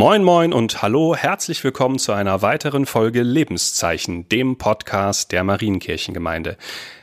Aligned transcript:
Moin 0.00 0.24
moin 0.24 0.54
und 0.54 0.80
hallo, 0.80 1.14
herzlich 1.14 1.62
willkommen 1.62 1.98
zu 1.98 2.12
einer 2.12 2.40
weiteren 2.40 2.86
Folge 2.86 3.20
Lebenszeichen, 3.20 4.26
dem 4.30 4.56
Podcast 4.56 5.30
der 5.30 5.44
Marienkirchengemeinde. 5.44 6.56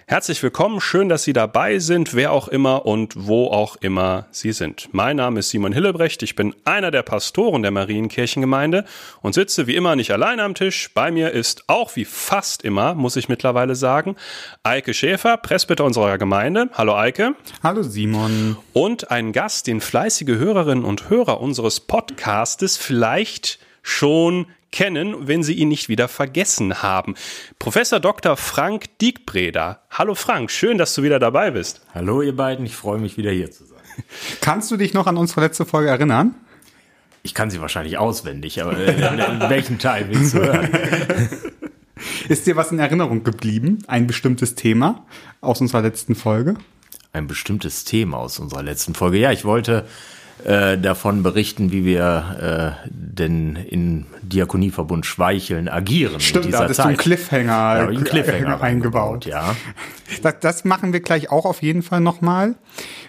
Herzlich 0.10 0.42
willkommen, 0.42 0.80
schön, 0.80 1.10
dass 1.10 1.24
Sie 1.24 1.34
dabei 1.34 1.80
sind, 1.80 2.14
wer 2.14 2.32
auch 2.32 2.48
immer 2.48 2.86
und 2.86 3.28
wo 3.28 3.48
auch 3.48 3.76
immer 3.76 4.28
Sie 4.32 4.54
sind. 4.54 4.88
Mein 4.94 5.18
Name 5.18 5.42
ist 5.42 5.50
Simon 5.50 5.74
Hillebrecht, 5.74 6.24
ich 6.24 6.34
bin 6.34 6.56
einer 6.64 6.92
der 6.92 7.04
Pastoren 7.04 7.62
der 7.62 7.72
Marienkirchengemeinde 7.72 8.86
und 9.22 9.34
sitze 9.34 9.68
wie 9.68 9.76
immer 9.76 9.98
nicht 9.98 10.12
allein 10.12 10.40
am 10.40 10.56
Tisch. 10.56 10.92
Bei 10.94 11.12
mir 11.12 11.32
ist 11.32 11.66
auch 11.68 11.98
wie 11.98 12.06
fast 12.06 12.64
immer, 12.64 12.94
muss 12.94 13.18
ich 13.18 13.28
mittlerweile 13.28 13.76
sagen, 13.76 14.16
Eike 14.64 14.94
Schäfer, 14.94 15.36
Presbyter 15.36 15.84
unserer 15.84 16.18
Gemeinde. 16.18 16.70
Hallo 16.72 16.96
Eike. 16.96 17.36
Hallo 17.62 17.84
Simon. 17.84 18.56
Und 18.72 19.12
ein 19.12 19.34
Gast, 19.34 19.68
den 19.68 19.82
fleißige 19.82 20.38
Hörerinnen 20.38 20.86
und 20.86 21.10
Hörer 21.10 21.42
unseres 21.42 21.82
Podcastes 21.82 22.78
vielleicht 22.78 23.60
schon 23.82 24.48
kennen, 24.72 25.28
wenn 25.28 25.44
Sie 25.44 25.54
ihn 25.54 25.70
nicht 25.70 25.90
wieder 25.90 26.08
vergessen 26.08 26.82
haben. 26.82 27.16
Professor 27.60 28.00
Dr. 28.00 28.38
Frank 28.38 28.98
Diekbreder. 29.00 29.82
Hallo 29.90 30.16
Frank, 30.16 30.52
schön, 30.52 30.78
dass 30.78 30.94
du 30.96 31.04
wieder 31.04 31.20
dabei 31.20 31.52
bist. 31.52 31.82
Hallo 31.94 32.22
ihr 32.22 32.36
beiden, 32.36 32.66
ich 32.66 32.76
freue 32.76 33.00
mich 33.00 33.18
wieder 33.18 33.32
hier 33.32 33.52
zu 33.52 33.66
sein. 33.66 33.78
Kannst 34.42 34.70
du 34.72 34.78
dich 34.78 34.94
noch 34.94 35.08
an 35.08 35.18
unsere 35.18 35.42
letzte 35.42 35.66
Folge 35.66 35.90
erinnern? 35.90 36.36
Ich 37.24 37.34
kann 37.34 37.50
sie 37.50 37.60
wahrscheinlich 37.60 37.98
auswendig, 37.98 38.62
aber 38.62 38.78
in, 38.78 39.04
in 39.04 39.40
welchem 39.50 39.80
Teil 39.80 40.08
willst 40.10 40.34
du 40.34 40.40
hören? 40.40 40.70
Ist 42.30 42.46
dir 42.46 42.56
was 42.56 42.72
in 42.72 42.80
Erinnerung 42.80 43.24
geblieben? 43.24 43.80
Ein 43.88 44.08
bestimmtes 44.08 44.56
Thema 44.56 45.06
aus 45.42 45.62
unserer 45.62 45.82
letzten 45.82 46.16
Folge? 46.16 46.56
Ein 47.12 47.28
bestimmtes 47.28 47.84
Thema 47.86 48.18
aus 48.18 48.40
unserer 48.40 48.64
letzten 48.64 48.94
Folge. 48.94 49.18
Ja, 49.18 49.32
ich 49.32 49.46
wollte 49.46 49.88
äh, 50.44 50.78
davon 50.78 51.24
berichten, 51.24 51.72
wie 51.72 51.84
wir 51.84 52.78
äh, 52.84 52.88
denn 52.90 53.56
in 53.56 54.06
Diakonieverbund 54.22 55.06
Schweicheln 55.06 55.68
agieren. 55.68 56.20
Stimmt, 56.20 56.54
da 56.54 56.64
hast 56.64 56.76
Zeit. 56.76 56.86
du 56.86 56.90
einen 56.90 56.98
Cliffhanger, 56.98 57.48
ja, 57.48 57.88
einen 57.88 58.04
Cliffhanger 58.04 58.62
eingebaut. 58.62 59.26
Ja. 59.26 59.56
Das, 60.22 60.36
das 60.40 60.64
machen 60.64 60.94
wir 60.94 61.02
gleich 61.02 61.30
auch 61.32 61.44
auf 61.44 61.62
jeden 61.62 61.82
Fall 61.82 62.00
nochmal. 62.00 62.56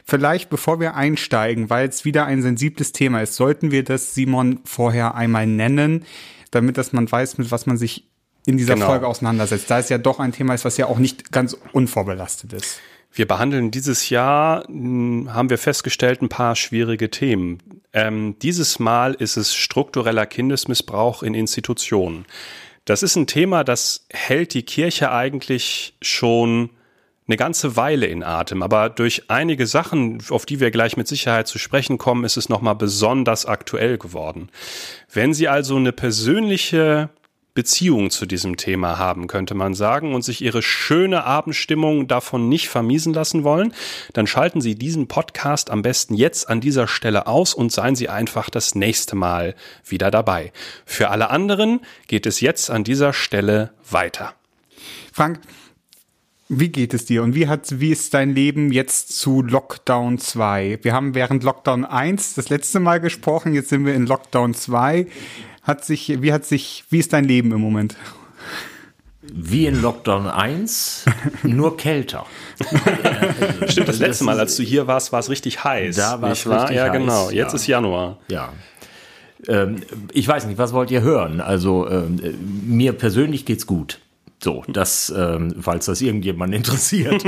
Vielleicht 0.05 0.51
bevor 0.51 0.81
wir 0.81 0.97
einsteigen, 0.97 1.71
weil 1.71 1.89
es 1.89 2.05
wieder 2.05 2.27
ein 2.27 2.43
sensibles 2.43 2.91
Thema 2.91 3.23
ist, 3.23 3.37
sollten 3.37 3.71
wir 3.71 3.85
das 3.85 4.17
Simon 4.17 4.59
vorher 4.65 5.15
einmal 5.15 5.47
nennen, 5.47 6.05
damit 6.51 6.77
dass 6.77 6.93
man 6.93 7.11
weiß, 7.11 7.39
mit 7.39 7.53
was 7.53 7.67
man 7.67 7.77
sich 7.77 8.09
in 8.47 8.57
dieser 8.57 8.75
genau. 8.75 8.87
Folge 8.87 9.07
auseinandersetzt. 9.07 9.71
Da 9.71 9.79
es 9.79 9.91
ja 9.91 9.99
doch 9.99 10.19
ein 10.19 10.33
Thema 10.33 10.55
ist, 10.55 10.65
was 10.65 10.77
ja 10.77 10.87
auch 10.87 10.99
nicht 10.99 11.31
ganz 11.31 11.57
unvorbelastet 11.73 12.53
ist. 12.53 12.81
Wir 13.19 13.27
behandeln 13.27 13.73
dieses 13.73 14.11
Jahr, 14.11 14.63
hm, 14.69 15.35
haben 15.35 15.51
wir 15.51 15.59
festgestellt, 15.59 16.23
ein 16.23 16.29
paar 16.29 16.55
schwierige 16.55 17.11
Themen. 17.11 17.59
Ähm, 17.93 18.37
dieses 18.41 18.79
Mal 18.79 19.15
ist 19.15 19.37
es 19.37 19.57
struktureller 19.57 20.25
Kindesmissbrauch 20.25 21.25
in 21.25 21.35
Institutionen. 21.35 22.27
Das 22.85 23.03
ist 23.03 23.17
ein 23.17 23.27
Thema, 23.27 23.65
das 23.65 24.07
hält 24.11 24.55
die 24.55 24.63
Kirche 24.63 25.11
eigentlich 25.11 25.95
schon 26.01 26.71
eine 27.27 27.37
ganze 27.37 27.75
Weile 27.75 28.07
in 28.07 28.23
Atem, 28.23 28.63
aber 28.63 28.89
durch 28.89 29.25
einige 29.27 29.67
Sachen, 29.67 30.23
auf 30.31 30.47
die 30.47 30.61
wir 30.61 30.71
gleich 30.71 30.97
mit 30.97 31.09
Sicherheit 31.09 31.49
zu 31.49 31.59
sprechen 31.59 31.99
kommen, 31.99 32.23
ist 32.23 32.37
es 32.37 32.49
nochmal 32.49 32.77
besonders 32.77 33.47
aktuell 33.47 33.99
geworden. 33.99 34.49
Wenn 35.13 35.35
Sie 35.35 35.49
also 35.49 35.75
eine 35.75 35.93
persönliche 35.93 37.11
Beziehung 37.59 38.11
zu 38.11 38.25
diesem 38.25 38.57
Thema 38.57 38.99
haben, 38.99 39.27
könnte 39.27 39.57
man 39.57 39.75
sagen, 39.75 40.15
und 40.15 40.23
sich 40.23 40.43
ihre 40.43 40.63
schöne 40.63 41.25
Abendstimmung 41.25 42.07
davon 42.07 42.49
nicht 42.49 42.69
vermiesen 42.69 43.13
lassen 43.13 43.43
wollen, 43.43 43.75
dann 44.13 44.29
schalten 44.29 44.61
Sie 44.61 44.77
diesen 44.77 45.09
Podcast 45.09 45.69
am 45.69 45.83
besten 45.83 46.15
jetzt 46.15 46.49
an 46.49 46.61
dieser 46.61 46.87
Stelle 46.87 47.27
aus 47.27 47.55
und 47.55 47.73
seien 47.73 47.97
Sie 47.97 48.09
einfach 48.09 48.49
das 48.49 48.77
nächste 48.77 49.17
Mal 49.17 49.57
wieder 49.85 50.13
dabei. 50.13 50.53
Für 50.87 51.11
alle 51.11 51.31
anderen 51.31 51.81
geht 52.07 52.27
es 52.27 52.41
jetzt 52.41 52.71
an 52.71 52.85
dieser 52.85 53.13
Stelle 53.13 53.73
weiter. 53.91 54.35
Frank, 55.13 55.41
wie 56.49 56.69
geht 56.69 56.95
es 56.95 57.07
dir 57.07 57.25
und 57.25 57.35
wie 57.35 57.49
hat, 57.49 57.81
wie 57.81 57.91
ist 57.91 58.15
dein 58.15 58.37
Leben 58.37 58.71
jetzt 58.71 59.19
zu 59.19 59.43
Lockdown 59.43 60.19
2? 60.19 60.79
Wir 60.83 60.93
haben 60.93 61.17
während 61.17 61.43
Lockdown 61.43 61.85
1 61.85 62.35
das 62.35 62.51
letzte 62.51 62.79
Mal 62.79 63.01
gesprochen, 63.01 63.53
jetzt 63.53 63.71
sind 63.71 63.85
wir 63.85 63.95
in 63.95 64.07
Lockdown 64.07 64.55
2 64.55 65.09
hat 65.69 65.85
sich, 65.85 66.23
wie 66.23 66.33
hat 66.33 66.47
sich, 66.47 66.85
wie 66.91 66.99
ist 66.99 67.13
dein 67.13 67.25
Leben 67.25 67.53
im 67.53 67.61
Moment? 67.61 67.95
Wie 69.21 69.67
in 69.67 69.83
Lockdown 69.83 70.27
1, 70.27 71.05
nur 71.43 71.77
kälter. 71.77 72.25
Stimmt, 73.69 73.89
das 73.89 73.99
letzte 73.99 74.25
Mal, 74.25 74.41
als 74.41 74.57
du 74.57 74.63
hier 74.63 74.87
warst, 74.87 75.13
war 75.13 75.21
es 75.21 75.29
richtig 75.29 75.63
heiß. 75.63 75.97
Da 75.97 76.23
war 76.23 76.33
es 76.33 76.49
richtig 76.49 76.77
ja, 76.77 76.85
heiß. 76.85 76.93
genau. 76.93 77.31
Jetzt 77.31 77.53
ja. 77.53 77.57
ist 77.57 77.67
Januar. 77.67 78.19
Ja. 78.29 78.53
Ähm, 79.47 79.83
ich 80.13 80.27
weiß 80.27 80.47
nicht, 80.47 80.57
was 80.57 80.73
wollt 80.73 80.91
ihr 80.91 81.03
hören? 81.03 81.43
Also 81.43 81.89
ähm, 81.89 82.19
mir 82.67 82.93
persönlich 82.95 83.45
geht's 83.45 83.67
gut. 83.67 84.01
So, 84.43 84.63
das, 84.69 85.13
ähm, 85.17 85.57
falls 85.61 85.87
das 85.87 86.01
irgendjemand 86.01 86.55
interessiert. 86.55 87.25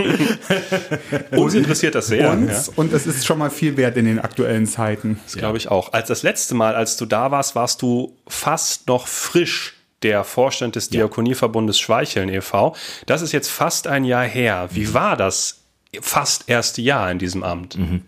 Uns 1.32 1.54
interessiert 1.54 1.97
das 1.97 2.06
sehr. 2.06 2.31
Uns, 2.31 2.69
ja. 2.69 2.72
Und 2.76 2.93
es 2.93 3.06
ist 3.06 3.26
schon 3.26 3.38
mal 3.38 3.50
viel 3.50 3.76
wert 3.76 3.97
in 3.97 4.04
den 4.04 4.21
aktuellen 4.21 4.66
Zeiten. 4.66 5.19
Das 5.25 5.37
glaube 5.37 5.59
ich 5.59 5.69
auch. 5.69 5.93
Als 5.93 6.06
das 6.06 6.22
letzte 6.22 6.54
Mal, 6.54 6.76
als 6.76 6.97
du 6.97 7.06
da 7.06 7.32
warst, 7.32 7.56
warst 7.56 7.82
du 7.82 8.16
fast 8.28 8.87
noch 8.87 9.09
frisch 9.09 9.75
der 10.03 10.25
Vorstand 10.25 10.76
des 10.76 10.88
Diakonieverbundes 10.88 11.78
Schweicheln 11.78 12.28
e.V. 12.28 12.75
Das 13.06 13.22
ist 13.22 13.32
jetzt 13.32 13.50
fast 13.50 13.87
ein 13.87 14.04
Jahr 14.04 14.25
her. 14.25 14.69
Wie 14.72 14.94
war 14.94 15.16
das 15.16 15.65
fast 16.00 16.48
erste 16.48 16.81
Jahr 16.81 17.10
in 17.10 17.19
diesem 17.19 17.42
Amt? 17.42 17.77
Mhm. 17.77 18.03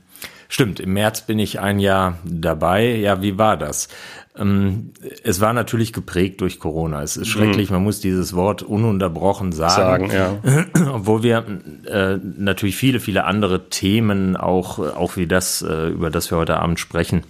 Stimmt, 0.53 0.81
im 0.81 0.93
März 0.93 1.23
bin 1.23 1.39
ich 1.39 1.61
ein 1.61 1.79
Jahr 1.79 2.19
dabei. 2.27 2.95
Ja, 2.97 3.23
wie 3.23 3.39
war 3.39 3.57
das? 3.57 3.89
Ähm, 4.37 4.91
es 5.25 5.41
war 5.41 5.55
natürlich 5.55 5.95
geprägt 5.95 6.43
durch 6.43 6.59
Corona. 6.59 7.03
Es 7.03 7.17
ist 7.17 7.29
schrecklich, 7.29 7.71
mhm. 7.71 7.77
man 7.77 7.85
muss 7.85 8.01
dieses 8.01 8.35
Wort 8.35 8.63
ununterbrochen 8.63 9.53
sagen. 9.53 10.11
sagen 10.11 10.43
ja. 10.45 10.93
Obwohl 10.93 11.23
wir 11.23 11.47
äh, 11.87 12.19
natürlich 12.37 12.77
viele, 12.77 13.01
viele 13.01 13.25
andere 13.25 13.71
Themen, 13.71 14.37
auch, 14.37 14.79
auch 14.79 15.17
wie 15.17 15.27
das, 15.27 15.63
äh, 15.63 15.89
über 15.89 16.11
das 16.11 16.31
wir 16.31 16.37
heute 16.37 16.59
Abend 16.59 16.79
sprechen, 16.79 17.23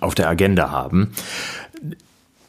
auf 0.00 0.14
der 0.14 0.28
Agenda 0.28 0.70
haben 0.70 1.10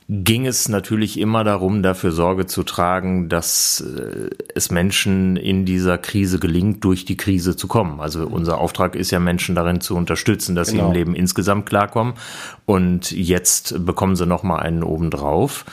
ging 0.10 0.46
es 0.46 0.70
natürlich 0.70 1.20
immer 1.20 1.44
darum, 1.44 1.84
dafür 1.84 2.14
Sorge 2.14 2.46
zu 2.46 2.64
tragen, 2.64 3.28
dass 3.28 3.82
äh, 3.82 4.30
es 4.56 4.72
Menschen 4.72 5.36
in 5.36 5.66
dieser 5.66 5.98
Krise 5.98 6.40
gelingt, 6.40 6.84
durch 6.86 7.04
die 7.04 7.18
Krise 7.18 7.58
zu 7.58 7.68
kommen. 7.68 8.00
Also 8.00 8.26
unser 8.26 8.60
Auftrag 8.60 8.96
ist 8.96 9.12
ja, 9.12 9.20
Menschen 9.20 9.54
darin 9.54 9.82
zu 9.82 9.96
unterstützen, 9.96 10.56
dass 10.56 10.70
genau. 10.70 10.84
sie 10.84 10.88
im 10.88 10.94
Leben 10.94 11.16
insgesamt 11.16 11.66
klarkommen. 11.66 12.14
Und 12.66 13.12
jetzt 13.12 13.86
bekommen 13.86 14.16
sie 14.16 14.26
nochmal 14.26 14.62
einen 14.62 14.84
obendrauf. 14.84 15.66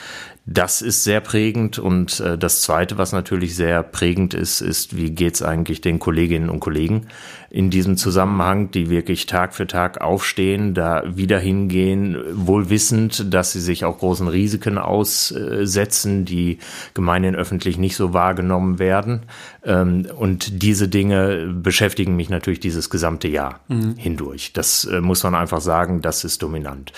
Das 0.46 0.82
ist 0.82 1.04
sehr 1.04 1.20
prägend 1.20 1.78
und 1.78 2.20
äh, 2.20 2.36
das 2.36 2.60
Zweite, 2.60 2.98
was 2.98 3.12
natürlich 3.12 3.56
sehr 3.56 3.82
prägend 3.82 4.34
ist, 4.34 4.60
ist, 4.60 4.94
wie 4.94 5.10
geht's 5.10 5.40
eigentlich 5.40 5.80
den 5.80 5.98
Kolleginnen 5.98 6.50
und 6.50 6.60
Kollegen 6.60 7.06
in 7.48 7.70
diesem 7.70 7.96
Zusammenhang, 7.96 8.70
die 8.70 8.90
wirklich 8.90 9.24
Tag 9.24 9.54
für 9.54 9.66
Tag 9.66 10.02
aufstehen, 10.02 10.74
da 10.74 11.02
wieder 11.06 11.38
hingehen, 11.38 12.18
wohl 12.30 12.68
wissend, 12.68 13.32
dass 13.32 13.52
sie 13.52 13.60
sich 13.60 13.86
auch 13.86 13.98
großen 13.98 14.28
Risiken 14.28 14.76
aussetzen, 14.76 16.26
die 16.26 16.58
gemeinhin 16.92 17.36
öffentlich 17.36 17.78
nicht 17.78 17.96
so 17.96 18.12
wahrgenommen 18.12 18.78
werden. 18.78 19.22
Ähm, 19.64 20.06
und 20.14 20.62
diese 20.62 20.88
Dinge 20.88 21.54
beschäftigen 21.54 22.16
mich 22.16 22.28
natürlich 22.28 22.60
dieses 22.60 22.90
gesamte 22.90 23.28
Jahr 23.28 23.60
mhm. 23.68 23.94
hindurch. 23.96 24.52
Das 24.52 24.84
äh, 24.84 25.00
muss 25.00 25.22
man 25.22 25.34
einfach 25.34 25.62
sagen, 25.62 26.02
das 26.02 26.22
ist 26.24 26.42
dominant. 26.42 26.92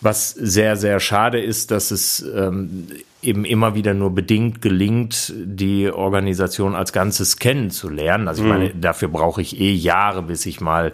Was 0.00 0.30
sehr, 0.30 0.76
sehr 0.76 1.00
schade 1.00 1.40
ist, 1.40 1.70
dass 1.70 1.90
es 1.90 2.24
ähm, 2.34 2.88
eben 3.22 3.44
immer 3.44 3.74
wieder 3.74 3.92
nur 3.92 4.14
bedingt 4.14 4.62
gelingt, 4.62 5.32
die 5.36 5.90
Organisation 5.90 6.74
als 6.74 6.92
Ganzes 6.92 7.38
kennenzulernen. 7.38 8.28
Also 8.28 8.42
ich 8.42 8.48
meine, 8.48 8.72
mhm. 8.72 8.80
dafür 8.80 9.08
brauche 9.08 9.42
ich 9.42 9.60
eh 9.60 9.72
Jahre, 9.72 10.22
bis 10.22 10.46
ich 10.46 10.60
mal 10.60 10.92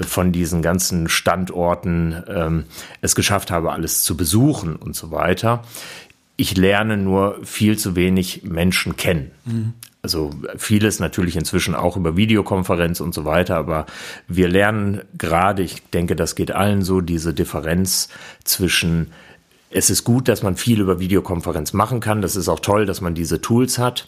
von 0.00 0.32
diesen 0.32 0.62
ganzen 0.62 1.08
Standorten 1.08 2.22
ähm, 2.28 2.64
es 3.00 3.14
geschafft 3.14 3.50
habe, 3.50 3.72
alles 3.72 4.02
zu 4.02 4.16
besuchen 4.16 4.76
und 4.76 4.94
so 4.94 5.10
weiter. 5.10 5.62
Ich 6.36 6.56
lerne 6.56 6.96
nur 6.96 7.38
viel 7.44 7.78
zu 7.78 7.94
wenig 7.94 8.42
Menschen 8.44 8.96
kennen. 8.96 9.30
Mhm 9.44 9.74
also 10.02 10.30
vieles 10.56 10.98
natürlich 10.98 11.36
inzwischen 11.36 11.74
auch 11.76 11.96
über 11.96 12.16
Videokonferenz 12.16 13.00
und 13.00 13.14
so 13.14 13.24
weiter, 13.24 13.56
aber 13.56 13.86
wir 14.26 14.48
lernen 14.48 15.02
gerade, 15.16 15.62
ich 15.62 15.88
denke, 15.90 16.16
das 16.16 16.34
geht 16.34 16.50
allen 16.50 16.82
so, 16.82 17.00
diese 17.00 17.32
Differenz 17.32 18.08
zwischen 18.44 19.12
es 19.70 19.88
ist 19.88 20.04
gut, 20.04 20.28
dass 20.28 20.42
man 20.42 20.56
viel 20.56 20.80
über 20.80 20.98
Videokonferenz 20.98 21.72
machen 21.72 22.00
kann, 22.00 22.20
das 22.20 22.36
ist 22.36 22.48
auch 22.48 22.60
toll, 22.60 22.84
dass 22.84 23.00
man 23.00 23.14
diese 23.14 23.40
Tools 23.40 23.78
hat 23.78 24.06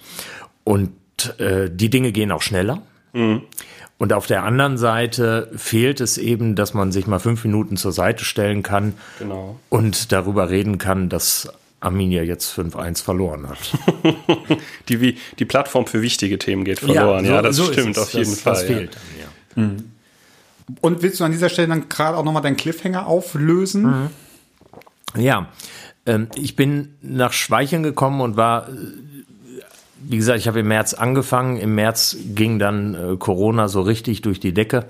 und 0.64 0.92
äh, 1.38 1.70
die 1.70 1.88
Dinge 1.88 2.12
gehen 2.12 2.32
auch 2.32 2.42
schneller. 2.42 2.82
Mhm. 3.14 3.42
Und 3.96 4.12
auf 4.12 4.26
der 4.26 4.42
anderen 4.42 4.76
Seite 4.76 5.50
fehlt 5.56 6.00
es 6.00 6.18
eben, 6.18 6.56
dass 6.56 6.74
man 6.74 6.90
sich 6.90 7.06
mal 7.06 7.20
fünf 7.20 7.44
Minuten 7.44 7.76
zur 7.76 7.92
Seite 7.92 8.24
stellen 8.24 8.62
kann 8.62 8.94
genau. 9.20 9.58
und 9.70 10.10
darüber 10.12 10.50
reden 10.50 10.78
kann, 10.78 11.08
dass 11.08 11.48
Arminia 11.84 12.22
jetzt 12.22 12.56
5-1 12.58 13.02
verloren 13.02 13.48
hat. 13.48 13.58
die, 14.88 15.16
die 15.38 15.44
Plattform 15.44 15.86
für 15.86 16.02
wichtige 16.02 16.38
Themen 16.38 16.64
geht 16.64 16.80
verloren. 16.80 17.24
Ja, 17.24 17.30
so, 17.30 17.34
ja 17.34 17.42
das 17.42 17.56
so 17.56 17.72
stimmt 17.72 17.98
auf 17.98 18.12
jeden 18.12 18.30
das, 18.30 18.40
Fall. 18.40 18.52
Das 18.54 18.62
fehlt 18.64 18.96
ja. 19.20 19.62
Mhm. 19.62 19.90
Und 20.80 21.02
willst 21.02 21.20
du 21.20 21.24
an 21.24 21.32
dieser 21.32 21.48
Stelle 21.48 21.68
dann 21.68 21.88
gerade 21.88 22.16
auch 22.16 22.24
nochmal 22.24 22.42
deinen 22.42 22.56
Cliffhanger 22.56 23.06
auflösen? 23.06 23.82
Mhm. 23.82 24.10
Ja, 25.20 25.48
ähm, 26.06 26.28
ich 26.34 26.56
bin 26.56 26.94
nach 27.02 27.32
Schweicheln 27.32 27.82
gekommen 27.82 28.20
und 28.20 28.36
war, 28.36 28.68
äh, 28.68 28.72
wie 30.00 30.16
gesagt, 30.16 30.38
ich 30.38 30.48
habe 30.48 30.60
im 30.60 30.68
März 30.68 30.94
angefangen. 30.94 31.56
Im 31.58 31.74
März 31.74 32.16
ging 32.34 32.58
dann 32.58 32.94
äh, 32.94 33.16
Corona 33.16 33.68
so 33.68 33.82
richtig 33.82 34.22
durch 34.22 34.40
die 34.40 34.52
Decke. 34.52 34.86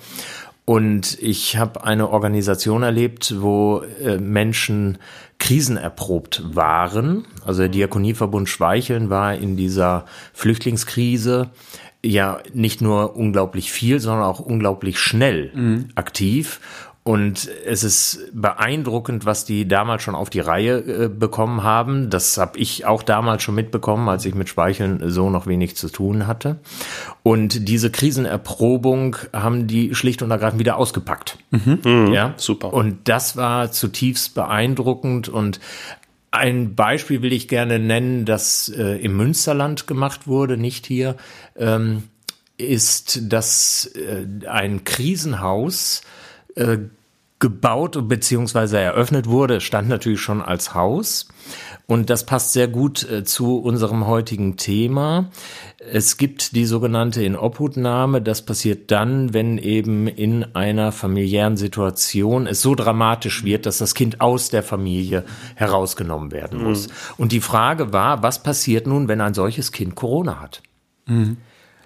Und 0.67 1.19
ich 1.21 1.59
habe 1.59 1.85
eine 1.85 2.09
Organisation 2.09 2.83
erlebt, 2.83 3.35
wo 3.39 3.83
äh, 4.03 4.17
Menschen 4.17 4.99
krisenerprobt 5.39 6.43
waren. 6.55 7.27
Also 7.45 7.61
der 7.61 7.69
Diakonieverbund 7.69 8.49
Schweicheln 8.49 9.11
war 9.11 9.35
in 9.35 9.57
dieser 9.57 10.07
Flüchtlingskrise 10.33 11.51
ja 12.03 12.39
nicht 12.53 12.81
nur 12.81 13.17
unglaublich 13.17 13.73
viel, 13.73 13.99
sondern 14.01 14.25
auch 14.25 14.41
unglaublich 14.41 14.99
schnell 14.99 15.51
mhm. 15.55 15.89
aktiv 15.95 16.61
und 17.07 17.51
es 17.67 17.85
ist 17.85 18.31
beeindruckend, 18.33 19.27
was 19.27 19.45
die 19.45 19.69
damals 19.69 20.03
schon 20.03 20.15
auf 20.15 20.31
die 20.31 20.41
Reihe 20.41 20.79
äh, 20.79 21.09
bekommen 21.09 21.63
haben. 21.63 22.09
Das 22.09 22.39
habe 22.39 22.59
ich 22.59 22.87
auch 22.87 23.03
damals 23.03 23.43
schon 23.43 23.55
mitbekommen, 23.55 24.09
als 24.09 24.25
ich 24.25 24.35
mit 24.35 24.49
Speicheln 24.49 25.11
so 25.11 25.29
noch 25.29 25.47
wenig 25.47 25.77
zu 25.77 25.91
tun 25.91 26.27
hatte. 26.27 26.61
Und 27.23 27.69
diese 27.69 27.91
Krisenerprobung 27.91 29.17
haben 29.35 29.67
die 29.67 29.95
schlicht 29.95 30.23
und 30.23 30.31
ergreifend 30.31 30.61
wieder 30.61 30.79
ausgepackt. 30.79 31.37
Mhm. 31.51 31.81
Mhm. 31.85 32.13
Ja, 32.15 32.33
super. 32.39 32.73
Und 32.73 33.07
das 33.07 33.37
war 33.37 33.71
zutiefst 33.71 34.35
beeindruckend 34.35 35.29
und 35.29 35.61
ein 36.31 36.75
Beispiel 36.75 37.21
will 37.21 37.35
ich 37.35 37.49
gerne 37.49 37.79
nennen, 37.79 38.25
das 38.25 38.71
äh, 38.71 38.97
im 38.97 39.15
Münsterland 39.19 39.87
gemacht 39.87 40.27
wurde, 40.27 40.57
nicht 40.57 40.87
hier, 40.87 41.17
ähm, 41.57 42.05
ist, 42.57 43.31
dass 43.31 43.91
äh, 43.95 44.27
ein 44.49 44.85
Krisenhaus 44.85 46.03
äh, 46.55 46.79
gebaut 47.41 48.09
bzw. 48.09 48.77
eröffnet 48.77 49.29
wurde, 49.29 49.61
stand 49.61 49.89
natürlich 49.89 50.21
schon 50.21 50.41
als 50.41 50.75
Haus. 50.75 51.29
Und 51.87 52.09
das 52.09 52.25
passt 52.25 52.55
sehr 52.55 52.69
gut 52.69 53.07
äh, 53.11 53.25
zu 53.25 53.59
unserem 53.59 54.07
heutigen 54.07 54.57
Thema. 54.57 55.31
Es 55.79 56.17
gibt 56.17 56.57
die 56.57 56.65
sogenannte 56.65 57.23
Inobhutnahme. 57.23 58.23
Das 58.23 58.43
passiert 58.43 58.91
dann, 58.91 59.35
wenn 59.35 59.59
eben 59.59 60.07
in 60.07 60.55
einer 60.55 60.93
familiären 60.93 61.59
Situation 61.59 62.47
es 62.47 62.63
so 62.63 62.75
dramatisch 62.75 63.45
wird, 63.45 63.67
dass 63.67 63.77
das 63.77 63.95
Kind 63.95 64.23
aus 64.23 64.49
der 64.49 64.63
Familie 64.63 65.25
herausgenommen 65.55 66.33
werden 66.33 66.63
muss. 66.63 66.89
Mhm. 66.89 66.93
Und 67.19 67.33
die 67.33 67.43
Frage 67.43 67.93
war, 67.93 68.23
was 68.23 68.43
passiert 68.43 68.87
nun, 68.87 69.09
wenn 69.09 69.21
ein 69.21 69.35
solches 69.35 69.71
Kind 69.71 69.97
Corona 69.97 70.41
hat? 70.41 70.63
Mhm. 71.07 71.37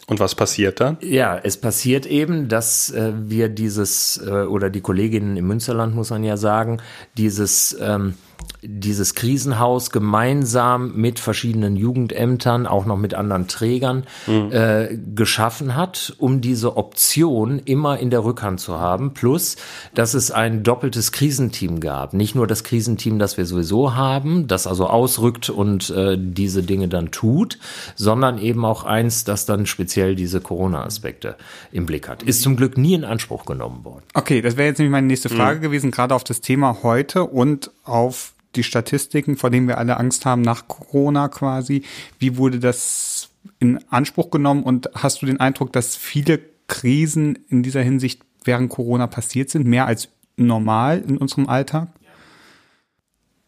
Und 0.09 0.21
was 0.21 0.35
passiert 0.35 0.81
dann? 0.81 0.97
Ja, 1.03 1.39
es 1.43 1.59
passiert 1.59 2.07
eben, 2.07 2.49
dass 2.49 2.91
äh, 2.91 3.13
wir 3.15 3.51
dieses, 3.51 4.19
äh, 4.27 4.31
oder 4.31 4.71
die 4.71 4.81
Kolleginnen 4.81 5.37
im 5.37 5.47
Münsterland, 5.47 5.95
muss 5.95 6.09
man 6.09 6.25
ja 6.25 6.39
sagen, 6.39 6.79
dieses 7.19 7.77
ähm, 7.79 8.15
dieses 8.63 9.15
Krisenhaus 9.15 9.91
gemeinsam 9.91 10.97
mit 10.97 11.21
verschiedenen 11.21 11.77
Jugendämtern, 11.77 12.67
auch 12.67 12.87
noch 12.87 12.97
mit 12.97 13.15
anderen 13.15 13.47
Trägern, 13.47 14.05
mhm. 14.27 14.51
äh, 14.51 14.99
geschaffen 15.15 15.77
hat, 15.77 16.15
um 16.19 16.41
diese 16.41 16.77
Option 16.77 17.61
immer 17.65 17.99
in 17.99 18.11
der 18.11 18.25
Rückhand 18.25 18.61
zu 18.61 18.79
haben. 18.79 19.15
Plus, 19.15 19.57
dass 19.95 20.15
es 20.15 20.31
ein 20.31 20.65
doppeltes 20.65 21.13
Krisenteam 21.13 21.81
gab. 21.81 22.15
Nicht 22.15 22.35
nur 22.35 22.47
das 22.47 22.65
Krisenteam, 22.65 23.19
das 23.19 23.37
wir 23.37 23.47
sowieso 23.47 23.95
haben, 23.95 24.49
das 24.49 24.67
also 24.67 24.87
ausrückt 24.89 25.51
und 25.51 25.91
äh, 25.91 26.17
diese 26.19 26.63
Dinge 26.63 26.89
dann 26.89 27.11
tut, 27.11 27.59
sondern 27.95 28.39
eben 28.39 28.65
auch 28.65 28.85
eins, 28.85 29.25
das 29.25 29.47
dann 29.47 29.67
speziell 29.67 30.17
diese 30.17 30.41
Corona-Aspekte 30.41 31.37
im 31.71 31.87
Blick 31.87 32.09
hat. 32.09 32.25
Ist 32.25 32.43
zum 32.43 32.57
Glück 32.57 32.77
nie 32.77 32.95
in 32.95 33.05
Anspruch 33.05 33.45
genommen 33.45 33.85
worden. 33.85 34.03
Okay, 34.15 34.43
das 34.43 34.57
wäre 34.57 34.69
jetzt 34.69 34.79
nämlich 34.79 34.93
meine 34.93 35.07
nächste 35.07 35.29
Frage 35.29 35.59
mhm. 35.59 35.63
gewesen, 35.63 35.91
gerade 35.93 36.15
auf 36.15 36.25
das 36.25 36.41
Thema 36.41 36.79
heute 36.83 37.25
und 37.25 37.71
auf 37.89 38.35
die 38.57 38.63
Statistiken, 38.63 39.37
vor 39.37 39.51
denen 39.51 39.69
wir 39.69 39.79
alle 39.79 39.99
Angst 39.99 40.25
haben 40.25 40.43
nach 40.43 40.69
Corona 40.69 41.29
quasi. 41.29 41.83
Wie 42.19 42.37
wurde 42.37 42.59
das 42.59 43.31
in 43.61 43.79
Anspruch 43.91 44.31
genommen 44.31 44.63
und 44.63 44.89
hast 44.95 45.23
du 45.23 45.27
den 45.27 45.41
Eindruck, 45.41 45.73
dass 45.73 45.97
viele 45.97 46.41
Krisen 46.67 47.39
in 47.49 47.63
dieser 47.63 47.83
Hinsicht 47.83 48.23
während 48.45 48.71
Corona 48.71 49.07
passiert 49.07 49.51
sind, 49.51 49.67
mehr 49.67 49.87
als 49.87 50.09
normal 50.37 51.03
in 51.07 51.19
unserem 51.19 51.49
Alltag? 51.49 51.89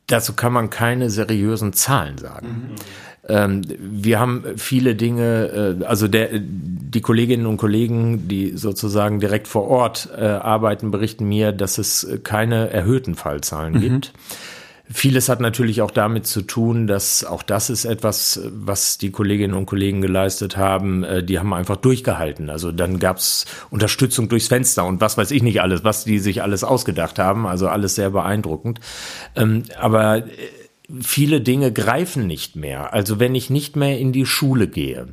Dazu 0.07 0.33
kann 0.33 0.53
man 0.53 0.71
keine 0.71 1.09
seriösen 1.09 1.73
Zahlen 1.73 2.19
sagen. 2.19 2.49
Mhm. 2.49 2.75
Ähm, 3.31 3.62
wir 3.79 4.19
haben 4.19 4.44
viele 4.56 4.94
Dinge, 4.94 5.79
äh, 5.81 5.85
also 5.85 6.09
der, 6.09 6.31
die 6.32 7.00
Kolleginnen 7.00 7.47
und 7.47 7.56
Kollegen, 7.56 8.29
die 8.29 8.56
sozusagen 8.56 9.21
direkt 9.21 9.49
vor 9.49 9.69
Ort 9.69 10.09
äh, 10.17 10.25
arbeiten, 10.25 10.91
berichten 10.91 11.29
mir, 11.29 11.53
dass 11.53 11.79
es 11.79 12.06
keine 12.25 12.71
erhöhten 12.71 13.15
Fallzahlen 13.15 13.75
mhm. 13.75 13.81
gibt. 13.81 14.12
Vieles 14.93 15.29
hat 15.29 15.38
natürlich 15.38 15.82
auch 15.82 15.93
damit 15.93 16.27
zu 16.27 16.43
tun, 16.43 16.88
dass 16.88 17.25
auch 17.25 17.44
das 17.44 17.71
ist 17.71 17.85
etwas, 17.85 18.41
was 18.53 18.99
die 18.99 19.12
Kolleginnen 19.12 19.55
und 19.55 19.67
Kollegen 19.67 20.00
geleistet 20.00 20.56
haben. 20.56 21.05
Äh, 21.05 21.23
die 21.23 21.38
haben 21.38 21.55
einfach 21.55 21.76
durchgehalten. 21.76 22.50
Also 22.50 22.73
dann 22.73 22.99
gab's 22.99 23.47
Unterstützung 23.71 24.29
durchs 24.29 24.49
Fenster 24.49 24.85
und 24.85 25.00
was 25.00 25.17
weiß 25.17 25.31
ich 25.31 25.44
nicht 25.44 25.62
alles, 25.62 25.85
was 25.85 26.05
die 26.05 26.19
sich 26.19 26.43
alles 26.43 26.65
ausgedacht 26.65 27.21
haben. 27.21 27.47
Also 27.47 27.69
alles 27.69 27.94
sehr 27.94 28.11
beeindruckend. 28.11 28.81
Ähm, 29.37 29.62
aber 29.79 30.26
äh, 30.26 30.26
viele 31.01 31.41
Dinge 31.41 31.73
greifen 31.73 32.27
nicht 32.27 32.57
mehr. 32.57 32.93
Also 32.93 33.19
wenn 33.19 33.35
ich 33.35 33.51
nicht 33.51 33.77
mehr 33.77 33.99
in 33.99 34.13
die 34.13 34.27
Schule 34.27 34.69
gehe, 34.69 35.09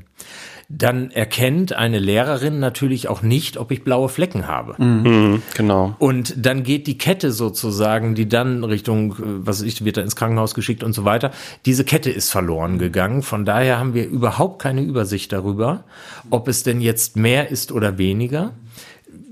dann 0.70 1.12
erkennt 1.12 1.72
eine 1.72 2.00
Lehrerin 2.00 2.60
natürlich 2.60 3.08
auch 3.08 3.22
nicht, 3.22 3.58
ob 3.58 3.72
ich 3.72 3.86
blaue 3.86 4.10
Flecken 4.10 4.48
habe. 4.48 4.76
Mhm, 4.84 5.42
genau. 5.56 5.96
Und 5.98 6.34
dann 6.46 6.64
geht 6.64 6.88
die 6.88 6.98
Kette 6.98 7.32
sozusagen, 7.32 8.16
die 8.16 8.28
dann 8.28 8.66
Richtung, 8.66 9.14
äh, 9.14 9.16
was 9.20 9.62
ich, 9.62 9.86
wird 9.86 9.96
da 9.96 10.02
ins 10.02 10.18
Krankenhaus 10.18 10.56
geschickt 10.56 10.84
und 10.84 10.92
so 10.94 11.06
weiter. 11.06 11.32
Diese 11.66 11.86
Kette 11.86 12.12
ist 12.12 12.32
verloren 12.32 12.80
gegangen. 12.80 13.22
Von 13.22 13.46
daher 13.46 13.80
haben 13.80 13.94
wir 13.94 14.08
überhaupt 14.08 14.62
keine 14.62 14.82
Übersicht 14.82 15.32
darüber, 15.32 15.86
ob 16.30 16.50
es 16.50 16.64
denn 16.64 16.82
jetzt 16.82 17.16
mehr 17.16 17.50
ist 17.50 17.72
oder 17.72 17.98
weniger 17.98 18.52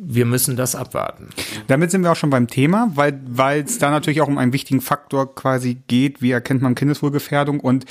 wir 0.07 0.25
müssen 0.25 0.55
das 0.55 0.75
abwarten. 0.75 1.29
Damit 1.67 1.91
sind 1.91 2.03
wir 2.03 2.12
auch 2.12 2.15
schon 2.15 2.29
beim 2.29 2.47
Thema, 2.47 2.91
weil 2.95 3.19
weil 3.27 3.63
es 3.63 3.79
da 3.79 3.89
natürlich 3.89 4.21
auch 4.21 4.27
um 4.27 4.38
einen 4.38 4.53
wichtigen 4.53 4.81
Faktor 4.81 5.33
quasi 5.33 5.77
geht, 5.88 6.21
wie 6.21 6.31
erkennt 6.31 6.62
man 6.62 6.75
Kindeswohlgefährdung 6.75 7.59
und 7.59 7.85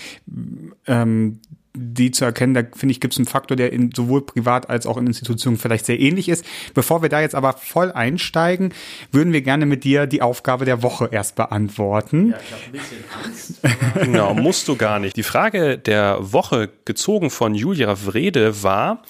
ähm, 0.87 1.40
die 1.76 2.12
zu 2.12 2.25
erkennen, 2.25 2.54
da 2.54 2.62
finde 2.62 2.92
ich, 2.92 3.00
gibt 3.00 3.14
es 3.14 3.18
einen 3.18 3.26
Faktor, 3.26 3.56
der 3.56 3.73
in 3.73 3.90
sowohl 3.92 4.25
privat 4.25 4.71
als 4.71 4.87
auch 4.87 4.97
in 4.97 5.09
Institutionen 5.09 5.59
vielleicht 5.59 5.87
sehr 5.87 5.99
ähnlich 5.99 6.28
ist. 6.28 6.44
Bevor 6.73 7.02
wir 7.02 7.09
da 7.09 7.21
jetzt 7.21 7.35
aber 7.35 7.54
voll 7.54 7.90
einsteigen, 7.90 8.73
würden 9.11 9.33
wir 9.33 9.42
gerne 9.42 9.66
mit 9.66 9.83
dir 9.83 10.06
die 10.06 10.23
Aufgabe 10.23 10.64
der 10.66 10.83
Woche 10.83 11.09
erst 11.11 11.35
beantworten. 11.35 12.30
Ja, 12.30 12.38
ich 12.38 12.52
habe 12.52 12.62
ein 12.64 12.73
bisschen 12.73 13.04
Angst. 13.25 14.04
genau, 14.04 14.35
musst 14.35 14.68
du 14.68 14.76
gar 14.76 15.00
nicht. 15.00 15.16
Die 15.16 15.25
Frage 15.25 15.76
der 15.76 16.18
Woche, 16.21 16.71
gezogen 16.85 17.30
von 17.30 17.56
Julia 17.56 17.97
Wrede, 18.06 18.62
war, 18.62 19.02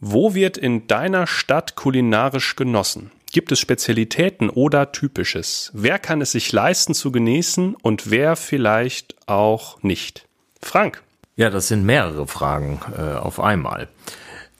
wo 0.00 0.34
wird 0.34 0.56
in 0.56 0.86
deiner 0.86 1.26
Stadt 1.26 1.76
kulinarisch 1.76 2.56
genossen? 2.56 3.10
Gibt 3.32 3.52
es 3.52 3.60
Spezialitäten 3.60 4.50
oder 4.50 4.90
Typisches? 4.92 5.70
Wer 5.74 5.98
kann 5.98 6.20
es 6.20 6.32
sich 6.32 6.50
leisten 6.50 6.94
zu 6.94 7.12
genießen 7.12 7.76
und 7.76 8.10
wer 8.10 8.34
vielleicht 8.34 9.14
auch 9.28 9.80
nicht? 9.82 10.26
Frank. 10.60 11.02
Ja, 11.36 11.48
das 11.48 11.68
sind 11.68 11.84
mehrere 11.84 12.26
Fragen 12.26 12.80
äh, 12.98 13.16
auf 13.16 13.38
einmal. 13.38 13.88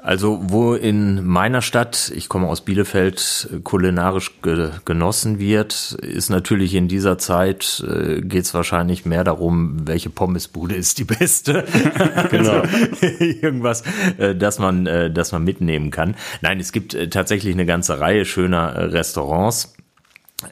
Also 0.02 0.40
wo 0.42 0.74
in 0.74 1.26
meiner 1.26 1.60
Stadt, 1.60 2.10
ich 2.14 2.30
komme 2.30 2.48
aus 2.48 2.62
Bielefeld, 2.62 3.50
kulinarisch 3.64 4.40
ge 4.40 4.70
genossen 4.86 5.38
wird, 5.38 5.92
ist 6.00 6.30
natürlich 6.30 6.74
in 6.74 6.88
dieser 6.88 7.18
Zeit, 7.18 7.84
äh, 7.86 8.22
geht 8.22 8.44
es 8.44 8.54
wahrscheinlich 8.54 9.04
mehr 9.04 9.24
darum, 9.24 9.86
welche 9.86 10.08
Pommesbude 10.08 10.74
ist 10.74 10.98
die 10.98 11.04
beste. 11.04 11.64
genau. 12.30 12.62
Irgendwas, 13.20 13.82
äh, 14.16 14.34
das, 14.34 14.58
man, 14.58 14.86
äh, 14.86 15.10
das 15.10 15.32
man 15.32 15.44
mitnehmen 15.44 15.90
kann. 15.90 16.16
Nein, 16.40 16.60
es 16.60 16.72
gibt 16.72 16.94
äh, 16.94 17.10
tatsächlich 17.10 17.52
eine 17.52 17.66
ganze 17.66 18.00
Reihe 18.00 18.24
schöner 18.24 18.72
äh, 18.72 18.84
Restaurants. 18.84 19.74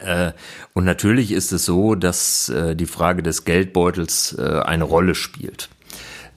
Äh, 0.04 0.32
und 0.74 0.84
natürlich 0.84 1.32
ist 1.32 1.52
es 1.52 1.64
so, 1.64 1.94
dass 1.94 2.50
äh, 2.50 2.76
die 2.76 2.86
Frage 2.86 3.22
des 3.22 3.46
Geldbeutels 3.46 4.36
eine 4.38 4.84
Rolle 4.84 5.14
spielt. 5.14 5.70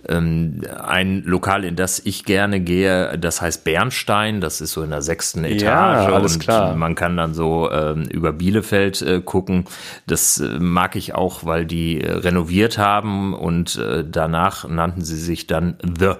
Ähm, 0.08 0.62
ein 0.84 1.24
Lokal, 1.24 1.64
in 1.64 1.76
das 1.76 2.00
ich 2.00 2.26
gerne 2.26 2.60
gehe, 2.60 3.18
das 3.20 3.42
heißt 3.42 3.64
Bernstein, 3.64 4.42
das 4.42 4.62
ist 4.62 4.72
so 4.72 4.84
in 4.84 4.90
der 4.90 5.02
sechsten 5.02 5.44
Etage 5.44 5.62
ja, 5.64 6.14
alles 6.14 6.36
und 6.36 6.40
klar. 6.42 6.76
man 6.76 6.96
kann 6.96 7.18
dann 7.18 7.34
so 7.34 7.70
ähm, 7.72 8.04
über 8.04 8.34
Bielefeld 8.34 9.02
äh, 9.02 9.22
gucken. 9.22 9.66
Das 10.08 10.40
äh, 10.40 10.60
mag 10.60 10.96
ich 10.96 11.14
auch, 11.14 11.46
weil 11.46 11.66
die 11.66 12.02
äh, 12.02 12.12
renoviert 12.12 12.78
haben 12.78 13.34
und 13.34 13.76
äh, 13.78 14.04
danach 14.10 14.68
nannten 14.68 15.04
sie 15.04 15.18
sich 15.18 15.48
dann 15.48 15.76
The 15.98 16.14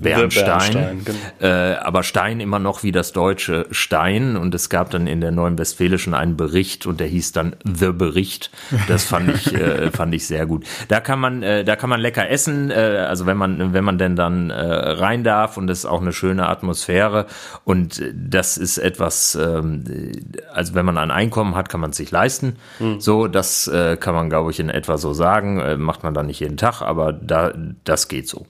Bernstein. 0.00 0.72
Bernstein 0.72 1.04
genau. 1.04 1.18
äh, 1.40 1.76
aber 1.76 2.02
Stein 2.02 2.40
immer 2.40 2.58
noch 2.58 2.82
wie 2.82 2.92
das 2.92 3.12
deutsche 3.12 3.66
Stein. 3.70 4.36
Und 4.36 4.54
es 4.54 4.68
gab 4.68 4.90
dann 4.90 5.06
in 5.06 5.20
der 5.20 5.30
Neuen 5.30 5.58
Westfälischen 5.58 6.14
einen 6.14 6.36
Bericht 6.36 6.86
und 6.86 7.00
der 7.00 7.06
hieß 7.06 7.32
dann 7.32 7.56
The 7.64 7.92
Bericht. 7.92 8.50
Das 8.86 9.04
fand 9.04 9.28
ich, 9.34 9.54
äh, 9.54 9.90
fand 9.92 10.14
ich 10.14 10.26
sehr 10.26 10.46
gut. 10.46 10.64
Da 10.88 11.00
kann 11.00 11.20
man, 11.20 11.42
äh, 11.42 11.64
da 11.64 11.76
kann 11.76 11.90
man 11.90 12.00
lecker 12.00 12.28
essen. 12.28 12.70
Äh, 12.70 13.06
also 13.08 13.26
wenn 13.26 13.36
man, 13.36 13.72
wenn 13.72 13.84
man 13.84 13.98
denn 13.98 14.16
dann 14.16 14.50
äh, 14.50 14.62
rein 14.62 15.24
darf 15.24 15.56
und 15.56 15.68
es 15.70 15.80
ist 15.80 15.86
auch 15.86 16.00
eine 16.00 16.12
schöne 16.12 16.48
Atmosphäre. 16.48 17.26
Und 17.64 18.02
das 18.14 18.56
ist 18.56 18.78
etwas, 18.78 19.34
ähm, 19.34 19.84
also 20.52 20.74
wenn 20.74 20.86
man 20.86 20.98
ein 20.98 21.10
Einkommen 21.10 21.54
hat, 21.54 21.68
kann 21.68 21.80
man 21.80 21.90
es 21.90 21.96
sich 21.96 22.10
leisten. 22.10 22.56
Hm. 22.78 23.00
So, 23.00 23.28
das 23.28 23.66
äh, 23.68 23.96
kann 23.96 24.14
man, 24.14 24.28
glaube 24.28 24.50
ich, 24.50 24.60
in 24.60 24.70
etwa 24.70 24.98
so 24.98 25.12
sagen. 25.12 25.60
Äh, 25.60 25.76
macht 25.76 26.02
man 26.02 26.14
dann 26.14 26.26
nicht 26.26 26.40
jeden 26.40 26.56
Tag, 26.56 26.82
aber 26.82 27.12
da, 27.12 27.52
das 27.84 28.08
geht 28.08 28.28
so. 28.28 28.46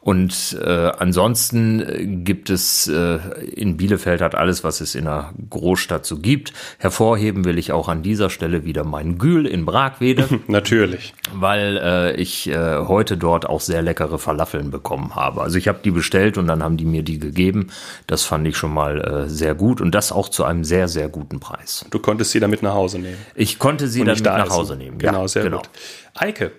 Und 0.00 0.58
äh, 0.62 0.91
ansonsten 0.98 1.80
äh, 1.80 2.06
gibt 2.06 2.50
es 2.50 2.86
äh, 2.88 3.18
in 3.54 3.76
Bielefeld 3.76 4.20
hat 4.20 4.34
alles, 4.34 4.64
was 4.64 4.80
es 4.80 4.94
in 4.94 5.06
einer 5.06 5.32
Großstadt 5.50 6.06
so 6.06 6.18
gibt. 6.18 6.52
Hervorheben 6.78 7.44
will 7.44 7.58
ich 7.58 7.72
auch 7.72 7.88
an 7.88 8.02
dieser 8.02 8.30
Stelle 8.30 8.64
wieder 8.64 8.84
meinen 8.84 9.18
Gül 9.18 9.46
in 9.46 9.64
Bragwede. 9.64 10.28
Natürlich. 10.46 11.14
Weil 11.32 11.78
äh, 11.82 12.14
ich 12.16 12.48
äh, 12.48 12.78
heute 12.86 13.16
dort 13.16 13.46
auch 13.46 13.60
sehr 13.60 13.82
leckere 13.82 14.18
Falafeln 14.18 14.70
bekommen 14.70 15.14
habe. 15.14 15.42
Also 15.42 15.58
ich 15.58 15.68
habe 15.68 15.80
die 15.84 15.90
bestellt 15.90 16.38
und 16.38 16.46
dann 16.46 16.62
haben 16.62 16.76
die 16.76 16.84
mir 16.84 17.02
die 17.02 17.18
gegeben. 17.18 17.68
Das 18.06 18.22
fand 18.24 18.46
ich 18.46 18.56
schon 18.56 18.72
mal 18.72 19.00
äh, 19.00 19.28
sehr 19.28 19.54
gut 19.54 19.80
und 19.80 19.94
das 19.94 20.12
auch 20.12 20.28
zu 20.28 20.44
einem 20.44 20.64
sehr, 20.64 20.88
sehr 20.88 21.08
guten 21.08 21.40
Preis. 21.40 21.84
Du 21.90 21.98
konntest 21.98 22.32
sie 22.32 22.40
damit 22.40 22.62
nach 22.62 22.74
Hause 22.74 22.98
nehmen. 22.98 23.18
Ich 23.34 23.58
konnte 23.58 23.88
sie 23.88 24.04
damit 24.04 24.24
nach 24.24 24.50
Hause 24.50 24.76
nehmen. 24.76 24.98
Genau, 24.98 25.22
ja, 25.22 25.28
sehr 25.28 25.44
genau. 25.44 25.58
gut. 25.58 25.70
Eike, 26.14 26.52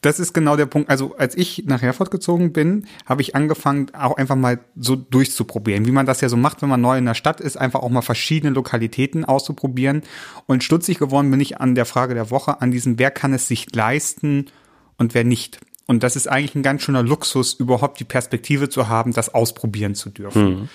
das 0.00 0.20
ist 0.20 0.32
genau 0.32 0.56
der 0.56 0.66
Punkt. 0.66 0.90
Also 0.90 1.16
als 1.16 1.36
ich 1.36 1.64
nach 1.66 1.82
Herford 1.82 2.10
gezogen 2.10 2.52
bin, 2.52 2.86
habe 3.06 3.22
ich 3.22 3.34
angefangen, 3.34 3.92
auch 3.94 4.16
einfach 4.16 4.36
mal 4.36 4.60
so 4.76 4.94
durchzuprobieren, 4.94 5.86
wie 5.86 5.90
man 5.90 6.06
das 6.06 6.20
ja 6.20 6.28
so 6.28 6.36
macht, 6.36 6.62
wenn 6.62 6.68
man 6.68 6.80
neu 6.80 6.96
in 6.98 7.04
der 7.04 7.14
Stadt 7.14 7.40
ist, 7.40 7.56
einfach 7.56 7.80
auch 7.80 7.90
mal 7.90 8.02
verschiedene 8.02 8.52
Lokalitäten 8.52 9.24
auszuprobieren. 9.24 10.02
Und 10.46 10.62
stutzig 10.62 10.98
geworden 10.98 11.30
bin 11.30 11.40
ich 11.40 11.60
an 11.60 11.74
der 11.74 11.84
Frage 11.84 12.14
der 12.14 12.30
Woche, 12.30 12.60
an 12.60 12.70
diesem, 12.70 12.98
wer 12.98 13.10
kann 13.10 13.32
es 13.32 13.48
sich 13.48 13.74
leisten 13.74 14.46
und 14.96 15.14
wer 15.14 15.24
nicht. 15.24 15.60
Und 15.86 16.02
das 16.02 16.16
ist 16.16 16.28
eigentlich 16.28 16.54
ein 16.54 16.62
ganz 16.62 16.82
schöner 16.82 17.02
Luxus, 17.02 17.54
überhaupt 17.54 17.98
die 17.98 18.04
Perspektive 18.04 18.68
zu 18.68 18.88
haben, 18.88 19.12
das 19.12 19.34
ausprobieren 19.34 19.94
zu 19.94 20.10
dürfen. 20.10 20.44
Mhm. 20.44 20.68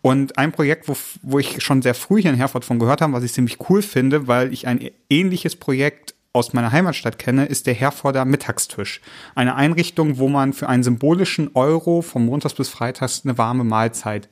Und 0.00 0.36
ein 0.36 0.52
Projekt, 0.52 0.88
wo, 0.88 0.96
wo 1.22 1.38
ich 1.38 1.62
schon 1.62 1.80
sehr 1.80 1.94
früh 1.94 2.20
hier 2.20 2.30
in 2.30 2.36
Herford 2.36 2.64
von 2.64 2.78
gehört 2.78 3.00
habe, 3.00 3.12
was 3.12 3.24
ich 3.24 3.32
ziemlich 3.32 3.58
cool 3.68 3.82
finde, 3.82 4.26
weil 4.26 4.52
ich 4.52 4.66
ein 4.66 4.90
ähnliches 5.08 5.56
Projekt 5.56 6.14
aus 6.34 6.52
meiner 6.52 6.72
Heimatstadt 6.72 7.18
kenne, 7.18 7.46
ist 7.46 7.66
der 7.68 7.74
Herforder 7.74 8.24
Mittagstisch. 8.24 9.00
Eine 9.36 9.54
Einrichtung, 9.54 10.18
wo 10.18 10.28
man 10.28 10.52
für 10.52 10.68
einen 10.68 10.82
symbolischen 10.82 11.50
Euro 11.54 12.02
vom 12.02 12.26
Montags 12.26 12.54
bis 12.54 12.68
Freitags 12.68 13.22
eine 13.24 13.38
warme 13.38 13.62
Mahlzeit 13.62 14.28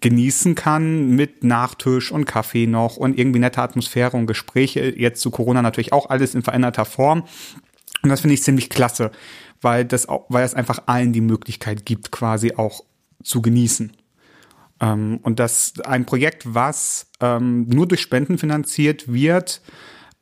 genießen 0.00 0.54
kann 0.54 1.16
mit 1.16 1.42
Nachtisch 1.42 2.12
und 2.12 2.26
Kaffee 2.26 2.66
noch 2.66 2.98
und 2.98 3.18
irgendwie 3.18 3.40
nette 3.40 3.62
Atmosphäre 3.62 4.16
und 4.16 4.26
Gespräche. 4.26 4.94
Jetzt 4.94 5.22
zu 5.22 5.30
Corona 5.30 5.62
natürlich 5.62 5.92
auch 5.92 6.10
alles 6.10 6.34
in 6.34 6.42
veränderter 6.42 6.84
Form. 6.84 7.24
Und 8.02 8.10
das 8.10 8.20
finde 8.20 8.34
ich 8.34 8.42
ziemlich 8.42 8.68
klasse, 8.68 9.10
weil 9.62 9.86
das 9.86 10.06
auch, 10.06 10.26
weil 10.28 10.44
es 10.44 10.54
einfach 10.54 10.82
allen 10.84 11.14
die 11.14 11.22
Möglichkeit 11.22 11.86
gibt, 11.86 12.12
quasi 12.12 12.54
auch 12.54 12.84
zu 13.24 13.40
genießen. 13.40 13.90
Ähm, 14.80 15.18
und 15.22 15.40
das 15.40 15.80
ein 15.80 16.04
Projekt, 16.04 16.42
was 16.54 17.06
ähm, 17.20 17.66
nur 17.68 17.88
durch 17.88 18.02
Spenden 18.02 18.36
finanziert 18.36 19.10
wird, 19.10 19.62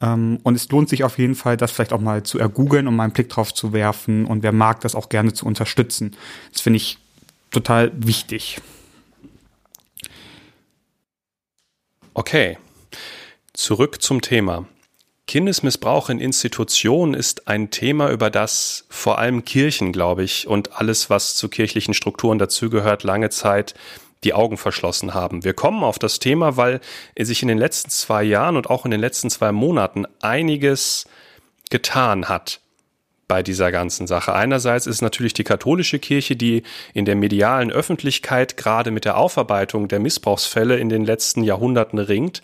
ähm, 0.01 0.39
und 0.43 0.55
es 0.55 0.69
lohnt 0.69 0.89
sich 0.89 1.05
auf 1.05 1.19
jeden 1.19 1.35
Fall, 1.35 1.57
das 1.57 1.73
vielleicht 1.73 1.93
auch 1.93 2.01
mal 2.01 2.23
zu 2.23 2.39
ergoogeln 2.39 2.87
und 2.87 2.97
mal 2.97 3.05
einen 3.05 3.13
Blick 3.13 3.29
drauf 3.29 3.55
zu 3.55 3.73
werfen 3.73 4.27
und 4.27 4.43
wer 4.43 4.53
mag, 4.53 4.81
das 4.81 4.95
auch 4.95 5.09
gerne 5.09 5.33
zu 5.33 5.47
unterstützen. 5.47 6.17
Das 6.53 6.61
finde 6.61 6.79
ich 6.79 6.99
total 7.51 7.93
wichtig. 7.95 8.61
Okay, 12.15 12.59
zurück 13.53 14.03
zum 14.03 14.21
Thema. 14.21 14.67
Kindesmissbrauch 15.27 16.09
in 16.09 16.21
Institutionen 16.21 17.15
ist 17.15 17.49
ein 17.49 17.71
Thema, 17.71 18.11
über 18.11 18.31
das 18.31 18.85
vor 18.89 19.19
allem 19.19 19.45
Kirchen, 19.45 19.93
glaube 19.93 20.23
ich, 20.23 20.47
und 20.47 20.79
alles, 20.79 21.11
was 21.11 21.35
zu 21.35 21.49
kirchlichen 21.49 21.95
Strukturen 21.95 22.39
dazugehört, 22.39 23.03
lange 23.03 23.31
Zeit 23.31 23.75
die 24.27 24.35
Augen 24.35 24.59
verschlossen 24.59 25.15
haben. 25.15 25.45
Wir 25.45 25.55
kommen 25.55 25.85
auf 25.85 25.99
das 25.99 26.19
Thema, 26.19 26.57
weil 26.57 26.81
sich 27.19 27.43
in 27.43 27.49
den 27.49 27.59
letzten 27.59 27.91
zwei 27.91 28.25
Jahren 28.25 28.57
und 28.57 28.69
auch 28.69 28.85
in 28.85 28.91
den 28.91 29.01
letzten 29.01 29.31
zwei 29.31 29.53
Monaten 29.53 30.05
einiges 30.21 31.07
getan 31.71 32.29
hat 32.29 32.61
bei 33.29 33.43
dieser 33.43 33.73
ganzen 33.73 34.07
Sache. 34.07 34.35
Einerseits 34.35 34.87
ist 34.87 35.01
natürlich 35.01 35.33
die 35.33 35.45
katholische 35.45 35.99
Kirche, 35.99 36.37
die 36.37 36.65
in 36.93 37.05
der 37.05 37.15
medialen 37.15 37.71
Öffentlichkeit 37.71 38.57
gerade 38.57 38.91
mit 38.91 39.05
der 39.05 39.17
Aufarbeitung 39.17 39.89
der 39.89 40.01
Missbrauchsfälle 40.01 40.77
in 40.77 40.89
den 40.89 41.05
letzten 41.05 41.43
Jahrhunderten 41.43 41.99
ringt. 41.99 42.43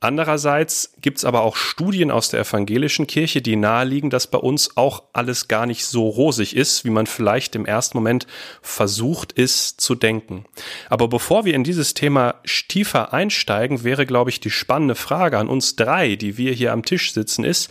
Andererseits 0.00 0.92
gibt 1.00 1.18
es 1.18 1.24
aber 1.24 1.42
auch 1.42 1.56
Studien 1.56 2.12
aus 2.12 2.28
der 2.28 2.40
evangelischen 2.40 3.08
Kirche, 3.08 3.42
die 3.42 3.56
naheliegen, 3.56 4.10
dass 4.10 4.28
bei 4.28 4.38
uns 4.38 4.76
auch 4.76 5.02
alles 5.12 5.48
gar 5.48 5.66
nicht 5.66 5.86
so 5.86 6.08
rosig 6.08 6.54
ist, 6.54 6.84
wie 6.84 6.90
man 6.90 7.08
vielleicht 7.08 7.56
im 7.56 7.66
ersten 7.66 7.98
Moment 7.98 8.28
versucht 8.62 9.32
ist 9.32 9.80
zu 9.80 9.96
denken. 9.96 10.44
Aber 10.88 11.08
bevor 11.08 11.44
wir 11.44 11.54
in 11.54 11.64
dieses 11.64 11.94
Thema 11.94 12.36
tiefer 12.68 13.12
einsteigen, 13.12 13.82
wäre, 13.82 14.06
glaube 14.06 14.30
ich, 14.30 14.38
die 14.38 14.52
spannende 14.52 14.94
Frage 14.94 15.36
an 15.36 15.48
uns 15.48 15.74
drei, 15.74 16.14
die 16.14 16.36
wir 16.36 16.52
hier 16.52 16.72
am 16.72 16.84
Tisch 16.84 17.12
sitzen, 17.12 17.42
ist, 17.42 17.68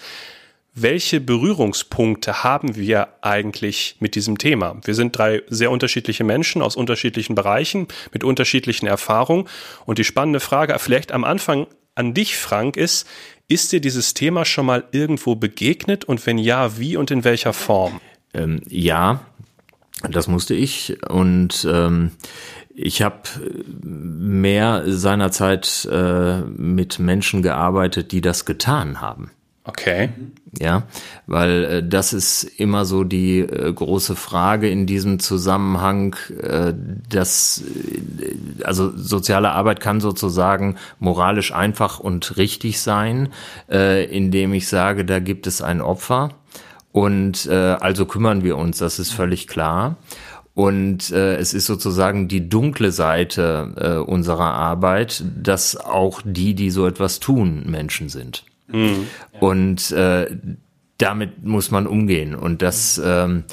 welche 0.79 1.21
Berührungspunkte 1.21 2.43
haben 2.43 2.75
wir 2.75 3.07
eigentlich 3.21 3.95
mit 3.99 4.15
diesem 4.15 4.37
Thema? 4.37 4.75
Wir 4.83 4.93
sind 4.93 5.17
drei 5.17 5.41
sehr 5.47 5.71
unterschiedliche 5.71 6.23
Menschen 6.23 6.61
aus 6.61 6.75
unterschiedlichen 6.75 7.35
Bereichen 7.35 7.87
mit 8.11 8.23
unterschiedlichen 8.23 8.85
Erfahrungen. 8.85 9.47
Und 9.85 9.97
die 9.97 10.03
spannende 10.03 10.39
Frage 10.39 10.77
vielleicht 10.77 11.13
am 11.13 11.23
Anfang 11.23 11.65
an 11.97 12.13
dich, 12.13 12.37
Frank, 12.37 12.77
ist, 12.77 13.07
ist 13.47 13.71
dir 13.71 13.81
dieses 13.81 14.13
Thema 14.13 14.45
schon 14.45 14.65
mal 14.65 14.83
irgendwo 14.91 15.35
begegnet 15.35 16.05
und 16.05 16.25
wenn 16.25 16.37
ja, 16.37 16.77
wie 16.77 16.97
und 16.97 17.11
in 17.11 17.23
welcher 17.23 17.53
Form? 17.53 17.99
Ähm, 18.33 18.61
ja, 18.67 19.21
das 20.09 20.27
musste 20.27 20.53
ich 20.53 20.97
und 21.09 21.67
ähm, 21.69 22.11
ich 22.75 23.01
habe 23.01 23.21
mehr 23.81 24.83
seinerzeit 24.85 25.87
äh, 25.91 26.41
mit 26.41 26.99
Menschen 26.99 27.41
gearbeitet, 27.41 28.11
die 28.11 28.21
das 28.21 28.45
getan 28.45 29.01
haben. 29.01 29.31
Okay. 29.67 30.09
Ja, 30.59 30.83
weil 31.27 31.63
äh, 31.65 31.87
das 31.87 32.13
ist 32.13 32.43
immer 32.43 32.85
so 32.85 33.03
die 33.03 33.39
äh, 33.39 33.71
große 33.71 34.15
Frage 34.15 34.69
in 34.69 34.85
diesem 34.85 35.19
Zusammenhang, 35.19 36.15
äh, 36.41 36.73
dass 37.09 37.63
äh, 38.19 38.63
also 38.63 38.97
soziale 38.97 39.51
Arbeit 39.51 39.81
kann 39.81 39.99
sozusagen 39.99 40.77
moralisch 40.99 41.53
einfach 41.53 41.99
und 41.99 42.37
richtig 42.37 42.79
sein, 42.79 43.29
äh, 43.69 44.05
indem 44.05 44.53
ich 44.53 44.69
sage, 44.69 45.03
da 45.03 45.19
gibt 45.19 45.47
es 45.47 45.61
ein 45.61 45.81
Opfer 45.81 46.29
und 46.93 47.45
äh, 47.47 47.53
also 47.53 48.05
kümmern 48.05 48.43
wir 48.43 48.57
uns, 48.57 48.77
das 48.77 48.99
ist 48.99 49.11
völlig 49.11 49.47
klar. 49.47 49.97
Und 50.55 51.11
äh, 51.11 51.35
es 51.35 51.53
ist 51.53 51.67
sozusagen 51.67 52.27
die 52.27 52.49
dunkle 52.49 52.91
Seite 52.91 53.73
äh, 53.77 54.09
unserer 54.09 54.55
Arbeit, 54.55 55.23
dass 55.43 55.77
auch 55.77 56.23
die, 56.25 56.55
die 56.55 56.71
so 56.71 56.87
etwas 56.87 57.19
tun, 57.19 57.63
Menschen 57.67 58.09
sind. 58.09 58.43
Mhm. 58.67 59.07
Und 59.39 59.91
äh, 59.91 60.37
damit 60.97 61.45
muss 61.45 61.69
man 61.69 61.85
umgehen. 61.85 62.33
Und 62.35 62.61
das, 62.61 62.99
ähm, 63.03 63.43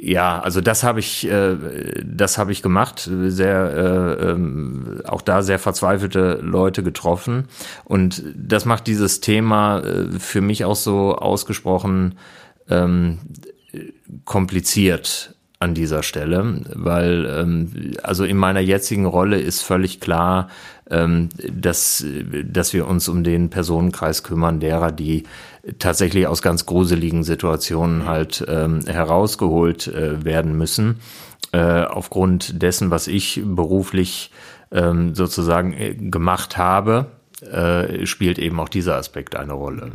ja, 0.00 0.40
also 0.40 0.60
das 0.60 0.82
habe 0.82 1.00
ich, 1.00 1.26
äh, 1.28 1.56
das 2.04 2.36
habe 2.36 2.52
ich 2.52 2.62
gemacht. 2.62 3.08
Sehr, 3.10 4.18
äh, 4.20 4.30
ähm, 4.30 5.00
auch 5.06 5.22
da 5.22 5.42
sehr 5.42 5.58
verzweifelte 5.58 6.40
Leute 6.42 6.82
getroffen. 6.82 7.48
Und 7.84 8.22
das 8.36 8.66
macht 8.66 8.86
dieses 8.86 9.20
Thema 9.20 9.80
äh, 9.80 10.18
für 10.18 10.42
mich 10.42 10.64
auch 10.64 10.76
so 10.76 11.16
ausgesprochen 11.16 12.18
ähm, 12.68 13.18
kompliziert 14.24 15.35
an 15.58 15.74
dieser 15.74 16.02
Stelle, 16.02 16.62
weil 16.74 17.26
ähm, 17.26 17.92
also 18.02 18.24
in 18.24 18.36
meiner 18.36 18.60
jetzigen 18.60 19.06
Rolle 19.06 19.40
ist 19.40 19.62
völlig 19.62 20.00
klar, 20.00 20.48
ähm, 20.90 21.30
dass, 21.50 22.04
dass 22.44 22.72
wir 22.72 22.86
uns 22.86 23.08
um 23.08 23.24
den 23.24 23.48
Personenkreis 23.48 24.22
kümmern, 24.22 24.60
derer, 24.60 24.92
die 24.92 25.24
tatsächlich 25.78 26.26
aus 26.26 26.42
ganz 26.42 26.66
gruseligen 26.66 27.24
Situationen 27.24 28.06
halt 28.06 28.44
ähm, 28.48 28.80
herausgeholt 28.86 29.88
äh, 29.88 30.24
werden 30.24 30.56
müssen. 30.56 31.00
Äh, 31.52 31.84
aufgrund 31.84 32.62
dessen, 32.62 32.90
was 32.90 33.08
ich 33.08 33.40
beruflich 33.44 34.30
ähm, 34.72 35.14
sozusagen 35.14 35.72
äh, 35.72 35.94
gemacht 35.94 36.56
habe, 36.56 37.06
äh, 37.40 38.06
spielt 38.06 38.38
eben 38.38 38.60
auch 38.60 38.68
dieser 38.68 38.96
Aspekt 38.96 39.36
eine 39.36 39.52
Rolle. 39.52 39.92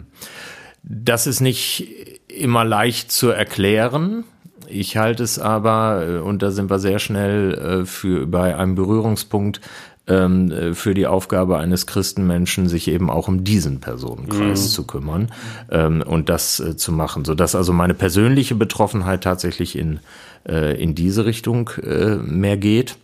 Das 0.84 1.28
ist 1.28 1.42
nicht 1.42 1.88
immer 2.28 2.64
leicht 2.64 3.12
zu 3.12 3.30
erklären. 3.30 4.24
Ich 4.72 4.98
halte 4.98 5.24
es 5.24 5.40
aber, 5.40 6.06
äh, 6.08 6.18
und 6.20 6.42
da 6.42 6.52
sind 6.52 6.70
wir 6.70 6.80
sehr 6.80 7.00
schnell 7.00 7.54
äh, 7.54 7.86
für 7.86 8.28
bei 8.28 8.56
einem 8.56 8.76
Berührungspunkt, 8.76 9.62
ähm, 10.08 10.52
äh, 10.52 10.74
für 10.74 10.94
die 10.94 11.08
Aufgabe 11.08 11.58
eines 11.58 11.86
Christenmenschen, 11.86 12.68
sich 12.68 12.88
eben 12.88 13.10
auch 13.10 13.28
um 13.28 13.44
diesen 13.44 13.80
Personenkreis 13.80 14.64
mhm. 14.64 14.70
zu 14.70 14.88
kümmern 14.88 15.32
ähm, 15.70 16.04
und 16.06 16.30
das 16.30 16.64
zu 16.78 16.92
machen, 16.92 17.26
so 17.26 17.36
dass 17.36 17.56
also 17.56 17.74
meine 17.74 17.94
persönliche 17.94 18.56
Betroffenheit 18.56 19.24
tatsächlich 19.24 19.78
in 19.78 20.00
in 20.44 20.96
diese 20.96 21.26
Richtung 21.28 21.70
mehr 22.26 22.58
geht. 22.58 22.98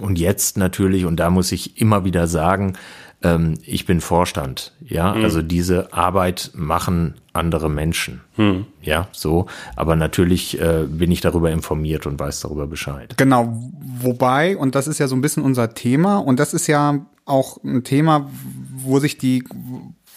Und 0.00 0.18
jetzt 0.18 0.56
natürlich, 0.56 1.04
und 1.04 1.20
da 1.20 1.28
muss 1.28 1.52
ich 1.52 1.78
immer 1.78 2.06
wieder 2.06 2.26
sagen, 2.26 2.78
ähm, 3.24 3.54
ich 3.64 3.86
bin 3.86 4.00
Vorstand, 4.00 4.72
ja, 4.80 5.14
mhm. 5.14 5.24
also 5.24 5.42
diese 5.42 5.92
Arbeit 5.92 6.52
machen 6.54 7.14
andere 7.32 7.68
Menschen, 7.68 8.20
mhm. 8.36 8.66
ja, 8.82 9.08
so, 9.12 9.46
aber 9.74 9.96
natürlich 9.96 10.60
äh, 10.60 10.84
bin 10.88 11.10
ich 11.10 11.20
darüber 11.20 11.50
informiert 11.50 12.06
und 12.06 12.20
weiß 12.20 12.40
darüber 12.40 12.66
Bescheid. 12.66 13.14
Genau, 13.16 13.60
wobei, 13.98 14.56
und 14.56 14.74
das 14.74 14.86
ist 14.86 14.98
ja 14.98 15.08
so 15.08 15.16
ein 15.16 15.22
bisschen 15.22 15.42
unser 15.42 15.74
Thema, 15.74 16.18
und 16.18 16.38
das 16.38 16.54
ist 16.54 16.66
ja 16.66 17.06
auch 17.24 17.62
ein 17.64 17.82
Thema, 17.82 18.30
wo 18.76 19.00
sich 19.00 19.18
die, 19.18 19.42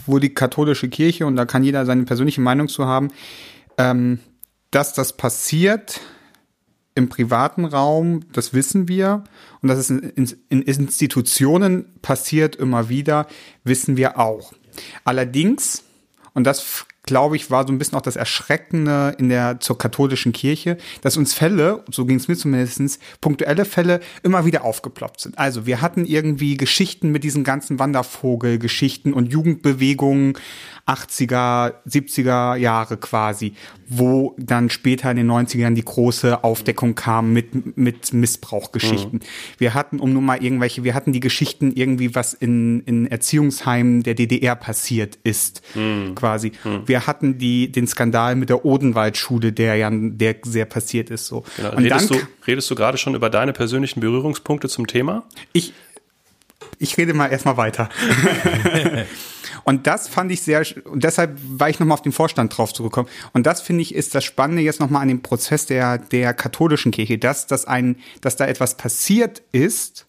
wo 0.05 0.19
die 0.19 0.33
katholische 0.33 0.89
Kirche, 0.89 1.25
und 1.25 1.35
da 1.35 1.45
kann 1.45 1.63
jeder 1.63 1.85
seine 1.85 2.03
persönliche 2.03 2.41
Meinung 2.41 2.67
zu 2.67 2.85
haben, 2.85 3.07
ähm, 3.77 4.19
dass 4.71 4.93
das 4.93 5.15
passiert, 5.15 6.01
im 6.97 7.09
privaten 7.09 7.65
Raum, 7.65 8.21
das 8.33 8.53
wissen 8.53 8.87
wir. 8.87 9.23
Und 9.61 9.69
dass 9.69 9.77
es 9.77 9.91
in, 9.91 10.27
in, 10.49 10.61
Institutionen 10.63 11.85
passiert 12.01 12.55
immer 12.55 12.89
wieder, 12.89 13.27
wissen 13.63 13.97
wir 13.97 14.17
auch. 14.17 14.51
Allerdings, 15.03 15.83
und 16.33 16.45
das 16.45 16.86
glaube 17.07 17.35
ich, 17.35 17.49
war 17.49 17.65
so 17.65 17.73
ein 17.73 17.79
bisschen 17.79 17.97
auch 17.97 18.03
das 18.03 18.15
Erschreckende 18.15 19.15
in 19.17 19.29
der 19.29 19.59
zur 19.59 19.77
katholischen 19.79 20.33
Kirche, 20.33 20.77
dass 21.01 21.17
uns 21.17 21.33
Fälle, 21.33 21.83
so 21.89 22.05
ging 22.05 22.17
es 22.17 22.27
mir 22.27 22.35
zumindestens, 22.35 22.99
punktuelle 23.19 23.65
Fälle 23.65 24.01
immer 24.21 24.45
wieder 24.45 24.63
aufgeploppt 24.63 25.21
sind. 25.21 25.39
Also 25.39 25.65
wir 25.65 25.81
hatten 25.81 26.05
irgendwie 26.05 26.57
Geschichten 26.57 27.11
mit 27.11 27.23
diesen 27.23 27.43
ganzen 27.43 27.79
Wandervogelgeschichten 27.79 29.13
und 29.13 29.31
Jugendbewegungen 29.31 30.35
80er, 30.87 31.73
70er 31.85 32.55
Jahre 32.55 32.97
quasi, 32.97 33.53
wo 33.89 34.35
dann 34.37 34.69
später 34.69 35.11
in 35.11 35.17
den 35.17 35.29
90ern 35.29 35.73
die 35.73 35.83
große 35.83 36.43
Aufdeckung 36.45 36.95
kam 36.95 37.33
mit, 37.33 37.77
mit 37.77 38.13
Missbrauchgeschichten. 38.13 39.19
Mhm. 39.19 39.57
Wir 39.57 39.73
hatten, 39.73 39.99
um 39.99 40.13
nur 40.13 40.21
mal 40.21 40.41
irgendwelche, 40.41 40.85
wir 40.85 40.93
hatten 40.93 41.11
die 41.11 41.19
Geschichten 41.19 41.73
irgendwie, 41.73 42.15
was 42.15 42.33
in, 42.33 42.81
in 42.81 43.05
Erziehungsheimen 43.05 44.03
der 44.03 44.15
DDR 44.15 44.55
passiert 44.55 45.19
ist, 45.23 45.61
mhm. 45.75 46.15
quasi. 46.15 46.53
Mhm. 46.63 46.83
Wir 46.97 47.05
hatten 47.05 47.37
die, 47.37 47.71
den 47.71 47.85
Skandal 47.85 48.35
mit 48.35 48.49
der 48.49 48.65
Odenwaldschule, 48.65 49.53
der 49.53 49.75
ja, 49.75 49.91
der 49.93 50.37
sehr 50.43 50.65
passiert 50.65 51.11
ist, 51.11 51.27
so. 51.27 51.43
Genau. 51.55 51.73
Und 51.73 51.83
redest, 51.83 52.09
dann, 52.09 52.17
du, 52.17 52.25
redest 52.47 52.71
du 52.71 52.73
gerade 52.73 52.97
schon 52.97 53.13
über 53.13 53.29
deine 53.29 53.53
persönlichen 53.53 53.99
Berührungspunkte 53.99 54.67
zum 54.67 54.87
Thema? 54.87 55.23
Ich, 55.53 55.73
ich 56.79 56.97
rede 56.97 57.13
mal 57.13 57.27
erstmal 57.27 57.55
weiter. 57.55 57.89
Und 59.63 59.85
das 59.85 60.07
fand 60.07 60.31
ich 60.31 60.41
sehr, 60.41 60.65
und 60.85 61.03
deshalb 61.03 61.37
war 61.41 61.69
ich 61.69 61.77
nochmal 61.79 61.95
auf 61.95 62.01
den 62.01 62.13
Vorstand 62.13 62.57
drauf 62.57 62.73
zurückgekommen. 62.73 63.09
Und 63.33 63.45
das 63.45 63.59
finde 63.59 63.81
ich 63.81 63.93
ist 63.93 64.15
das 64.15 64.23
Spannende 64.23 64.61
jetzt 64.61 64.79
nochmal 64.79 65.01
an 65.01 65.09
dem 65.09 65.21
Prozess 65.21 65.65
der, 65.65 65.97
der 65.97 66.33
katholischen 66.33 66.93
Kirche, 66.93 67.17
dass, 67.17 67.47
dass 67.47 67.65
ein, 67.65 67.97
dass 68.21 68.37
da 68.37 68.47
etwas 68.47 68.77
passiert 68.77 69.41
ist, 69.51 70.07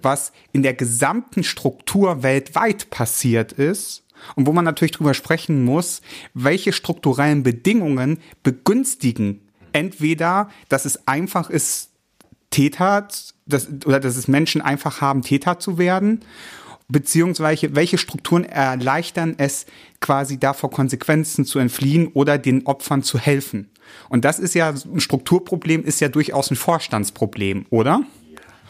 was 0.00 0.32
in 0.52 0.62
der 0.62 0.74
gesamten 0.74 1.42
Struktur 1.42 2.22
weltweit 2.22 2.88
passiert 2.90 3.52
ist. 3.52 4.04
Und 4.34 4.46
wo 4.46 4.52
man 4.52 4.64
natürlich 4.64 4.92
drüber 4.92 5.14
sprechen 5.14 5.64
muss, 5.64 6.02
welche 6.34 6.72
strukturellen 6.72 7.42
Bedingungen 7.42 8.18
begünstigen 8.42 9.40
entweder, 9.72 10.48
dass 10.68 10.84
es 10.84 11.06
einfach 11.06 11.50
ist, 11.50 11.90
Täter, 12.50 13.06
dass, 13.46 13.68
oder 13.84 14.00
dass 14.00 14.16
es 14.16 14.26
Menschen 14.26 14.60
einfach 14.60 15.00
haben, 15.00 15.22
Täter 15.22 15.58
zu 15.60 15.78
werden 15.78 16.24
beziehungsweise 16.90 17.74
welche 17.74 17.98
Strukturen 17.98 18.44
erleichtern 18.44 19.34
es 19.38 19.66
quasi 20.00 20.38
davor 20.38 20.70
Konsequenzen 20.70 21.44
zu 21.44 21.58
entfliehen 21.58 22.08
oder 22.08 22.38
den 22.38 22.66
Opfern 22.66 23.02
zu 23.02 23.18
helfen. 23.18 23.70
Und 24.08 24.24
das 24.24 24.38
ist 24.38 24.54
ja 24.54 24.70
ein 24.70 25.00
Strukturproblem, 25.00 25.84
ist 25.84 26.00
ja 26.00 26.08
durchaus 26.08 26.50
ein 26.50 26.56
Vorstandsproblem, 26.56 27.66
oder? 27.70 28.02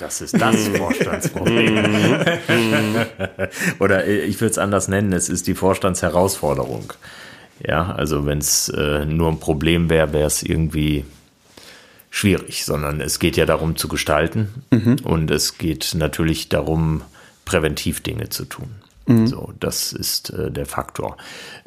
Das 0.01 0.21
ist 0.21 0.41
das 0.41 0.69
Vorstandsproblem. 0.69 1.77
oder 3.79 4.07
ich 4.07 4.41
würde 4.41 4.51
es 4.51 4.59
anders 4.59 4.89
nennen, 4.89 5.13
es 5.13 5.29
ist 5.29 5.47
die 5.47 5.55
Vorstandsherausforderung. 5.55 6.93
Ja, 7.65 7.93
also 7.93 8.25
wenn 8.25 8.39
es 8.39 8.71
äh, 8.71 9.05
nur 9.05 9.29
ein 9.29 9.39
Problem 9.39 9.91
wäre, 9.91 10.13
wäre 10.13 10.27
es 10.27 10.43
irgendwie 10.43 11.05
schwierig, 12.11 12.65
sondern 12.65 13.01
es 13.01 13.19
geht 13.19 13.37
ja 13.37 13.47
darum 13.47 13.77
zu 13.77 13.89
gestalten 13.89 14.65
mhm. 14.71 14.97
und 15.05 15.31
es 15.31 15.59
geht 15.59 15.95
natürlich 15.95 16.49
darum, 16.49 17.03
präventiv 17.45 18.01
Dinge 18.01 18.31
zu 18.31 18.47
tun. 18.47 18.71
Mhm. 19.07 19.27
So, 19.27 19.53
das 19.61 19.93
ist 19.93 20.31
äh, 20.31 20.51
der 20.51 20.67
Faktor. 20.67 21.17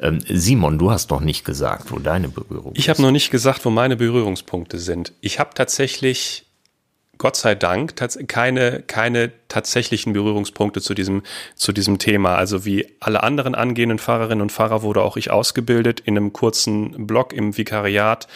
Ähm, 0.00 0.18
Simon, 0.28 0.78
du 0.78 0.90
hast 0.90 1.10
noch 1.10 1.20
nicht 1.20 1.44
gesagt, 1.44 1.92
wo 1.92 1.98
deine 1.98 2.28
Berührung 2.28 2.72
Ich 2.74 2.88
habe 2.88 3.02
noch 3.02 3.10
nicht 3.10 3.30
gesagt, 3.30 3.64
wo 3.64 3.70
meine 3.70 3.96
Berührungspunkte 3.96 4.78
sind. 4.78 5.12
Ich 5.20 5.38
habe 5.38 5.50
tatsächlich, 5.54 6.46
Gott 7.18 7.36
sei 7.36 7.54
Dank, 7.54 7.94
keine, 8.28 8.82
keine 8.86 9.32
tatsächlichen 9.48 10.12
Berührungspunkte 10.12 10.80
zu 10.80 10.94
diesem, 10.94 11.22
zu 11.54 11.72
diesem 11.72 11.98
Thema. 11.98 12.36
Also 12.36 12.64
wie 12.64 12.86
alle 13.00 13.22
anderen 13.22 13.54
angehenden 13.54 13.98
Fahrerinnen 13.98 14.42
und 14.42 14.52
Fahrer 14.52 14.82
wurde 14.82 15.02
auch 15.02 15.16
ich 15.16 15.30
ausgebildet 15.30 16.00
in 16.00 16.16
einem 16.16 16.32
kurzen 16.32 17.06
Blog 17.06 17.32
im 17.32 17.56
Vikariat 17.56 18.28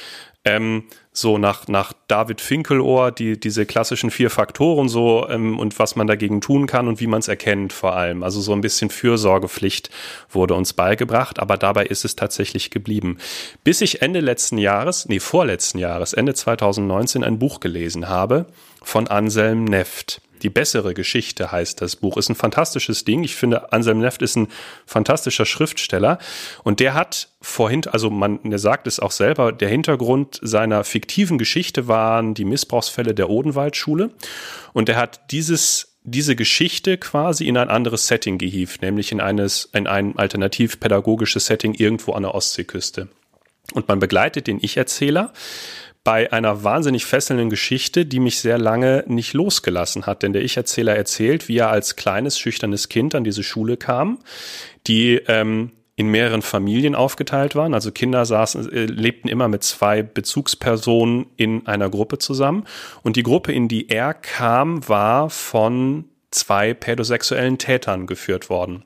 ähm, 0.45 0.85
so 1.13 1.37
nach, 1.37 1.67
nach 1.67 1.93
David 2.07 2.41
Finkelohr, 2.41 3.11
die, 3.11 3.39
diese 3.39 3.67
klassischen 3.67 4.11
vier 4.11 4.31
Faktoren 4.31 4.89
so 4.89 5.29
ähm, 5.29 5.59
und 5.59 5.79
was 5.79 5.97
man 5.97 6.07
dagegen 6.07 6.41
tun 6.41 6.67
kann 6.67 6.87
und 6.87 7.01
wie 7.01 7.09
man 7.09 7.19
es 7.19 7.29
erkennt 7.29 7.73
vor 7.73 7.97
allem. 7.97 8.23
Also 8.23 8.41
so 8.41 8.53
ein 8.53 8.61
bisschen 8.61 8.89
Fürsorgepflicht 8.89 9.91
wurde 10.31 10.55
uns 10.55 10.73
beigebracht, 10.73 11.41
aber 11.41 11.57
dabei 11.57 11.87
ist 11.87 12.05
es 12.05 12.15
tatsächlich 12.15 12.71
geblieben. 12.71 13.19
Bis 13.65 13.81
ich 13.81 14.01
Ende 14.01 14.21
letzten 14.21 14.59
Jahres, 14.59 15.09
nee, 15.09 15.21
vorletzten 15.21 15.79
Jahres, 15.79 16.13
Ende 16.13 16.35
2019 16.35 17.25
ein 17.25 17.39
Buch 17.39 17.61
gelesen 17.61 18.09
habe 18.09 18.47
von 18.89 19.07
Anselm 19.07 19.65
Neft. 19.65 20.23
Die 20.41 20.49
bessere 20.49 20.95
Geschichte 20.95 21.53
heißt 21.53 21.83
das 21.83 21.97
Buch. 21.97 22.17
Ist 22.17 22.31
ein 22.31 22.35
fantastisches 22.35 23.05
Ding. 23.05 23.23
Ich 23.23 23.37
finde, 23.37 23.71
Anselm 23.71 23.99
Neft 23.99 24.23
ist 24.23 24.37
ein 24.37 24.49
fantastischer 24.87 25.45
Schriftsteller. 25.45 26.19
Und 26.65 26.81
der 26.81 26.95
hat 26.95 27.29
vorhin, 27.43 27.87
also 27.87 28.09
man 28.09 28.39
der 28.45 28.59
sagt 28.59 28.87
es 28.87 28.99
auch 28.99 29.11
selber, 29.11 29.53
der 29.53 29.69
Hintergrund 29.69 30.41
seiner 30.43 30.85
fiktiven 30.85 31.37
Geschichte 31.37 31.87
waren 31.87 32.33
die 32.33 32.47
Missbrauchsfälle 32.47 33.15
der 33.15 33.29
Odenwaldschule. 33.29 34.11
Und 34.73 34.89
er 34.89 34.97
hat 34.97 35.33
dieses 35.33 35.99
diese 36.05 36.35
Geschichte 36.35 36.97
quasi 36.97 37.47
in 37.47 37.59
ein 37.59 37.69
anderes 37.69 38.07
Setting 38.07 38.39
gehievt, 38.39 38.81
nämlich 38.81 39.13
in 39.13 39.21
eines, 39.21 39.69
in 39.75 39.87
ein 39.87 40.17
alternativ 40.17 40.81
pädagogisches 40.81 41.45
Setting 41.45 41.75
irgendwo 41.75 42.13
an 42.13 42.23
der 42.23 42.35
Ostseeküste. 42.35 43.09
Und 43.75 43.89
man 43.89 43.99
begleitet 43.99 44.47
den 44.47 44.59
Ich-Erzähler 44.63 45.35
bei 46.09 46.33
einer 46.33 46.65
wahnsinnig 46.65 47.05
fesselnden 47.05 47.51
Geschichte, 47.51 48.07
die 48.07 48.19
mich 48.19 48.41
sehr 48.41 48.57
lange 48.57 49.05
nicht 49.09 49.35
losgelassen 49.35 50.07
hat. 50.07 50.23
Denn 50.23 50.33
der 50.33 50.41
Ich-Erzähler 50.41 50.97
erzählt, 50.97 51.49
wie 51.49 51.59
er 51.59 51.69
als 51.69 51.97
kleines, 51.97 52.39
schüchternes 52.39 52.89
Kind 52.89 53.15
an 53.15 53.25
diese 53.25 53.43
Schule 53.43 53.77
kam, 53.77 54.19
die 54.87 55.17
ähm, 55.27 55.73
in 55.97 56.07
mehreren 56.07 56.41
Familien 56.41 56.95
aufgeteilt 56.95 57.57
waren. 57.57 57.75
Also 57.75 57.93
Kinder 57.93 58.25
saßen, 58.25 58.73
äh, 58.73 58.87
lebten 58.87 59.29
immer 59.29 59.49
mit 59.49 59.65
zwei 59.65 60.03
Bezugspersonen 60.03 61.27
in 61.37 61.67
einer 61.67 61.91
Gruppe 61.91 62.17
zusammen. 62.17 62.65
Und 63.03 63.17
die 63.17 63.23
Gruppe, 63.23 63.53
in 63.53 63.69
die 63.69 63.91
er 63.91 64.15
kam, 64.15 64.89
war 64.89 65.29
von 65.29 66.07
zwei 66.31 66.73
pädosexuellen 66.73 67.59
Tätern 67.59 68.07
geführt 68.07 68.49
worden. 68.49 68.83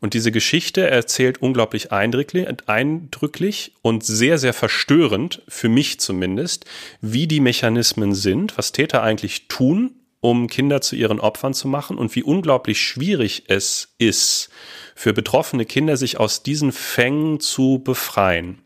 Und 0.00 0.14
diese 0.14 0.30
Geschichte 0.30 0.88
erzählt 0.88 1.42
unglaublich 1.42 1.90
eindrücklich 1.92 3.72
und 3.82 4.04
sehr, 4.04 4.38
sehr 4.38 4.52
verstörend, 4.52 5.42
für 5.48 5.68
mich 5.68 5.98
zumindest, 5.98 6.66
wie 7.00 7.26
die 7.26 7.40
Mechanismen 7.40 8.14
sind, 8.14 8.56
was 8.56 8.72
Täter 8.72 9.02
eigentlich 9.02 9.48
tun, 9.48 9.94
um 10.20 10.48
Kinder 10.48 10.80
zu 10.80 10.96
ihren 10.96 11.20
Opfern 11.20 11.54
zu 11.54 11.68
machen 11.68 11.96
und 11.96 12.14
wie 12.14 12.22
unglaublich 12.22 12.80
schwierig 12.80 13.44
es 13.48 13.94
ist, 13.98 14.50
für 14.94 15.12
betroffene 15.12 15.64
Kinder 15.64 15.96
sich 15.96 16.18
aus 16.18 16.42
diesen 16.42 16.72
Fängen 16.72 17.40
zu 17.40 17.80
befreien. 17.82 18.58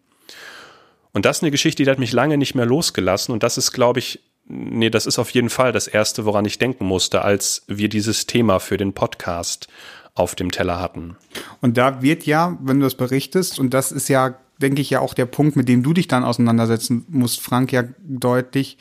Und 1.13 1.27
das 1.27 1.39
ist 1.39 1.43
eine 1.43 1.51
Geschichte, 1.51 1.85
die 1.85 1.91
hat 1.91 1.99
mich 1.99 2.13
lange 2.13 2.39
nicht 2.39 2.55
mehr 2.55 2.65
losgelassen 2.65 3.33
und 3.33 3.43
das 3.43 3.59
ist, 3.59 3.73
glaube 3.73 3.99
ich, 3.99 4.21
nee, 4.47 4.89
das 4.89 5.07
ist 5.07 5.19
auf 5.19 5.31
jeden 5.31 5.51
Fall 5.51 5.73
das 5.73 5.89
Erste, 5.89 6.25
woran 6.25 6.47
ich 6.47 6.59
denken 6.59 6.87
musste, 6.87 7.23
als 7.23 7.65
wir 7.69 7.89
dieses 7.89 8.27
Thema 8.27 8.59
für 8.59 8.79
den 8.79 8.95
Podcast 8.95 9.69
auf 10.15 10.35
dem 10.35 10.51
Teller 10.51 10.81
hatten. 10.81 11.17
Und 11.61 11.79
da 11.79 12.03
wird 12.03 12.27
ja, 12.27 12.59
wenn 12.61 12.81
du 12.81 12.85
das 12.85 12.95
berichtest, 12.95 13.59
und 13.59 13.73
das 13.73 13.93
ist 13.93 14.09
ja, 14.09 14.37
denke 14.61 14.83
ich, 14.83 14.91
ja 14.91 15.01
auch 15.01 15.15
der 15.15 15.27
Punkt, 15.27 15.57
mit 15.57 15.69
dem 15.69 15.83
du 15.83 15.93
dich 15.93 16.09
dann 16.09 16.25
auseinandersetzen 16.25 17.07
musst, 17.09 17.41
Frank, 17.41 17.73
ja 17.73 17.85
deutlich, 17.99 18.79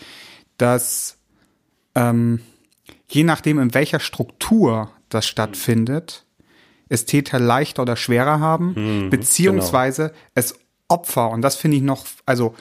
dass 0.58 1.18
ähm, 1.96 2.42
je 3.08 3.24
nachdem, 3.24 3.60
in 3.60 3.74
welcher 3.74 4.00
Struktur 4.00 4.92
das 5.10 5.28
stattfindet, 5.28 6.26
es 6.90 7.06
Täter 7.06 7.40
leichter 7.40 7.84
oder 7.84 7.96
schwerer 7.96 8.40
haben, 8.40 8.74
mhm, 8.76 9.10
beziehungsweise 9.10 10.10
genau. 10.10 10.20
es 10.36 10.56
Opfer, 10.90 11.30
und 11.30 11.42
das 11.42 11.56
finde 11.56 11.78
ich 11.78 11.84
noch, 11.84 12.06
also 12.26 12.54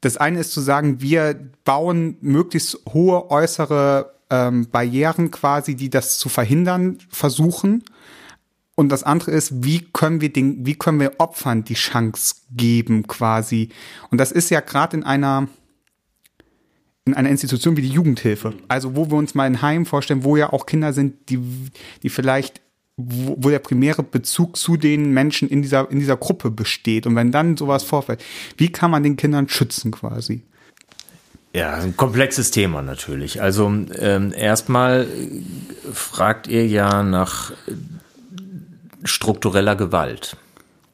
das 0.00 0.16
eine 0.16 0.38
ist 0.38 0.52
zu 0.52 0.60
sagen, 0.60 1.00
wir 1.00 1.34
bauen 1.64 2.16
möglichst 2.20 2.78
hohe 2.92 3.30
äußere 3.30 4.14
ähm, 4.30 4.68
Barrieren 4.70 5.30
quasi, 5.30 5.74
die 5.74 5.90
das 5.90 6.18
zu 6.18 6.28
verhindern 6.28 6.98
versuchen. 7.08 7.82
Und 8.74 8.88
das 8.88 9.04
andere 9.04 9.30
ist, 9.30 9.64
wie 9.64 9.86
können 9.92 10.20
wir 10.20 10.32
den, 10.32 10.66
wie 10.66 10.74
können 10.74 10.98
wir 10.98 11.12
Opfern 11.18 11.64
die 11.64 11.74
Chance 11.74 12.34
geben 12.50 13.06
quasi? 13.06 13.68
Und 14.10 14.18
das 14.18 14.32
ist 14.32 14.50
ja 14.50 14.60
gerade 14.60 14.96
in 14.96 15.04
einer 15.04 15.48
in 17.06 17.12
einer 17.12 17.28
Institution 17.28 17.76
wie 17.76 17.82
die 17.82 17.90
Jugendhilfe. 17.90 18.54
Also 18.66 18.96
wo 18.96 19.10
wir 19.10 19.16
uns 19.16 19.34
mal 19.34 19.44
ein 19.44 19.60
Heim 19.60 19.84
vorstellen, 19.84 20.24
wo 20.24 20.36
ja 20.36 20.52
auch 20.52 20.64
Kinder 20.64 20.94
sind, 20.94 21.28
die, 21.28 21.38
die 22.02 22.08
vielleicht 22.08 22.62
wo, 22.96 23.36
wo 23.38 23.50
der 23.50 23.58
primäre 23.58 24.02
Bezug 24.02 24.56
zu 24.56 24.76
den 24.76 25.12
Menschen 25.12 25.48
in 25.48 25.62
dieser, 25.62 25.90
in 25.90 25.98
dieser 25.98 26.16
Gruppe 26.16 26.50
besteht. 26.50 27.06
Und 27.06 27.16
wenn 27.16 27.32
dann 27.32 27.56
sowas 27.56 27.82
vorfällt, 27.82 28.22
wie 28.56 28.70
kann 28.70 28.90
man 28.90 29.02
den 29.02 29.16
Kindern 29.16 29.48
schützen 29.48 29.90
quasi? 29.90 30.42
Ja, 31.52 31.74
ein 31.74 31.96
komplexes 31.96 32.50
Thema 32.50 32.82
natürlich. 32.82 33.40
Also 33.40 33.72
ähm, 33.98 34.32
erstmal 34.36 35.06
fragt 35.92 36.46
ihr 36.48 36.66
ja 36.66 37.02
nach 37.02 37.52
struktureller 39.04 39.76
Gewalt. 39.76 40.36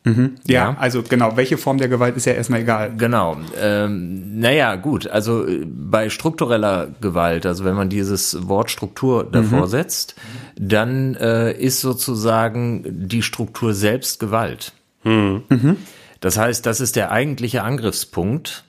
Mhm. 0.05 0.37
Ja, 0.47 0.71
ja, 0.71 0.77
also 0.79 1.03
genau, 1.03 1.37
welche 1.37 1.59
Form 1.59 1.77
der 1.77 1.89
Gewalt 1.89 2.17
ist 2.17 2.25
ja 2.25 2.33
erstmal 2.33 2.61
egal. 2.61 2.95
Genau. 2.97 3.37
Ähm, 3.61 4.41
naja, 4.41 4.77
gut, 4.77 5.07
also 5.07 5.47
äh, 5.47 5.67
bei 5.67 6.09
struktureller 6.09 6.89
Gewalt, 7.03 7.45
also 7.45 7.65
wenn 7.65 7.75
man 7.75 7.91
dieses 7.91 8.49
Wort 8.49 8.71
Struktur 8.71 9.25
davor 9.25 9.67
mhm. 9.67 9.71
setzt, 9.71 10.15
dann 10.57 11.17
äh, 11.17 11.53
ist 11.53 11.83
sozusagen 11.83 12.85
die 12.87 13.23
Struktur 13.23 13.75
selbst 13.75 14.21
Gewalt. 14.21 14.73
Mhm. 15.05 15.77
Das 16.21 16.39
heißt, 16.39 16.65
das 16.65 16.81
ist 16.81 16.97
der 16.97 17.11
eigentliche 17.11 17.63
Angriffspunkt, 17.63 18.65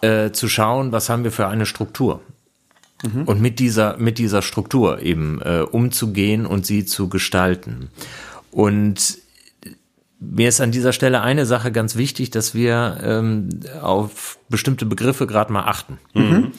äh, 0.00 0.32
zu 0.32 0.48
schauen, 0.48 0.92
was 0.92 1.08
haben 1.08 1.24
wir 1.24 1.32
für 1.32 1.48
eine 1.48 1.66
Struktur. 1.66 2.20
Mhm. 3.02 3.22
Und 3.24 3.40
mit 3.40 3.58
dieser, 3.58 3.96
mit 3.98 4.18
dieser 4.18 4.42
Struktur 4.42 5.00
eben 5.00 5.40
äh, 5.42 5.60
umzugehen 5.60 6.46
und 6.46 6.66
sie 6.66 6.84
zu 6.84 7.08
gestalten. 7.08 7.90
Und 8.50 9.18
mir 10.20 10.48
ist 10.48 10.60
an 10.60 10.72
dieser 10.72 10.92
Stelle 10.92 11.20
eine 11.20 11.46
Sache 11.46 11.70
ganz 11.72 11.96
wichtig, 11.96 12.30
dass 12.30 12.54
wir 12.54 12.98
ähm, 13.02 13.48
auf 13.80 14.38
bestimmte 14.48 14.86
Begriffe 14.86 15.26
gerade 15.26 15.52
mal 15.52 15.64
achten. 15.64 15.98
Mhm. 16.14 16.52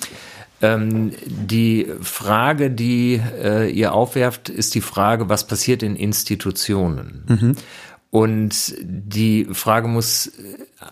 Ähm, 0.62 1.12
die 1.26 1.88
Frage, 2.02 2.70
die 2.70 3.22
äh, 3.42 3.70
ihr 3.70 3.94
aufwerft, 3.94 4.50
ist 4.50 4.76
die 4.76 4.82
Frage, 4.82 5.30
was 5.30 5.48
passiert 5.48 5.84
in 5.84 5.96
Institutionen? 5.96 7.24
Mhm. 7.28 7.56
Und 8.12 8.74
die 8.82 9.46
Frage 9.52 9.88
muss 9.88 10.32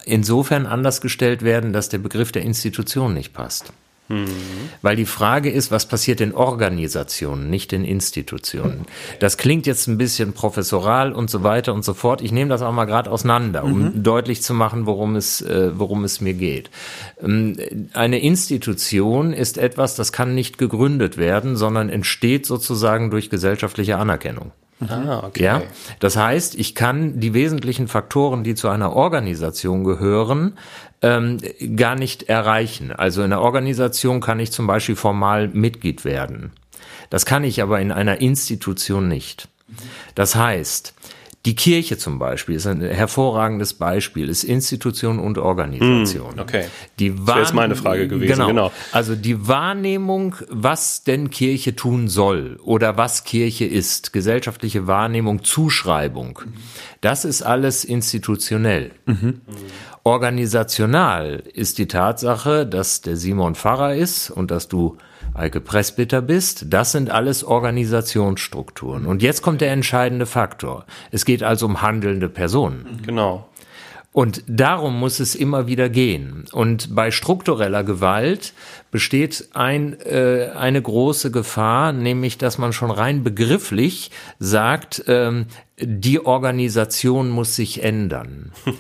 insofern 0.06 0.66
anders 0.68 1.02
gestellt 1.02 1.42
werden, 1.42 1.74
dass 1.74 1.90
der 1.90 1.98
Begriff 1.98 2.32
der 2.32 2.44
Institution 2.44 3.14
nicht 3.14 3.34
passt. 3.34 3.74
Mhm. 4.10 4.28
Weil 4.82 4.96
die 4.96 5.06
Frage 5.06 5.50
ist, 5.50 5.72
was 5.72 5.86
passiert 5.86 6.22
in 6.22 6.34
Organisationen, 6.34 7.50
nicht 7.50 7.74
in 7.74 7.84
Institutionen. 7.84 8.86
Das 9.20 9.38
klingt 9.38 9.68
jetzt 9.68 9.88
ein 9.88 9.98
bisschen 9.98 10.34
professoral 10.34 11.12
und 11.12 11.30
so 11.30 11.44
weiter 11.44 11.74
und 11.74 11.84
so 11.84 11.94
fort. 11.94 12.22
Ich 12.22 12.32
nehme 12.32 12.50
das 12.50 12.62
auch 12.62 12.72
mal 12.72 12.86
gerade 12.86 13.12
auseinander, 13.12 13.64
um 13.64 13.84
mhm. 13.84 14.04
deutlich 14.04 14.42
zu 14.42 14.54
machen, 14.54 14.86
worum 14.86 15.16
es, 15.16 15.42
äh, 15.42 15.72
worum 15.78 16.04
es 16.04 16.22
mir 16.22 16.34
geht. 16.34 16.70
Ähm, 17.22 17.58
eine 17.94 18.20
Institution 18.20 19.34
ist 19.34 19.58
etwas, 19.58 19.96
das 19.96 20.12
kann 20.12 20.36
nicht 20.36 20.58
gegründet 20.58 21.18
werden, 21.18 21.58
sondern 21.58 21.90
entsteht 21.90 22.46
sozusagen 22.46 23.12
durch 23.12 23.30
gesellschaftliche 23.30 23.98
Anerkennung. 23.98 24.52
Ah, 24.80 25.24
okay. 25.26 25.44
Ja, 25.44 25.64
das 26.00 26.18
heißt, 26.18 26.56
ich 26.56 26.76
kann 26.76 27.20
die 27.20 27.34
wesentlichen 27.34 27.88
Faktoren, 27.88 28.44
die 28.44 28.54
zu 28.54 28.70
einer 28.70 28.94
Organisation 28.94 29.84
gehören, 29.84 30.58
ähm, 31.02 31.40
gar 31.76 31.96
nicht 31.96 32.24
erreichen. 32.24 32.92
Also 32.92 33.24
in 33.24 33.34
einer 33.34 33.42
Organisation 33.42 34.22
kann 34.22 34.40
ich 34.40 34.52
zum 34.52 34.68
Beispiel 34.68 34.96
formal 34.96 35.48
Mitglied 35.48 36.06
werden. 36.06 36.52
Das 37.10 37.26
kann 37.26 37.44
ich 37.44 37.62
aber 37.62 37.80
in 37.80 37.92
einer 37.92 38.22
Institution 38.22 39.08
nicht. 39.08 39.48
Das 40.16 40.36
heißt, 40.36 40.94
die 41.46 41.56
Kirche 41.56 41.98
zum 41.98 42.20
Beispiel 42.20 42.56
ist 42.56 42.68
ein 42.68 42.82
hervorragendes 42.82 43.76
Beispiel, 43.76 44.28
ist 44.28 44.44
Institution 44.44 45.18
und 45.18 45.38
Organisation. 45.38 46.36
Mm, 46.36 46.40
okay. 46.40 46.66
Die 47.00 47.16
das 47.16 47.28
wäre 47.28 47.40
jetzt 47.40 47.54
meine 47.54 47.76
Frage 47.76 48.08
gewesen. 48.08 48.34
Genau. 48.34 48.48
genau. 48.48 48.72
Also 48.92 49.16
die 49.16 49.48
Wahrnehmung, 49.48 50.36
was 50.50 51.04
denn 51.04 51.30
Kirche 51.30 51.76
tun 51.76 52.10
soll 52.10 52.60
oder 52.64 52.98
was 52.98 53.24
Kirche 53.24 53.66
ist, 53.66 54.12
gesellschaftliche 54.12 54.88
Wahrnehmung, 54.88 55.44
Zuschreibung, 55.44 56.40
das 57.00 57.24
ist 57.24 57.44
alles 57.44 57.86
institutionell. 57.86 58.92
Mhm. 59.06 59.42
Organisational 60.04 61.44
ist 61.54 61.78
die 61.78 61.88
Tatsache, 61.88 62.66
dass 62.66 63.02
der 63.02 63.16
Simon 63.16 63.56
Pfarrer 63.56 63.96
ist 63.96 64.30
und 64.30 64.52
dass 64.52 64.68
du 64.68 64.98
Eike 65.38 65.62
Presbyter 65.62 66.22
bist, 66.22 66.66
das 66.70 66.92
sind 66.92 67.12
alles 67.12 67.44
Organisationsstrukturen. 67.44 69.06
Und 69.06 69.22
jetzt 69.22 69.42
kommt 69.42 69.62
der 69.62 69.72
entscheidende 69.72 70.26
Faktor. 70.26 70.86
Es 71.12 71.26
geht 71.26 71.44
also 71.44 71.68
um 71.68 71.82
handelnde 71.82 72.28
Personen. 72.28 73.02
Genau. 73.06 73.48
Und 74.18 74.42
darum 74.48 75.00
muss 75.00 75.20
es 75.20 75.36
immer 75.36 75.68
wieder 75.68 75.90
gehen. 75.90 76.46
Und 76.52 76.96
bei 76.96 77.12
struktureller 77.12 77.84
Gewalt 77.84 78.54
besteht 78.90 79.50
ein, 79.54 80.00
äh, 80.02 80.50
eine 80.56 80.82
große 80.82 81.30
Gefahr, 81.30 81.92
nämlich 81.92 82.40
dass 82.40 82.58
man 82.58 82.74
schon 82.74 82.90
rein 82.90 83.24
begrifflich 83.24 84.10
sagt, 84.40 85.04
ähm, 85.06 85.46
die 85.80 86.26
Organisation 86.26 87.30
muss 87.30 87.56
sich 87.56 87.84
ändern. 87.84 88.54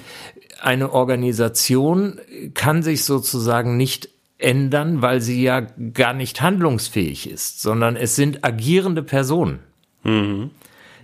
Eine 0.59 0.91
Organisation 0.91 2.19
kann 2.55 2.81
sich 2.81 3.03
sozusagen 3.03 3.77
nicht 3.77 4.09
ändern, 4.39 5.01
weil 5.01 5.21
sie 5.21 5.41
ja 5.41 5.61
gar 5.93 6.13
nicht 6.13 6.41
handlungsfähig 6.41 7.29
ist, 7.29 7.61
sondern 7.61 7.95
es 7.95 8.15
sind 8.15 8.43
agierende 8.43 9.03
Personen. 9.03 9.59
Mhm. 10.03 10.51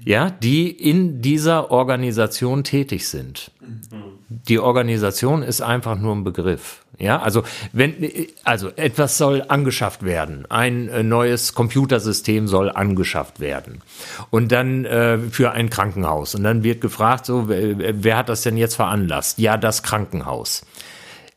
Ja, 0.05 0.29
die 0.29 0.69
in 0.69 1.21
dieser 1.21 1.71
Organisation 1.71 2.65
tätig 2.65 3.07
sind. 3.07 3.51
Die 4.29 4.59
Organisation 4.59 5.43
ist 5.43 5.61
einfach 5.61 5.97
nur 5.97 6.13
ein 6.13 6.25
Begriff. 6.25 6.83
Ja, 6.99 7.21
also 7.21 7.43
wenn, 7.71 7.95
also 8.43 8.69
etwas 8.75 9.17
soll 9.17 9.43
angeschafft 9.47 10.03
werden. 10.03 10.45
Ein 10.49 10.89
äh, 10.89 11.03
neues 11.03 11.53
Computersystem 11.53 12.47
soll 12.47 12.69
angeschafft 12.69 13.39
werden. 13.39 13.81
Und 14.29 14.51
dann 14.51 14.85
äh, 14.85 15.17
für 15.17 15.51
ein 15.51 15.69
Krankenhaus. 15.69 16.35
Und 16.35 16.43
dann 16.43 16.63
wird 16.63 16.81
gefragt, 16.81 17.25
so, 17.25 17.47
wer, 17.47 18.03
wer 18.03 18.17
hat 18.17 18.29
das 18.29 18.41
denn 18.41 18.57
jetzt 18.57 18.75
veranlasst? 18.75 19.39
Ja, 19.39 19.57
das 19.57 19.83
Krankenhaus 19.83 20.65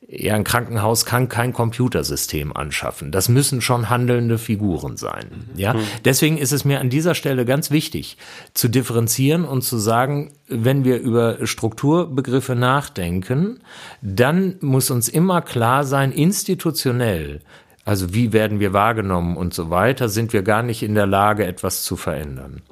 ja, 0.09 0.35
ein 0.35 0.45
Krankenhaus 0.45 1.05
kann 1.05 1.29
kein 1.29 1.53
Computersystem 1.53 2.57
anschaffen. 2.57 3.11
Das 3.11 3.29
müssen 3.29 3.61
schon 3.61 3.91
handelnde 3.91 4.39
Figuren 4.39 4.97
sein. 4.97 5.49
Ja, 5.57 5.75
mhm. 5.75 5.81
deswegen 6.05 6.39
ist 6.39 6.53
es 6.53 6.65
mir 6.65 6.81
an 6.81 6.91
dieser 6.91 7.17
Stelle 7.17 7.45
ganz 7.45 7.73
wichtig 7.73 8.17
zu 8.55 8.69
differenzieren 8.69 9.45
und 9.45 9.63
zu 9.63 9.79
sagen, 9.79 10.33
wenn 10.47 10.85
wir 10.85 11.01
über 11.01 11.45
Strukturbegriffe 11.45 12.55
nachdenken, 12.55 13.59
dann 14.01 14.57
muss 14.61 14.91
uns 14.91 15.09
immer 15.09 15.43
klar 15.43 15.83
sein, 15.83 16.13
institutionell, 16.13 17.41
also 17.85 18.15
wie 18.15 18.33
werden 18.33 18.61
wir 18.61 18.73
wahrgenommen 18.73 19.37
und 19.37 19.55
so 19.55 19.71
weiter, 19.71 20.09
sind 20.09 20.33
wir 20.33 20.43
gar 20.43 20.63
nicht 20.63 20.85
in 20.85 20.95
der 20.95 21.07
Lage, 21.07 21.45
etwas 21.45 21.83
zu 21.83 21.97
verändern. 21.97 22.63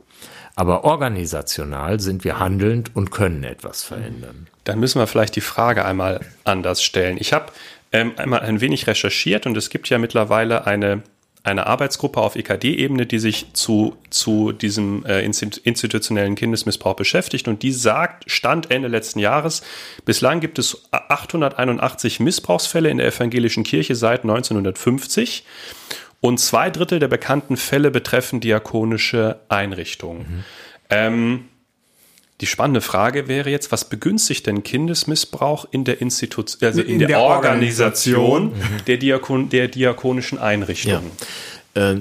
Aber 0.54 0.84
organisational 0.84 1.98
sind 1.98 2.22
wir 2.22 2.38
handelnd 2.38 2.94
und 2.94 3.10
können 3.10 3.42
etwas 3.42 3.82
verändern. 3.82 4.46
Dann 4.64 4.80
müssen 4.80 4.98
wir 4.98 5.06
vielleicht 5.06 5.36
die 5.36 5.40
Frage 5.40 5.84
einmal 5.84 6.20
anders 6.44 6.82
stellen. 6.82 7.16
Ich 7.18 7.32
habe 7.32 7.52
ähm, 7.92 8.12
einmal 8.16 8.40
ein 8.40 8.60
wenig 8.60 8.86
recherchiert 8.86 9.46
und 9.46 9.56
es 9.56 9.70
gibt 9.70 9.88
ja 9.88 9.98
mittlerweile 9.98 10.66
eine, 10.66 11.02
eine 11.44 11.66
Arbeitsgruppe 11.66 12.20
auf 12.20 12.34
EKD-Ebene, 12.34 13.06
die 13.06 13.18
sich 13.18 13.52
zu, 13.52 13.96
zu 14.10 14.52
diesem 14.52 15.04
äh, 15.04 15.22
institutionellen 15.22 16.34
Kindesmissbrauch 16.34 16.96
beschäftigt 16.96 17.46
und 17.46 17.62
die 17.62 17.72
sagt, 17.72 18.30
Stand 18.30 18.70
Ende 18.70 18.88
letzten 18.88 19.18
Jahres, 19.18 19.62
bislang 20.04 20.40
gibt 20.40 20.58
es 20.58 20.88
881 20.90 22.18
Missbrauchsfälle 22.20 22.90
in 22.90 22.98
der 22.98 23.06
evangelischen 23.06 23.62
Kirche 23.62 23.94
seit 23.94 24.22
1950 24.22 25.44
und 26.20 26.38
zwei 26.40 26.70
Drittel 26.70 26.98
der 27.00 27.08
bekannten 27.08 27.58
Fälle 27.58 27.90
betreffen 27.90 28.40
diakonische 28.40 29.40
Einrichtungen. 29.50 30.20
Mhm. 30.20 30.44
Ähm, 30.88 31.44
die 32.44 32.48
spannende 32.50 32.82
Frage 32.82 33.26
wäre 33.26 33.48
jetzt, 33.48 33.72
was 33.72 33.88
begünstigt 33.88 34.46
denn 34.46 34.62
Kindesmissbrauch 34.62 35.64
in 35.70 35.84
der 35.84 36.02
Institution, 36.02 36.68
also 36.68 36.82
in, 36.82 36.88
in 36.88 36.98
der, 36.98 37.08
der, 37.08 37.20
Organisation, 37.20 38.52
Organisation. 38.52 38.82
Der, 38.86 38.96
Diakon, 38.98 39.48
der 39.48 39.68
diakonischen 39.68 40.36
Einrichtungen? 40.36 41.10
Ja. 41.74 41.92
Äh, 41.92 42.00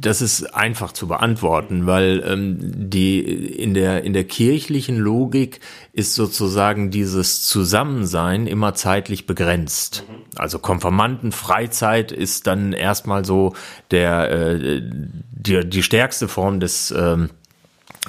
das 0.00 0.20
ist 0.20 0.52
einfach 0.52 0.90
zu 0.90 1.06
beantworten, 1.06 1.86
weil 1.86 2.24
ähm, 2.26 2.58
die 2.58 3.20
in 3.20 3.72
der 3.72 4.02
in 4.02 4.14
der 4.14 4.24
kirchlichen 4.24 4.98
Logik 4.98 5.60
ist 5.92 6.16
sozusagen 6.16 6.90
dieses 6.90 7.46
Zusammensein 7.46 8.48
immer 8.48 8.74
zeitlich 8.74 9.26
begrenzt. 9.26 10.04
Mhm. 10.08 10.14
Also 10.34 10.58
Konformantenfreizeit 10.58 12.10
ist 12.10 12.48
dann 12.48 12.72
erstmal 12.72 13.24
so 13.24 13.54
der 13.92 14.28
äh, 14.32 14.82
die, 15.30 15.60
die 15.68 15.84
stärkste 15.84 16.26
Form 16.26 16.58
des 16.58 16.90
ähm, 16.90 17.30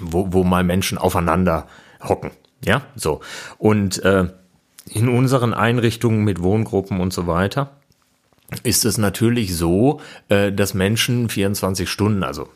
wo, 0.01 0.32
wo 0.32 0.43
mal 0.43 0.63
Menschen 0.63 0.97
aufeinander 0.97 1.67
hocken. 2.01 2.32
Ja, 2.63 2.84
so. 2.95 3.21
Und 3.58 4.03
äh, 4.03 4.27
in 4.89 5.10
unseren 5.10 5.53
Einrichtungen 5.53 6.23
mit 6.23 6.41
Wohngruppen 6.41 6.99
und 6.99 7.13
so 7.13 7.27
weiter 7.27 7.71
ist 8.63 8.86
es 8.86 8.97
natürlich 8.97 9.56
so, 9.56 10.01
äh, 10.29 10.51
dass 10.51 10.73
Menschen 10.73 11.29
24 11.29 11.89
Stunden, 11.89 12.23
also 12.23 12.49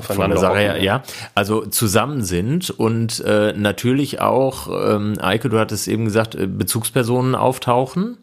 von 0.00 0.30
der 0.30 0.38
Sache 0.38 0.58
her, 0.58 0.82
ja, 0.82 1.02
also 1.34 1.66
zusammen 1.66 2.24
sind 2.24 2.70
und 2.70 3.20
äh, 3.20 3.52
natürlich 3.52 4.20
auch, 4.20 4.68
ähm, 4.68 5.18
Eike, 5.20 5.50
du 5.50 5.58
hattest 5.58 5.86
eben 5.88 6.06
gesagt, 6.06 6.34
äh, 6.34 6.46
Bezugspersonen 6.46 7.34
auftauchen 7.34 8.16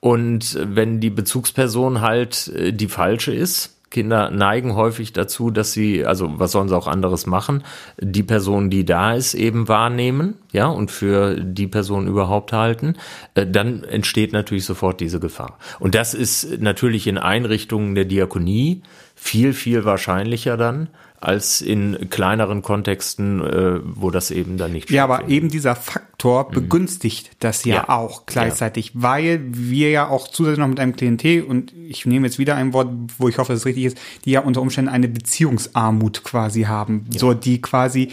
Und 0.00 0.58
wenn 0.60 0.98
die 1.00 1.10
Bezugsperson 1.10 2.00
halt 2.00 2.48
äh, 2.48 2.72
die 2.72 2.88
falsche 2.88 3.32
ist, 3.32 3.79
Kinder 3.90 4.30
neigen 4.30 4.76
häufig 4.76 5.12
dazu, 5.12 5.50
dass 5.50 5.72
sie, 5.72 6.06
also 6.06 6.38
was 6.38 6.52
sollen 6.52 6.68
sie 6.68 6.76
auch 6.76 6.86
anderes 6.86 7.26
machen, 7.26 7.64
die 8.00 8.22
Person, 8.22 8.70
die 8.70 8.84
da 8.84 9.14
ist, 9.14 9.34
eben 9.34 9.66
wahrnehmen, 9.66 10.36
ja, 10.52 10.68
und 10.68 10.92
für 10.92 11.34
die 11.40 11.66
Person 11.66 12.06
überhaupt 12.06 12.52
halten, 12.52 12.94
äh, 13.34 13.46
dann 13.46 13.82
entsteht 13.82 14.32
natürlich 14.32 14.64
sofort 14.64 15.00
diese 15.00 15.18
Gefahr. 15.18 15.58
Und 15.80 15.96
das 15.96 16.14
ist 16.14 16.60
natürlich 16.60 17.08
in 17.08 17.18
Einrichtungen 17.18 17.96
der 17.96 18.04
Diakonie 18.04 18.82
viel, 19.16 19.52
viel 19.52 19.84
wahrscheinlicher 19.84 20.56
dann, 20.56 20.88
als 21.20 21.60
in 21.60 22.08
kleineren 22.08 22.62
Kontexten, 22.62 23.44
äh, 23.44 23.80
wo 23.84 24.10
das 24.10 24.30
eben 24.30 24.56
dann 24.56 24.72
nicht 24.72 24.90
Ja, 24.90 25.04
aber 25.04 25.28
eben 25.28 25.50
dieser 25.50 25.76
Faktor 25.76 26.48
mhm. 26.48 26.54
begünstigt 26.54 27.30
das 27.40 27.64
ja, 27.64 27.76
ja. 27.76 27.88
auch 27.90 28.24
gleichzeitig, 28.24 28.86
ja. 28.94 29.02
weil 29.02 29.40
wir 29.52 29.90
ja 29.90 30.08
auch 30.08 30.28
zusätzlich 30.28 30.60
noch 30.60 30.68
mit 30.68 30.80
einem 30.80 30.96
Klientel 30.96 31.42
und 31.42 31.74
ich 31.74 32.06
nehme 32.06 32.26
jetzt 32.26 32.38
wieder 32.38 32.56
ein 32.56 32.72
Wort, 32.72 32.88
wo 33.18 33.28
ich 33.28 33.36
hoffe, 33.36 33.52
dass 33.52 33.60
es 33.60 33.66
richtig 33.66 33.84
ist, 33.84 33.98
die 34.24 34.30
ja 34.30 34.40
unter 34.40 34.62
Umständen 34.62 34.90
eine 34.90 35.08
Beziehungsarmut 35.08 36.24
quasi 36.24 36.62
haben, 36.62 37.06
ja. 37.12 37.20
so 37.20 37.34
die 37.34 37.60
quasi 37.60 38.08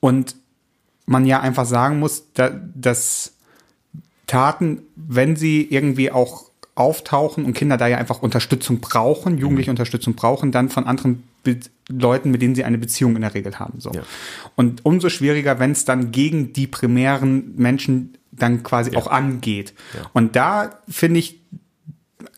und 0.00 0.34
man 1.06 1.24
ja 1.24 1.40
einfach 1.40 1.66
sagen 1.66 2.00
muss, 2.00 2.24
da, 2.34 2.50
dass 2.74 3.34
Taten, 4.26 4.82
wenn 4.96 5.36
sie 5.36 5.62
irgendwie 5.70 6.10
auch 6.10 6.45
auftauchen 6.76 7.44
und 7.44 7.54
Kinder 7.54 7.76
da 7.78 7.88
ja 7.88 7.96
einfach 7.96 8.22
Unterstützung 8.22 8.80
brauchen, 8.80 9.38
jugendliche 9.38 9.70
mhm. 9.70 9.72
Unterstützung 9.72 10.14
brauchen, 10.14 10.52
dann 10.52 10.68
von 10.68 10.86
anderen 10.86 11.24
Be 11.42 11.58
Leuten, 11.88 12.32
mit 12.32 12.42
denen 12.42 12.56
sie 12.56 12.64
eine 12.64 12.78
Beziehung 12.78 13.14
in 13.14 13.22
der 13.22 13.34
Regel 13.34 13.60
haben. 13.60 13.80
So. 13.80 13.92
Ja. 13.92 14.02
Und 14.56 14.84
umso 14.84 15.08
schwieriger, 15.08 15.60
wenn 15.60 15.70
es 15.70 15.84
dann 15.84 16.10
gegen 16.10 16.52
die 16.52 16.66
primären 16.66 17.54
Menschen 17.56 18.18
dann 18.32 18.64
quasi 18.64 18.92
ja. 18.92 18.98
auch 18.98 19.06
angeht. 19.06 19.72
Ja. 19.94 20.10
Und 20.12 20.34
da 20.34 20.80
finde 20.88 21.20
ich, 21.20 21.40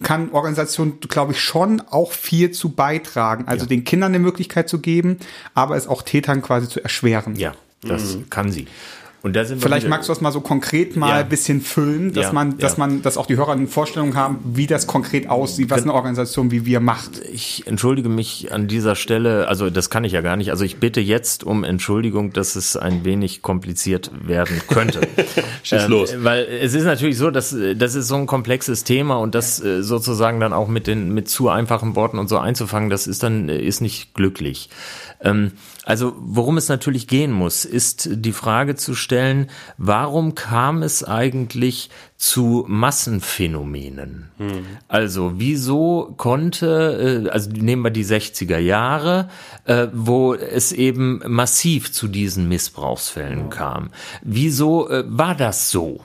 kann 0.03 0.31
Organisation, 0.31 1.01
glaube 1.01 1.33
ich, 1.33 1.41
schon 1.41 1.81
auch 1.81 2.13
viel 2.13 2.51
zu 2.51 2.71
beitragen. 2.71 3.45
Also 3.49 3.67
den 3.67 3.85
Kindern 3.85 4.13
eine 4.13 4.19
Möglichkeit 4.19 4.69
zu 4.69 4.81
geben, 4.81 5.17
aber 5.55 5.77
es 5.77 5.89
auch 5.89 6.03
Tätern 6.03 6.43
quasi 6.43 6.69
zu 6.69 6.81
erschweren. 6.83 7.35
Ja, 7.37 7.55
das 7.83 8.17
mhm. 8.17 8.31
kann 8.31 8.53
sie. 8.53 8.67
Und 9.21 9.35
da 9.35 9.45
sind 9.45 9.61
Vielleicht 9.61 9.89
magst 9.89 10.09
du 10.09 10.13
das 10.13 10.21
mal 10.21 10.31
so 10.31 10.41
konkret 10.41 10.97
mal 10.97 11.09
ja. 11.09 11.15
ein 11.17 11.29
bisschen 11.29 11.61
füllen, 11.61 12.13
dass 12.13 12.27
ja, 12.27 12.33
man, 12.33 12.57
dass 12.59 12.77
ja. 12.77 12.87
man, 12.87 13.03
dass 13.03 13.17
auch 13.17 13.27
die 13.27 13.37
Hörer 13.37 13.53
eine 13.53 13.67
Vorstellung 13.67 14.15
haben, 14.15 14.39
wie 14.45 14.69
das 14.69 14.87
konkret 14.87 15.29
aussieht, 15.29 15.71
was 15.71 15.83
eine 15.83 15.93
Organisation 15.93 16.53
wie 16.53 16.67
wir 16.67 16.79
macht. 16.79 17.21
Ich 17.33 17.67
entschuldige 17.67 18.09
mich 18.09 18.53
an 18.53 18.69
dieser 18.69 18.95
Stelle, 18.95 19.49
also 19.49 19.71
das 19.71 19.91
kann 19.91 20.05
ich 20.05 20.13
ja 20.13 20.21
gar 20.21 20.37
nicht. 20.37 20.51
Also 20.51 20.65
ich 20.65 20.77
bitte 20.77 21.01
jetzt 21.01 21.43
um 21.43 21.65
Entschuldigung, 21.65 22.33
dass 22.33 22.55
es 22.55 22.77
ein 22.77 23.05
wenig 23.05 23.43
kompliziert 23.43 24.13
werden 24.25 24.61
könnte. 24.69 25.01
Schieß 25.65 25.85
ähm, 25.85 25.91
los. 25.91 26.15
Weil 26.19 26.45
es 26.45 26.75
ist 26.75 26.85
natürlich 26.85 27.19
so, 27.19 27.33
dass 27.33 27.57
das 27.77 27.97
ist 27.97 28.07
so 28.07 28.15
ein 28.15 28.27
komplexes 28.27 28.85
Thema 28.85 29.17
und 29.17 29.35
das 29.35 29.61
äh, 29.61 29.83
sozusagen 29.83 30.39
dann 30.39 30.53
auch 30.53 30.69
mit 30.69 30.87
den 30.87 31.13
mit 31.13 31.29
zu 31.29 31.49
einfachen 31.49 31.97
Worten 31.97 32.21
und 32.21 32.29
so 32.29 32.39
einzufangen, 32.39 32.89
das 32.89 33.09
ist 33.09 33.25
dann 33.25 33.49
äh, 33.49 33.59
ist 33.59 33.81
nicht 33.81 34.15
glücklich. 34.15 34.71
Ähm, 35.21 35.53
also 35.85 36.15
worum 36.19 36.57
es 36.57 36.69
natürlich 36.69 37.07
gehen 37.07 37.33
muss, 37.33 37.65
ist 37.65 38.09
die 38.13 38.33
Frage 38.33 38.75
zu 38.77 38.95
stellen, 38.95 39.49
warum 39.77 40.35
kam 40.35 40.83
es 40.83 41.03
eigentlich 41.03 41.91
zu 42.17 42.65
Massenphänomenen? 42.69 44.31
Hm. 44.39 44.67
Also 44.87 45.35
wieso 45.37 46.15
konnte, 46.17 47.27
äh, 47.27 47.31
also 47.31 47.51
nehmen 47.51 47.83
wir 47.83 47.91
die 47.91 48.05
60er 48.05 48.59
Jahre, 48.59 49.29
äh, 49.65 49.89
wo 49.93 50.35
es 50.35 50.73
eben 50.73 51.21
massiv 51.27 51.93
zu 51.93 52.09
diesen 52.09 52.49
Missbrauchsfällen 52.49 53.51
kam. 53.51 53.91
Wieso 54.23 54.89
äh, 54.89 55.05
war 55.07 55.35
das 55.35 55.71
so? 55.71 56.01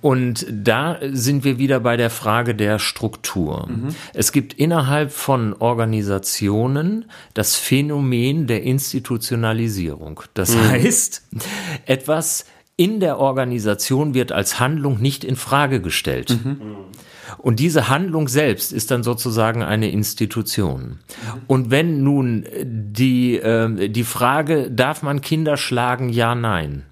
Und 0.00 0.46
da 0.50 0.98
sind 1.12 1.44
wir 1.44 1.58
wieder 1.58 1.80
bei 1.80 1.96
der 1.96 2.10
Frage 2.10 2.54
der 2.54 2.78
Struktur. 2.78 3.68
Mhm. 3.68 3.94
Es 4.14 4.32
gibt 4.32 4.54
innerhalb 4.54 5.12
von 5.12 5.54
Organisationen 5.54 7.06
das 7.34 7.56
Phänomen 7.56 8.46
der 8.46 8.62
Institutionalisierung. 8.62 10.22
Das 10.34 10.54
mhm. 10.54 10.68
heißt, 10.68 11.22
etwas 11.86 12.46
in 12.76 13.00
der 13.00 13.18
Organisation 13.18 14.14
wird 14.14 14.30
als 14.30 14.60
Handlung 14.60 15.00
nicht 15.00 15.24
in 15.24 15.36
Frage 15.36 15.80
gestellt. 15.80 16.38
Mhm. 16.44 16.60
Und 17.36 17.60
diese 17.60 17.88
Handlung 17.88 18.28
selbst 18.28 18.72
ist 18.72 18.90
dann 18.90 19.02
sozusagen 19.02 19.62
eine 19.62 19.90
Institution. 19.90 20.98
Und 21.46 21.70
wenn 21.70 22.02
nun 22.02 22.46
die, 22.62 23.36
äh, 23.36 23.88
die 23.88 24.04
Frage, 24.04 24.70
darf 24.70 25.02
man 25.02 25.20
Kinder 25.20 25.56
schlagen? 25.56 26.08
Ja, 26.08 26.34
nein 26.34 26.84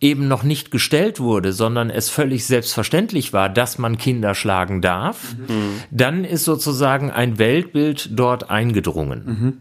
eben 0.00 0.28
noch 0.28 0.42
nicht 0.42 0.70
gestellt 0.70 1.18
wurde, 1.18 1.52
sondern 1.52 1.90
es 1.90 2.08
völlig 2.08 2.46
selbstverständlich 2.46 3.32
war, 3.32 3.48
dass 3.48 3.78
man 3.78 3.98
Kinder 3.98 4.34
schlagen 4.34 4.80
darf, 4.80 5.36
mhm. 5.36 5.80
dann 5.90 6.24
ist 6.24 6.44
sozusagen 6.44 7.10
ein 7.10 7.38
Weltbild 7.38 8.10
dort 8.12 8.50
eingedrungen. 8.50 9.22
Mhm. 9.24 9.58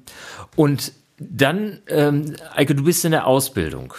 Und 0.55 0.93
dann, 1.19 1.79
ähm, 1.87 2.35
Eike, 2.55 2.75
du 2.75 2.83
bist 2.83 3.03
in 3.03 3.11
der 3.11 3.25
Ausbildung. 3.25 3.95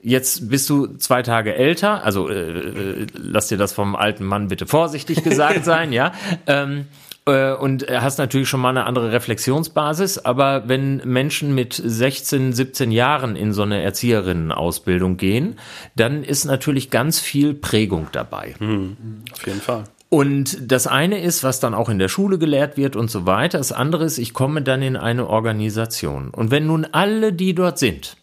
Jetzt 0.00 0.48
bist 0.48 0.68
du 0.70 0.96
zwei 0.96 1.22
Tage 1.22 1.54
älter, 1.54 2.04
also 2.04 2.28
äh, 2.28 2.34
äh 2.34 3.06
lass 3.14 3.48
dir 3.48 3.58
das 3.58 3.72
vom 3.72 3.96
alten 3.96 4.24
Mann 4.24 4.48
bitte 4.48 4.66
vorsichtig 4.66 5.22
gesagt 5.24 5.64
sein, 5.64 5.92
ja. 5.92 6.12
Ähm, 6.46 6.80
äh, 6.80 7.01
und 7.24 7.86
hast 7.88 8.18
natürlich 8.18 8.48
schon 8.48 8.60
mal 8.60 8.70
eine 8.70 8.84
andere 8.84 9.12
Reflexionsbasis. 9.12 10.18
Aber 10.18 10.68
wenn 10.68 10.96
Menschen 11.04 11.54
mit 11.54 11.74
16, 11.74 12.52
17 12.52 12.90
Jahren 12.90 13.36
in 13.36 13.52
so 13.52 13.62
eine 13.62 13.82
Erzieherinnenausbildung 13.82 15.16
gehen, 15.16 15.56
dann 15.94 16.24
ist 16.24 16.44
natürlich 16.44 16.90
ganz 16.90 17.20
viel 17.20 17.54
Prägung 17.54 18.08
dabei. 18.10 18.54
Mhm. 18.58 18.96
Auf 19.32 19.46
jeden 19.46 19.60
Fall. 19.60 19.84
Und 20.08 20.70
das 20.70 20.86
eine 20.86 21.22
ist, 21.22 21.42
was 21.42 21.58
dann 21.58 21.72
auch 21.72 21.88
in 21.88 21.98
der 21.98 22.08
Schule 22.08 22.36
gelehrt 22.38 22.76
wird 22.76 22.96
und 22.96 23.10
so 23.10 23.24
weiter. 23.24 23.56
Das 23.56 23.72
andere 23.72 24.04
ist, 24.04 24.18
ich 24.18 24.34
komme 24.34 24.60
dann 24.60 24.82
in 24.82 24.96
eine 24.96 25.26
Organisation. 25.26 26.28
Und 26.30 26.50
wenn 26.50 26.66
nun 26.66 26.86
alle, 26.92 27.32
die 27.32 27.54
dort 27.54 27.78
sind, 27.78 28.18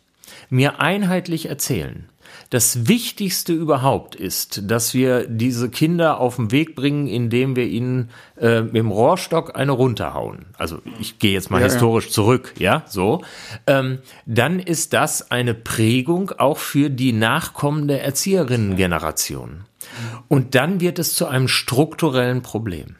mir 0.51 0.79
einheitlich 0.79 1.47
erzählen, 1.49 2.07
das 2.49 2.87
Wichtigste 2.87 3.53
überhaupt 3.53 4.15
ist, 4.15 4.71
dass 4.71 4.95
wir 4.95 5.27
diese 5.27 5.69
Kinder 5.69 6.19
auf 6.19 6.37
den 6.37 6.51
Weg 6.51 6.75
bringen, 6.75 7.07
indem 7.07 7.55
wir 7.55 7.67
ihnen 7.67 8.09
äh, 8.37 8.61
mit 8.61 8.75
dem 8.75 8.89
Rohrstock 8.89 9.55
eine 9.55 9.71
runterhauen. 9.71 10.47
Also 10.57 10.79
ich 10.99 11.19
gehe 11.19 11.33
jetzt 11.33 11.51
mal 11.51 11.59
ja, 11.59 11.65
historisch 11.65 12.07
ja. 12.07 12.11
zurück, 12.11 12.53
ja, 12.57 12.83
so. 12.87 13.23
Ähm, 13.67 13.99
dann 14.25 14.59
ist 14.59 14.93
das 14.93 15.29
eine 15.29 15.53
Prägung 15.53 16.31
auch 16.31 16.57
für 16.57 16.89
die 16.89 17.13
nachkommende 17.13 17.99
Erzieherinnengeneration. 17.99 19.65
Und 20.27 20.55
dann 20.55 20.81
wird 20.81 20.97
es 20.97 21.13
zu 21.13 21.27
einem 21.27 21.47
strukturellen 21.47 22.41
Problem. 22.41 22.95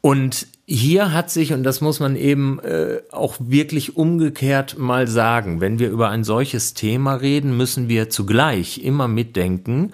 Und 0.00 0.46
hier 0.66 1.12
hat 1.12 1.30
sich, 1.30 1.52
und 1.52 1.62
das 1.62 1.80
muss 1.80 2.00
man 2.00 2.16
eben 2.16 2.58
äh, 2.60 3.00
auch 3.10 3.36
wirklich 3.38 3.96
umgekehrt 3.96 4.78
mal 4.78 5.06
sagen, 5.06 5.60
wenn 5.60 5.78
wir 5.78 5.90
über 5.90 6.10
ein 6.10 6.24
solches 6.24 6.74
Thema 6.74 7.14
reden, 7.14 7.56
müssen 7.56 7.88
wir 7.88 8.10
zugleich 8.10 8.78
immer 8.82 9.08
mitdenken, 9.08 9.92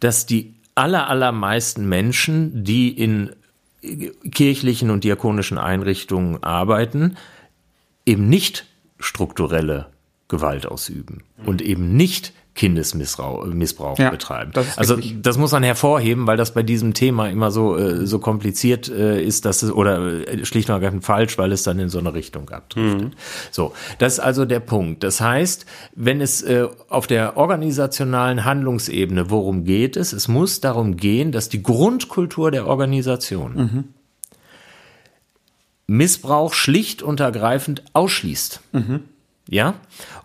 dass 0.00 0.26
die 0.26 0.54
aller, 0.74 1.08
allermeisten 1.08 1.88
Menschen, 1.88 2.64
die 2.64 2.88
in 2.88 3.30
kirchlichen 4.30 4.90
und 4.90 5.04
diakonischen 5.04 5.58
Einrichtungen 5.58 6.42
arbeiten, 6.42 7.16
eben 8.06 8.28
nicht 8.28 8.66
strukturelle 8.98 9.86
Gewalt 10.28 10.66
ausüben 10.66 11.22
und 11.44 11.62
eben 11.62 11.96
nicht 11.96 12.32
Kindesmissbrauch 12.54 13.46
Missbrauch 13.46 13.98
ja, 13.98 14.10
betreiben. 14.10 14.52
Das 14.54 14.78
also 14.78 14.94
richtig. 14.94 15.22
das 15.22 15.38
muss 15.38 15.50
man 15.50 15.64
hervorheben, 15.64 16.26
weil 16.26 16.36
das 16.36 16.54
bei 16.54 16.62
diesem 16.62 16.94
Thema 16.94 17.28
immer 17.28 17.50
so 17.50 17.76
äh, 17.76 18.06
so 18.06 18.20
kompliziert 18.20 18.88
äh, 18.88 19.20
ist, 19.20 19.44
dass 19.44 19.62
es 19.62 19.72
oder 19.72 20.28
äh, 20.28 20.44
schlicht 20.44 20.68
und 20.68 20.74
ergreifend 20.74 21.04
falsch, 21.04 21.36
weil 21.36 21.50
es 21.50 21.64
dann 21.64 21.80
in 21.80 21.88
so 21.88 21.98
eine 21.98 22.14
Richtung 22.14 22.48
abdriftet. 22.50 23.02
Mhm. 23.02 23.10
So, 23.50 23.72
das 23.98 24.14
ist 24.14 24.20
also 24.20 24.44
der 24.44 24.60
Punkt. 24.60 25.02
Das 25.02 25.20
heißt, 25.20 25.66
wenn 25.96 26.20
es 26.20 26.42
äh, 26.42 26.68
auf 26.88 27.08
der 27.08 27.36
organisationalen 27.36 28.44
Handlungsebene, 28.44 29.30
worum 29.30 29.64
geht 29.64 29.96
es? 29.96 30.12
Es 30.12 30.28
muss 30.28 30.60
darum 30.60 30.96
gehen, 30.96 31.32
dass 31.32 31.48
die 31.48 31.62
Grundkultur 31.62 32.52
der 32.52 32.68
Organisation 32.68 33.54
mhm. 33.56 33.84
Missbrauch 35.86 36.54
schlicht 36.54 37.02
und 37.02 37.18
ergreifend 37.18 37.82
ausschließt. 37.94 38.60
Mhm. 38.72 39.00
Ja, 39.48 39.74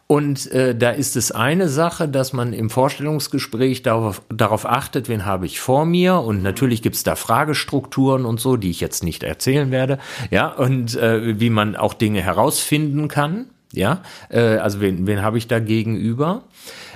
und 0.08 0.50
äh, 0.54 0.76
da 0.76 0.92
ist 0.92 1.18
es 1.18 1.32
eine 1.32 1.68
Sache, 1.68 2.08
dass 2.08 2.32
man 2.32 2.54
im 2.54 2.70
Vorstellungsgespräch 2.70 3.84
darauf, 3.84 4.22
darauf 4.30 4.66
achtet, 4.66 5.10
wen 5.10 5.26
habe 5.26 5.46
ich 5.46 5.60
vor 5.60 5.86
mir. 5.86 6.16
Und 6.16 6.42
natürlich 6.42 6.82
gibt 6.82 6.96
es 6.96 7.04
da 7.04 7.16
Fragestrukturen 7.16 8.24
und 8.24 8.40
so, 8.40 8.56
die 8.56 8.70
ich 8.70 8.80
jetzt 8.80 9.04
nicht 9.04 9.24
erzählen 9.24 9.72
werde. 9.72 10.00
Ja, 10.32 10.48
und 10.48 10.96
äh, 10.96 11.40
wie 11.40 11.50
man 11.50 11.76
auch 11.76 11.94
Dinge 11.94 12.22
herausfinden 12.22 13.10
kann. 13.10 13.48
Ja, 13.74 14.02
äh, 14.30 14.40
also 14.58 14.80
wen, 14.80 15.06
wen 15.06 15.22
habe 15.22 15.38
ich 15.38 15.48
da 15.48 15.60
gegenüber? 15.60 16.46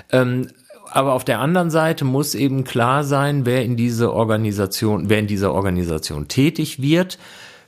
Ähm, 0.10 0.48
aber 0.90 1.14
auf 1.14 1.26
der 1.26 1.40
anderen 1.40 1.72
Seite 1.72 2.06
muss 2.06 2.36
eben 2.36 2.64
klar 2.64 3.04
sein, 3.04 3.46
wer 3.46 3.66
in 3.66 3.76
diese 3.76 4.14
Organisation, 4.14 5.10
wer 5.10 5.20
in 5.20 5.28
dieser 5.28 5.54
Organisation 5.54 6.28
tätig 6.28 6.82
wird 6.82 7.18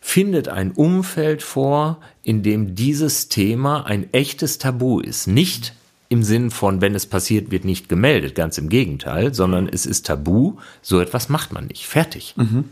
findet 0.07 0.49
ein 0.49 0.71
Umfeld 0.71 1.41
vor, 1.41 1.99
in 2.21 2.43
dem 2.43 2.75
dieses 2.75 3.27
Thema 3.27 3.87
ein 3.87 4.13
echtes 4.13 4.59
Tabu 4.59 4.99
ist. 4.99 5.25
Nicht 5.25 5.73
im 6.09 6.21
Sinn 6.21 6.51
von, 6.51 6.79
wenn 6.79 6.93
es 6.93 7.07
passiert, 7.07 7.49
wird 7.49 7.65
nicht 7.65 7.89
gemeldet, 7.89 8.35
ganz 8.35 8.59
im 8.59 8.69
Gegenteil, 8.69 9.33
sondern 9.33 9.67
es 9.67 9.87
ist 9.87 10.05
tabu, 10.05 10.57
so 10.83 10.99
etwas 10.99 11.27
macht 11.27 11.53
man 11.53 11.65
nicht. 11.65 11.87
Fertig. 11.87 12.35
Mhm. 12.37 12.65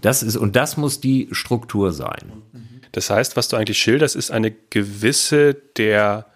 Das 0.00 0.24
ist, 0.24 0.36
und 0.36 0.56
das 0.56 0.76
muss 0.76 1.00
die 1.00 1.28
Struktur 1.30 1.92
sein. 1.92 2.32
Das 2.90 3.08
heißt, 3.08 3.36
was 3.36 3.46
du 3.46 3.56
eigentlich 3.56 3.78
schilderst, 3.78 4.16
ist 4.16 4.32
eine 4.32 4.50
gewisse 4.50 5.54
der 5.76 6.26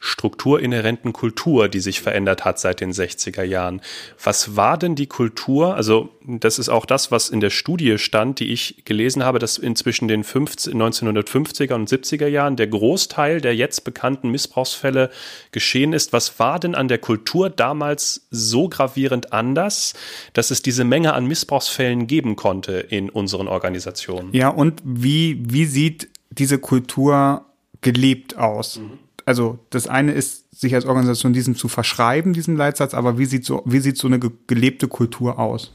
strukturinhärenten 0.00 1.12
Kultur, 1.12 1.68
die 1.68 1.80
sich 1.80 2.00
verändert 2.00 2.44
hat 2.44 2.60
seit 2.60 2.80
den 2.80 2.92
60er 2.92 3.42
Jahren. 3.42 3.80
Was 4.22 4.54
war 4.54 4.78
denn 4.78 4.94
die 4.94 5.08
Kultur? 5.08 5.74
Also, 5.74 6.10
das 6.24 6.60
ist 6.60 6.68
auch 6.68 6.86
das, 6.86 7.10
was 7.10 7.30
in 7.30 7.40
der 7.40 7.50
Studie 7.50 7.98
stand, 7.98 8.38
die 8.38 8.52
ich 8.52 8.84
gelesen 8.84 9.24
habe, 9.24 9.40
dass 9.40 9.58
inzwischen 9.58 10.06
den 10.06 10.22
50, 10.22 10.74
1950er 10.74 11.74
und 11.74 11.90
70er 11.90 12.28
Jahren 12.28 12.54
der 12.54 12.68
Großteil 12.68 13.40
der 13.40 13.56
jetzt 13.56 13.82
bekannten 13.82 14.30
Missbrauchsfälle 14.30 15.10
geschehen 15.50 15.92
ist. 15.92 16.12
Was 16.12 16.38
war 16.38 16.60
denn 16.60 16.76
an 16.76 16.86
der 16.86 16.98
Kultur 16.98 17.50
damals 17.50 18.28
so 18.30 18.68
gravierend 18.68 19.32
anders, 19.32 19.94
dass 20.32 20.52
es 20.52 20.62
diese 20.62 20.84
Menge 20.84 21.12
an 21.14 21.26
Missbrauchsfällen 21.26 22.06
geben 22.06 22.36
konnte 22.36 22.74
in 22.74 23.10
unseren 23.10 23.48
Organisationen? 23.48 24.32
Ja, 24.32 24.48
und 24.48 24.80
wie, 24.84 25.42
wie 25.44 25.64
sieht 25.64 26.08
diese 26.30 26.58
Kultur 26.58 27.46
gelebt 27.80 28.36
aus? 28.36 28.78
Mhm 28.78 29.07
also 29.28 29.58
das 29.68 29.86
eine 29.86 30.12
ist, 30.12 30.58
sich 30.58 30.74
als 30.74 30.86
Organisation 30.86 31.34
diesem 31.34 31.54
zu 31.54 31.68
verschreiben, 31.68 32.32
diesem 32.32 32.56
Leitsatz, 32.56 32.94
aber 32.94 33.18
wie 33.18 33.26
sieht 33.26 33.44
so, 33.44 33.62
wie 33.66 33.80
sieht 33.80 33.98
so 33.98 34.08
eine 34.08 34.18
gelebte 34.18 34.88
Kultur 34.88 35.38
aus? 35.38 35.74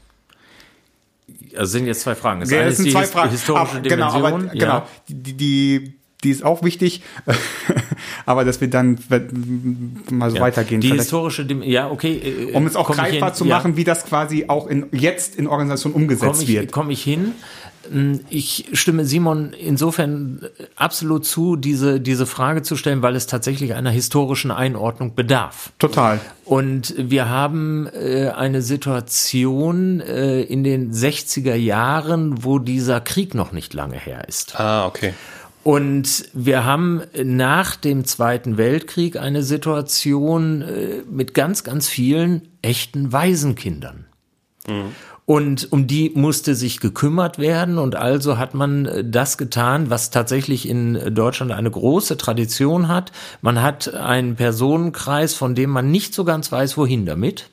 Also 1.56 1.70
sind 1.70 1.86
jetzt 1.86 2.00
zwei 2.00 2.16
Fragen. 2.16 2.40
Das 2.40 2.50
ja, 2.50 2.62
eine 2.62 2.70
ist 2.70 2.84
die 2.84 2.90
zwei 2.90 3.06
Fragen. 3.06 3.30
historische 3.30 3.76
aber, 3.76 3.88
Genau, 3.88 4.10
aber, 4.10 4.44
ja. 4.46 4.52
genau. 4.52 4.82
Die, 5.08 5.34
die, 5.34 5.94
die 6.24 6.30
ist 6.30 6.44
auch 6.44 6.64
wichtig, 6.64 7.02
aber 8.26 8.44
dass 8.44 8.60
wir 8.60 8.68
dann 8.68 8.98
mal 10.10 10.30
so 10.30 10.36
ja. 10.36 10.42
weitergehen. 10.42 10.80
Die 10.80 10.90
historische, 10.90 11.46
Dim 11.46 11.62
ja, 11.62 11.88
okay. 11.88 12.48
Äh, 12.50 12.56
um 12.56 12.66
es 12.66 12.74
auch 12.74 12.90
greifbar 12.90 13.34
zu 13.34 13.44
machen, 13.44 13.72
ja. 13.72 13.76
wie 13.76 13.84
das 13.84 14.04
quasi 14.04 14.46
auch 14.48 14.66
in, 14.66 14.86
jetzt 14.90 15.36
in 15.36 15.46
Organisationen 15.46 15.94
umgesetzt 15.94 16.40
komm 16.40 16.42
ich, 16.42 16.48
wird. 16.48 16.72
Komme 16.72 16.92
ich 16.92 17.04
hin. 17.04 17.34
Hm, 17.90 18.20
ich 18.30 18.66
stimme 18.72 19.04
Simon 19.04 19.52
insofern 19.52 20.40
absolut 20.76 21.24
zu, 21.26 21.56
diese, 21.56 22.00
diese 22.00 22.26
Frage 22.26 22.62
zu 22.62 22.76
stellen, 22.76 23.02
weil 23.02 23.16
es 23.16 23.26
tatsächlich 23.26 23.74
einer 23.74 23.90
historischen 23.90 24.50
Einordnung 24.50 25.14
bedarf. 25.14 25.72
Total. 25.78 26.20
Und 26.44 26.94
wir 26.96 27.28
haben 27.28 27.86
äh, 27.86 28.28
eine 28.28 28.62
Situation 28.62 30.00
äh, 30.00 30.42
in 30.42 30.64
den 30.64 30.92
60er 30.92 31.54
Jahren, 31.54 32.44
wo 32.44 32.58
dieser 32.58 33.00
Krieg 33.00 33.34
noch 33.34 33.52
nicht 33.52 33.74
lange 33.74 33.96
her 33.96 34.28
ist. 34.28 34.58
Ah, 34.58 34.86
okay. 34.86 35.14
Und 35.64 36.26
wir 36.34 36.66
haben 36.66 37.00
nach 37.22 37.76
dem 37.76 38.04
Zweiten 38.04 38.58
Weltkrieg 38.58 39.16
eine 39.16 39.42
Situation 39.42 40.60
äh, 40.60 41.02
mit 41.10 41.32
ganz, 41.32 41.64
ganz 41.64 41.88
vielen 41.88 42.48
echten 42.60 43.12
Waisenkindern. 43.12 44.04
Mhm. 44.68 44.94
Und 45.26 45.72
um 45.72 45.86
die 45.86 46.10
musste 46.14 46.54
sich 46.54 46.80
gekümmert 46.80 47.38
werden. 47.38 47.78
Und 47.78 47.96
also 47.96 48.36
hat 48.36 48.54
man 48.54 48.86
äh, 48.86 49.04
das 49.04 49.38
getan, 49.38 49.88
was 49.90 50.10
tatsächlich 50.10 50.68
in 50.68 51.14
Deutschland 51.14 51.52
eine 51.52 51.70
große 51.70 52.16
Tradition 52.16 52.88
hat. 52.88 53.12
Man 53.40 53.62
hat 53.62 53.94
einen 53.94 54.36
Personenkreis, 54.36 55.34
von 55.34 55.54
dem 55.54 55.70
man 55.70 55.90
nicht 55.90 56.14
so 56.14 56.24
ganz 56.24 56.52
weiß, 56.52 56.76
wohin 56.76 57.06
damit. 57.06 57.50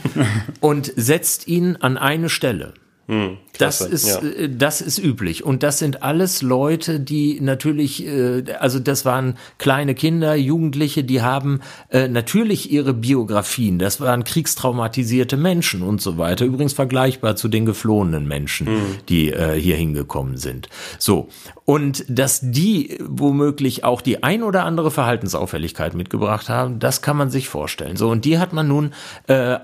und 0.60 0.92
setzt 0.94 1.48
ihn 1.48 1.76
an 1.76 1.98
eine 1.98 2.28
Stelle. 2.28 2.74
Hm, 3.08 3.38
das 3.56 3.80
ist 3.80 4.06
ja. 4.06 4.18
Äh, 4.18 4.50
das 4.50 4.82
ist 4.82 4.98
üblich 4.98 5.42
und 5.42 5.62
das 5.62 5.78
sind 5.78 6.02
alles 6.02 6.42
Leute, 6.42 7.00
die 7.00 7.40
natürlich 7.40 8.06
äh, 8.06 8.44
also 8.60 8.78
das 8.78 9.06
waren 9.06 9.38
kleine 9.56 9.94
Kinder, 9.94 10.34
Jugendliche, 10.34 11.04
die 11.04 11.22
haben 11.22 11.60
äh, 11.88 12.08
natürlich 12.08 12.70
ihre 12.70 12.92
Biografien. 12.92 13.78
Das 13.78 13.98
waren 14.02 14.24
kriegstraumatisierte 14.24 15.38
Menschen 15.38 15.82
und 15.82 16.02
so 16.02 16.18
weiter. 16.18 16.44
Übrigens 16.44 16.74
vergleichbar 16.74 17.34
zu 17.36 17.48
den 17.48 17.64
geflohenen 17.64 18.28
Menschen, 18.28 18.66
hm. 18.66 18.80
die 19.08 19.34
hier 19.58 19.76
hingekommen 19.76 20.36
sind. 20.36 20.68
So 20.98 21.28
und 21.64 22.04
dass 22.08 22.40
die 22.42 22.98
womöglich 23.02 23.84
auch 23.84 24.00
die 24.00 24.22
ein 24.22 24.42
oder 24.42 24.64
andere 24.64 24.90
Verhaltensauffälligkeit 24.90 25.94
mitgebracht 25.94 26.48
haben, 26.48 26.78
das 26.78 27.02
kann 27.02 27.16
man 27.16 27.30
sich 27.30 27.48
vorstellen. 27.48 27.96
So 27.96 28.10
und 28.10 28.24
die 28.24 28.38
hat 28.38 28.52
man 28.52 28.68
nun 28.68 28.92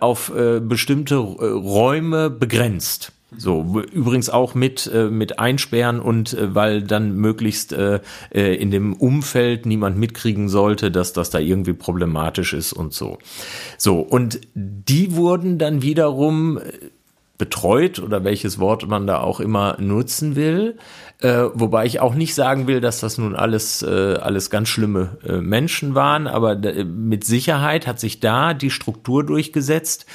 auf 0.00 0.32
bestimmte 0.34 1.16
Räume 1.16 2.30
begrenzt. 2.30 3.13
So, 3.36 3.82
übrigens 3.92 4.30
auch 4.30 4.54
mit, 4.54 4.90
äh, 4.92 5.04
mit 5.04 5.38
Einsperren 5.38 6.00
und 6.00 6.34
äh, 6.34 6.54
weil 6.54 6.82
dann 6.82 7.16
möglichst 7.16 7.72
äh, 7.72 8.00
äh, 8.30 8.54
in 8.54 8.70
dem 8.70 8.94
Umfeld 8.94 9.66
niemand 9.66 9.98
mitkriegen 9.98 10.48
sollte, 10.48 10.90
dass 10.90 11.12
das 11.12 11.30
da 11.30 11.38
irgendwie 11.38 11.72
problematisch 11.72 12.52
ist 12.52 12.72
und 12.72 12.92
so. 12.92 13.18
So, 13.78 14.00
und 14.00 14.40
die 14.54 15.16
wurden 15.16 15.58
dann 15.58 15.82
wiederum 15.82 16.58
äh, 16.58 16.62
betreut 17.36 17.98
oder 17.98 18.22
welches 18.22 18.60
Wort 18.60 18.86
man 18.86 19.06
da 19.06 19.18
auch 19.20 19.40
immer 19.40 19.76
nutzen 19.80 20.36
will. 20.36 20.78
Äh, 21.18 21.46
wobei 21.54 21.84
ich 21.84 22.00
auch 22.00 22.14
nicht 22.14 22.34
sagen 22.34 22.66
will, 22.66 22.80
dass 22.80 23.00
das 23.00 23.18
nun 23.18 23.34
alles, 23.34 23.82
äh, 23.82 24.14
alles 24.14 24.50
ganz 24.50 24.68
schlimme 24.68 25.18
äh, 25.26 25.40
Menschen 25.40 25.94
waren, 25.94 26.26
aber 26.26 26.56
mit 26.84 27.24
Sicherheit 27.24 27.86
hat 27.86 27.98
sich 27.98 28.20
da 28.20 28.54
die 28.54 28.70
Struktur 28.70 29.24
durchgesetzt, 29.24 30.06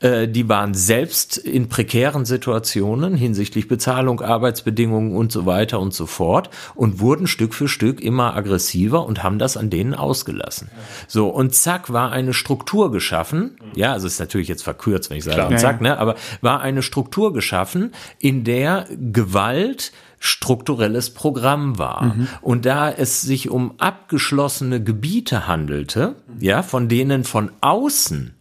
äh, 0.00 0.28
die 0.28 0.48
waren 0.48 0.74
selbst 0.74 1.36
in 1.36 1.68
prekären 1.68 2.24
Situationen 2.24 3.14
hinsichtlich 3.14 3.68
Bezahlung, 3.68 4.20
Arbeitsbedingungen 4.20 5.16
und 5.16 5.32
so 5.32 5.46
weiter 5.46 5.80
und 5.80 5.94
so 5.94 6.06
fort 6.06 6.50
und 6.74 7.00
wurden 7.00 7.26
Stück 7.26 7.54
für 7.54 7.68
Stück 7.68 8.00
immer 8.00 8.34
aggressiver 8.36 9.06
und 9.06 9.22
haben 9.22 9.38
das 9.38 9.56
an 9.56 9.70
denen 9.70 9.94
ausgelassen. 9.94 10.70
So, 11.08 11.28
und 11.28 11.54
zack, 11.54 11.92
war 11.92 12.12
eine 12.12 12.34
Struktur 12.34 12.90
geschaffen. 12.90 13.56
Ja, 13.74 13.92
also 13.92 14.06
ist 14.06 14.20
natürlich 14.20 14.48
jetzt 14.48 14.62
verkürzt, 14.62 15.10
wenn 15.10 15.18
ich 15.18 15.24
sage, 15.24 15.36
Klar. 15.36 15.56
zack, 15.56 15.80
ne, 15.80 15.98
aber 15.98 16.16
war 16.40 16.60
eine 16.60 16.82
Struktur 16.82 17.32
geschaffen, 17.32 17.92
in 18.18 18.44
der 18.44 18.86
Gewalt 19.12 19.92
strukturelles 20.18 21.10
Programm 21.10 21.78
war. 21.78 22.04
Mhm. 22.04 22.28
Und 22.40 22.66
da 22.66 22.90
es 22.90 23.22
sich 23.22 23.50
um 23.50 23.74
abgeschlossene 23.78 24.82
Gebiete 24.82 25.46
handelte, 25.46 26.16
ja, 26.40 26.62
von 26.62 26.88
denen 26.88 27.24
von 27.24 27.50
außen 27.60 28.34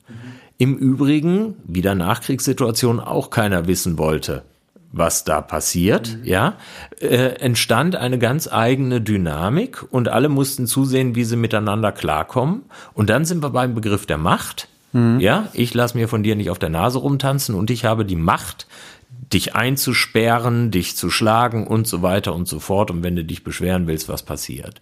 im 0.57 0.77
Übrigen, 0.77 1.55
wieder 1.65 1.95
Nachkriegssituation, 1.95 2.99
auch 2.99 3.29
keiner 3.29 3.67
wissen 3.67 3.97
wollte, 3.97 4.43
was 4.91 5.25
da 5.25 5.41
passiert, 5.41 6.17
mhm. 6.17 6.25
ja, 6.25 6.53
äh, 6.99 7.35
entstand 7.39 7.95
eine 7.95 8.17
ganz 8.17 8.47
eigene 8.47 9.01
Dynamik 9.01 9.83
und 9.91 10.07
alle 10.07 10.29
mussten 10.29 10.67
zusehen, 10.67 11.15
wie 11.15 11.25
sie 11.25 11.35
miteinander 11.35 11.91
klarkommen. 11.91 12.63
Und 12.93 13.09
dann 13.09 13.25
sind 13.25 13.43
wir 13.43 13.49
beim 13.49 13.75
Begriff 13.75 14.05
der 14.05 14.17
Macht. 14.17 14.69
Mhm. 14.93 15.19
Ja, 15.19 15.49
ich 15.53 15.73
lasse 15.73 15.97
mir 15.97 16.07
von 16.07 16.23
dir 16.23 16.35
nicht 16.35 16.49
auf 16.49 16.59
der 16.59 16.69
Nase 16.69 16.99
rumtanzen 16.99 17.55
und 17.55 17.69
ich 17.69 17.83
habe 17.83 18.05
die 18.05 18.15
Macht, 18.15 18.67
dich 19.33 19.55
einzusperren, 19.55 20.71
dich 20.71 20.95
zu 20.95 21.09
schlagen 21.09 21.67
und 21.67 21.87
so 21.87 22.01
weiter 22.01 22.33
und 22.33 22.47
so 22.47 22.59
fort. 22.59 22.91
Und 22.91 23.03
wenn 23.03 23.15
du 23.15 23.25
dich 23.25 23.43
beschweren 23.43 23.87
willst, 23.87 24.07
was 24.07 24.23
passiert? 24.23 24.79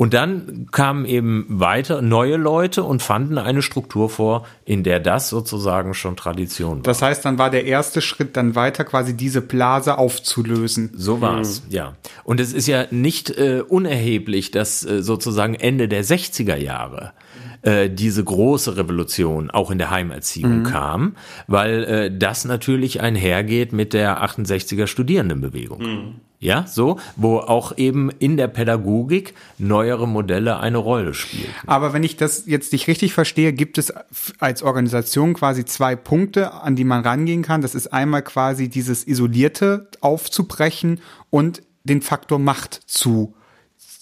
Und 0.00 0.14
dann 0.14 0.68
kamen 0.70 1.04
eben 1.04 1.44
weiter 1.50 2.00
neue 2.00 2.38
Leute 2.38 2.84
und 2.84 3.02
fanden 3.02 3.36
eine 3.36 3.60
Struktur 3.60 4.08
vor, 4.08 4.46
in 4.64 4.82
der 4.82 4.98
das 4.98 5.28
sozusagen 5.28 5.92
schon 5.92 6.16
Tradition 6.16 6.78
war. 6.78 6.82
Das 6.84 7.02
heißt, 7.02 7.22
dann 7.22 7.36
war 7.36 7.50
der 7.50 7.66
erste 7.66 8.00
Schritt 8.00 8.34
dann 8.34 8.54
weiter 8.54 8.84
quasi 8.84 9.14
diese 9.14 9.42
Blase 9.42 9.98
aufzulösen. 9.98 10.88
So 10.94 11.20
war 11.20 11.40
es, 11.40 11.66
mhm. 11.66 11.72
ja. 11.72 11.96
Und 12.24 12.40
es 12.40 12.54
ist 12.54 12.66
ja 12.66 12.86
nicht 12.90 13.28
äh, 13.28 13.62
unerheblich, 13.68 14.50
dass 14.50 14.86
äh, 14.86 15.02
sozusagen 15.02 15.54
Ende 15.54 15.86
der 15.86 16.02
60er 16.02 16.56
Jahre 16.56 17.12
äh, 17.60 17.90
diese 17.90 18.24
große 18.24 18.78
Revolution 18.78 19.50
auch 19.50 19.70
in 19.70 19.76
der 19.76 19.90
Heimerziehung 19.90 20.60
mhm. 20.60 20.64
kam, 20.64 21.16
weil 21.46 21.84
äh, 21.84 22.10
das 22.10 22.46
natürlich 22.46 23.02
einhergeht 23.02 23.74
mit 23.74 23.92
der 23.92 24.24
68er 24.24 24.86
Studierendenbewegung. 24.86 25.82
Mhm. 25.82 26.14
Ja, 26.42 26.66
so, 26.66 26.98
wo 27.16 27.36
auch 27.36 27.76
eben 27.76 28.10
in 28.18 28.38
der 28.38 28.48
Pädagogik 28.48 29.34
neuere 29.58 30.08
Modelle 30.08 30.58
eine 30.58 30.78
Rolle 30.78 31.12
spielen. 31.12 31.52
Aber 31.66 31.92
wenn 31.92 32.02
ich 32.02 32.16
das 32.16 32.46
jetzt 32.46 32.72
nicht 32.72 32.88
richtig 32.88 33.12
verstehe, 33.12 33.52
gibt 33.52 33.76
es 33.76 33.92
als 34.38 34.62
Organisation 34.62 35.34
quasi 35.34 35.66
zwei 35.66 35.96
Punkte, 35.96 36.54
an 36.54 36.76
die 36.76 36.84
man 36.84 37.02
rangehen 37.02 37.42
kann. 37.42 37.60
Das 37.60 37.74
ist 37.74 37.92
einmal 37.92 38.22
quasi 38.22 38.70
dieses 38.70 39.06
Isolierte 39.06 39.90
aufzubrechen 40.00 41.00
und 41.28 41.62
den 41.84 42.00
Faktor 42.00 42.38
Macht 42.38 42.80
zu 42.86 43.34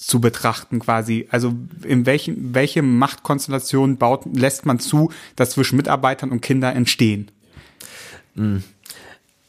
zu 0.08 0.20
betrachten 0.20 0.78
quasi. 0.78 1.26
Also 1.30 1.52
in 1.82 2.06
welchen 2.06 2.54
welche 2.54 2.82
Machtkonstellation 2.82 3.98
baut 3.98 4.24
lässt 4.32 4.64
man 4.64 4.78
zu, 4.78 5.12
dass 5.36 5.50
zwischen 5.50 5.76
Mitarbeitern 5.76 6.30
und 6.30 6.40
Kindern 6.40 6.76
entstehen? 6.76 7.30
Hm. 8.36 8.62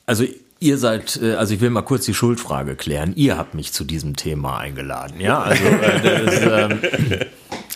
Also 0.05 0.25
Ihr 0.59 0.77
seid, 0.77 1.19
äh, 1.21 1.35
also 1.35 1.53
ich 1.53 1.61
will 1.61 1.69
mal 1.69 1.83
kurz 1.83 2.05
die 2.05 2.13
Schuldfrage 2.13 2.75
klären. 2.75 3.13
Ihr 3.15 3.37
habt 3.37 3.53
mich 3.53 3.71
zu 3.71 3.83
diesem 3.83 4.15
Thema 4.15 4.57
eingeladen, 4.57 5.19
ja? 5.19 5.41
Also 5.41 5.63
äh, 5.63 6.63
ähm, 6.63 6.79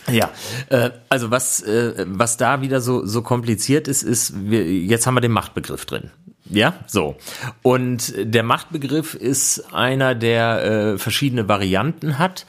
ja, 0.12 0.30
äh, 0.68 0.90
also 1.08 1.30
was 1.30 1.62
äh, 1.62 2.04
was 2.06 2.36
da 2.36 2.60
wieder 2.60 2.80
so 2.80 3.06
so 3.06 3.22
kompliziert 3.22 3.88
ist, 3.88 4.02
ist 4.02 4.34
wir, 4.50 4.64
jetzt 4.64 5.06
haben 5.06 5.14
wir 5.14 5.22
den 5.22 5.32
Machtbegriff 5.32 5.86
drin. 5.86 6.10
Ja, 6.50 6.74
so. 6.86 7.16
Und 7.62 8.12
der 8.18 8.42
Machtbegriff 8.42 9.14
ist 9.14 9.72
einer, 9.72 10.14
der 10.14 10.64
äh, 10.64 10.98
verschiedene 10.98 11.48
Varianten 11.48 12.18
hat. 12.18 12.44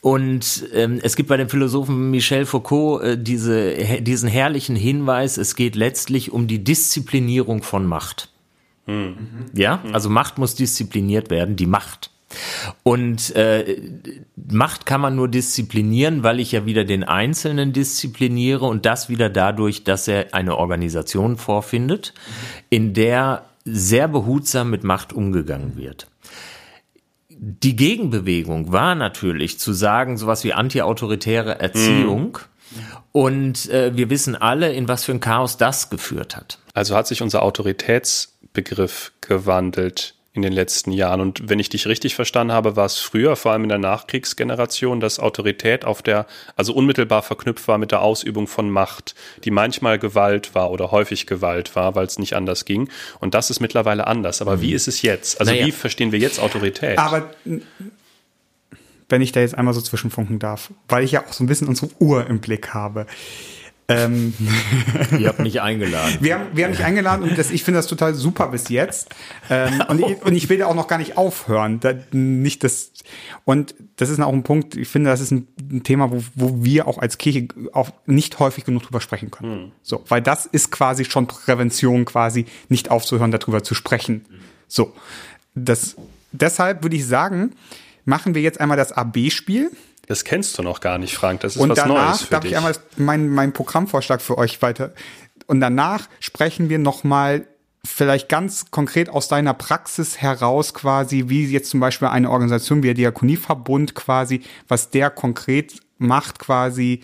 Und 0.00 0.66
ähm, 0.74 0.98
es 1.02 1.16
gibt 1.16 1.28
bei 1.28 1.36
dem 1.36 1.48
Philosophen 1.48 2.10
Michel 2.10 2.46
Foucault 2.46 3.02
äh, 3.02 3.18
diese, 3.18 3.74
diesen 4.00 4.28
herrlichen 4.28 4.76
Hinweis, 4.76 5.38
es 5.38 5.56
geht 5.56 5.76
letztlich 5.76 6.30
um 6.30 6.46
die 6.46 6.62
Disziplinierung 6.62 7.62
von 7.62 7.86
Macht. 7.86 8.28
Mhm. 8.86 9.46
Ja, 9.54 9.82
also 9.92 10.10
Macht 10.10 10.38
muss 10.38 10.54
diszipliniert 10.54 11.30
werden, 11.30 11.56
die 11.56 11.66
Macht. 11.66 12.10
Und 12.82 13.34
äh, 13.36 13.80
Macht 14.36 14.86
kann 14.86 15.00
man 15.00 15.14
nur 15.14 15.28
disziplinieren, 15.28 16.22
weil 16.22 16.40
ich 16.40 16.52
ja 16.52 16.66
wieder 16.66 16.84
den 16.84 17.04
Einzelnen 17.04 17.72
diszipliniere 17.72 18.64
und 18.64 18.86
das 18.86 19.08
wieder 19.08 19.30
dadurch, 19.30 19.84
dass 19.84 20.08
er 20.08 20.34
eine 20.34 20.56
Organisation 20.56 21.36
vorfindet, 21.36 22.12
in 22.70 22.94
der 22.94 23.44
sehr 23.64 24.08
behutsam 24.08 24.70
mit 24.70 24.84
Macht 24.84 25.12
umgegangen 25.12 25.76
wird. 25.76 26.08
Die 27.28 27.76
Gegenbewegung 27.76 28.72
war 28.72 28.94
natürlich 28.94 29.58
zu 29.58 29.72
sagen, 29.72 30.16
sowas 30.16 30.44
wie 30.44 30.52
antiautoritäre 30.52 31.58
Erziehung. 31.60 32.38
Mhm. 32.38 32.54
Und 33.12 33.70
äh, 33.70 33.96
wir 33.96 34.10
wissen 34.10 34.34
alle, 34.34 34.72
in 34.72 34.88
was 34.88 35.04
für 35.04 35.12
ein 35.12 35.20
Chaos 35.20 35.56
das 35.56 35.90
geführt 35.90 36.36
hat. 36.36 36.58
Also 36.72 36.96
hat 36.96 37.06
sich 37.06 37.22
unser 37.22 37.42
Autoritätsbegriff 38.54 39.12
gewandelt 39.20 40.14
in 40.32 40.42
den 40.42 40.52
letzten 40.52 40.90
Jahren. 40.90 41.20
Und 41.20 41.48
wenn 41.48 41.60
ich 41.60 41.68
dich 41.68 41.86
richtig 41.86 42.16
verstanden 42.16 42.52
habe, 42.52 42.74
war 42.74 42.86
es 42.86 42.98
früher, 42.98 43.36
vor 43.36 43.52
allem 43.52 43.62
in 43.62 43.68
der 43.68 43.78
Nachkriegsgeneration, 43.78 44.98
dass 44.98 45.20
Autorität 45.20 45.84
auf 45.84 46.02
der, 46.02 46.26
also 46.56 46.74
unmittelbar 46.74 47.22
verknüpft 47.22 47.68
war 47.68 47.78
mit 47.78 47.92
der 47.92 48.02
Ausübung 48.02 48.48
von 48.48 48.68
Macht, 48.68 49.14
die 49.44 49.52
manchmal 49.52 50.00
Gewalt 50.00 50.56
war 50.56 50.72
oder 50.72 50.90
häufig 50.90 51.26
Gewalt 51.26 51.76
war, 51.76 51.94
weil 51.94 52.06
es 52.06 52.18
nicht 52.18 52.34
anders 52.34 52.64
ging. 52.64 52.88
Und 53.20 53.34
das 53.34 53.50
ist 53.50 53.60
mittlerweile 53.60 54.08
anders. 54.08 54.42
Aber 54.42 54.56
mhm. 54.56 54.62
wie 54.62 54.72
ist 54.72 54.88
es 54.88 55.02
jetzt? 55.02 55.38
Also 55.38 55.52
naja. 55.52 55.66
wie 55.66 55.72
verstehen 55.72 56.10
wir 56.10 56.18
jetzt 56.18 56.40
Autorität? 56.40 56.98
Aber 56.98 57.30
wenn 59.08 59.22
ich 59.22 59.30
da 59.30 59.38
jetzt 59.38 59.54
einmal 59.56 59.74
so 59.74 59.82
zwischenfunken 59.82 60.40
darf, 60.40 60.72
weil 60.88 61.04
ich 61.04 61.12
ja 61.12 61.24
auch 61.24 61.32
so 61.32 61.44
ein 61.44 61.46
bisschen 61.46 61.68
unsere 61.68 61.92
Uhr 62.00 62.26
im 62.26 62.40
Blick 62.40 62.74
habe. 62.74 63.06
Ähm, 63.86 64.32
Ihr 65.18 65.28
habt 65.28 65.40
mich 65.40 65.60
eingeladen. 65.60 66.16
Wir 66.20 66.34
haben, 66.34 66.46
wir 66.54 66.64
haben 66.64 66.70
mich 66.70 66.84
eingeladen 66.84 67.22
und 67.22 67.36
das, 67.36 67.50
ich 67.50 67.64
finde 67.64 67.78
das 67.78 67.86
total 67.86 68.14
super 68.14 68.48
bis 68.48 68.70
jetzt. 68.70 69.14
Ähm, 69.50 69.82
und, 69.88 70.00
ich, 70.00 70.22
und 70.22 70.34
ich 70.34 70.48
will 70.48 70.58
da 70.58 70.66
auch 70.66 70.74
noch 70.74 70.88
gar 70.88 70.98
nicht 70.98 71.18
aufhören. 71.18 71.80
Da, 71.80 71.92
nicht 72.12 72.64
das, 72.64 72.92
und 73.44 73.74
das 73.96 74.08
ist 74.08 74.20
auch 74.20 74.32
ein 74.32 74.42
Punkt, 74.42 74.76
ich 74.76 74.88
finde, 74.88 75.10
das 75.10 75.20
ist 75.20 75.32
ein, 75.32 75.48
ein 75.70 75.82
Thema, 75.82 76.10
wo, 76.10 76.22
wo 76.34 76.64
wir 76.64 76.88
auch 76.88 76.98
als 76.98 77.18
Kirche 77.18 77.48
auch 77.72 77.90
nicht 78.06 78.38
häufig 78.38 78.64
genug 78.64 78.84
drüber 78.84 79.02
sprechen 79.02 79.30
können. 79.30 79.64
Mhm. 79.64 79.72
So, 79.82 80.02
weil 80.08 80.22
das 80.22 80.46
ist 80.46 80.70
quasi 80.70 81.04
schon 81.04 81.26
Prävention, 81.26 82.06
quasi 82.06 82.46
nicht 82.70 82.90
aufzuhören, 82.90 83.32
darüber 83.32 83.62
zu 83.62 83.74
sprechen. 83.74 84.24
So. 84.66 84.94
Das, 85.54 85.96
deshalb 86.32 86.82
würde 86.82 86.96
ich 86.96 87.06
sagen, 87.06 87.52
machen 88.04 88.34
wir 88.34 88.42
jetzt 88.42 88.60
einmal 88.60 88.76
das 88.76 88.92
AB-Spiel. 88.92 89.70
Das 90.06 90.24
kennst 90.24 90.58
du 90.58 90.62
noch 90.62 90.80
gar 90.80 90.98
nicht, 90.98 91.14
Frank. 91.14 91.40
Das 91.40 91.56
ist 91.56 91.62
und 91.62 91.70
was 91.70 91.78
danach 91.78 92.08
Neues 92.08 92.22
für 92.22 92.30
darf 92.30 92.40
dich. 92.42 92.52
ich 92.52 92.56
einmal 92.56 92.74
meinen 92.96 93.28
mein 93.28 93.52
Programmvorschlag 93.52 94.20
für 94.20 94.38
euch 94.38 94.60
weiter. 94.62 94.92
Und 95.46 95.60
danach 95.60 96.08
sprechen 96.20 96.68
wir 96.68 96.78
noch 96.78 97.04
mal 97.04 97.46
vielleicht 97.84 98.28
ganz 98.28 98.70
konkret 98.70 99.10
aus 99.10 99.28
deiner 99.28 99.54
Praxis 99.54 100.20
heraus 100.20 100.72
quasi, 100.72 101.24
wie 101.28 101.46
jetzt 101.46 101.70
zum 101.70 101.80
Beispiel 101.80 102.08
eine 102.08 102.30
Organisation 102.30 102.82
wie 102.82 102.88
der 102.88 102.94
Diakonieverbund 102.94 103.94
quasi, 103.94 104.42
was 104.68 104.90
der 104.90 105.10
konkret 105.10 105.80
macht 105.98 106.38
quasi, 106.38 107.00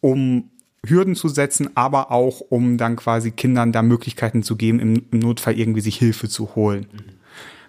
um 0.00 0.50
Hürden 0.86 1.14
zu 1.14 1.28
setzen, 1.28 1.76
aber 1.76 2.10
auch 2.10 2.40
um 2.40 2.78
dann 2.78 2.96
quasi 2.96 3.32
Kindern 3.32 3.72
da 3.72 3.82
Möglichkeiten 3.82 4.42
zu 4.42 4.56
geben, 4.56 4.78
im, 4.78 5.18
Notfall 5.18 5.58
irgendwie 5.58 5.82
sich 5.82 5.96
Hilfe 5.96 6.28
zu 6.28 6.54
holen. 6.54 6.86
Mhm. 6.92 7.20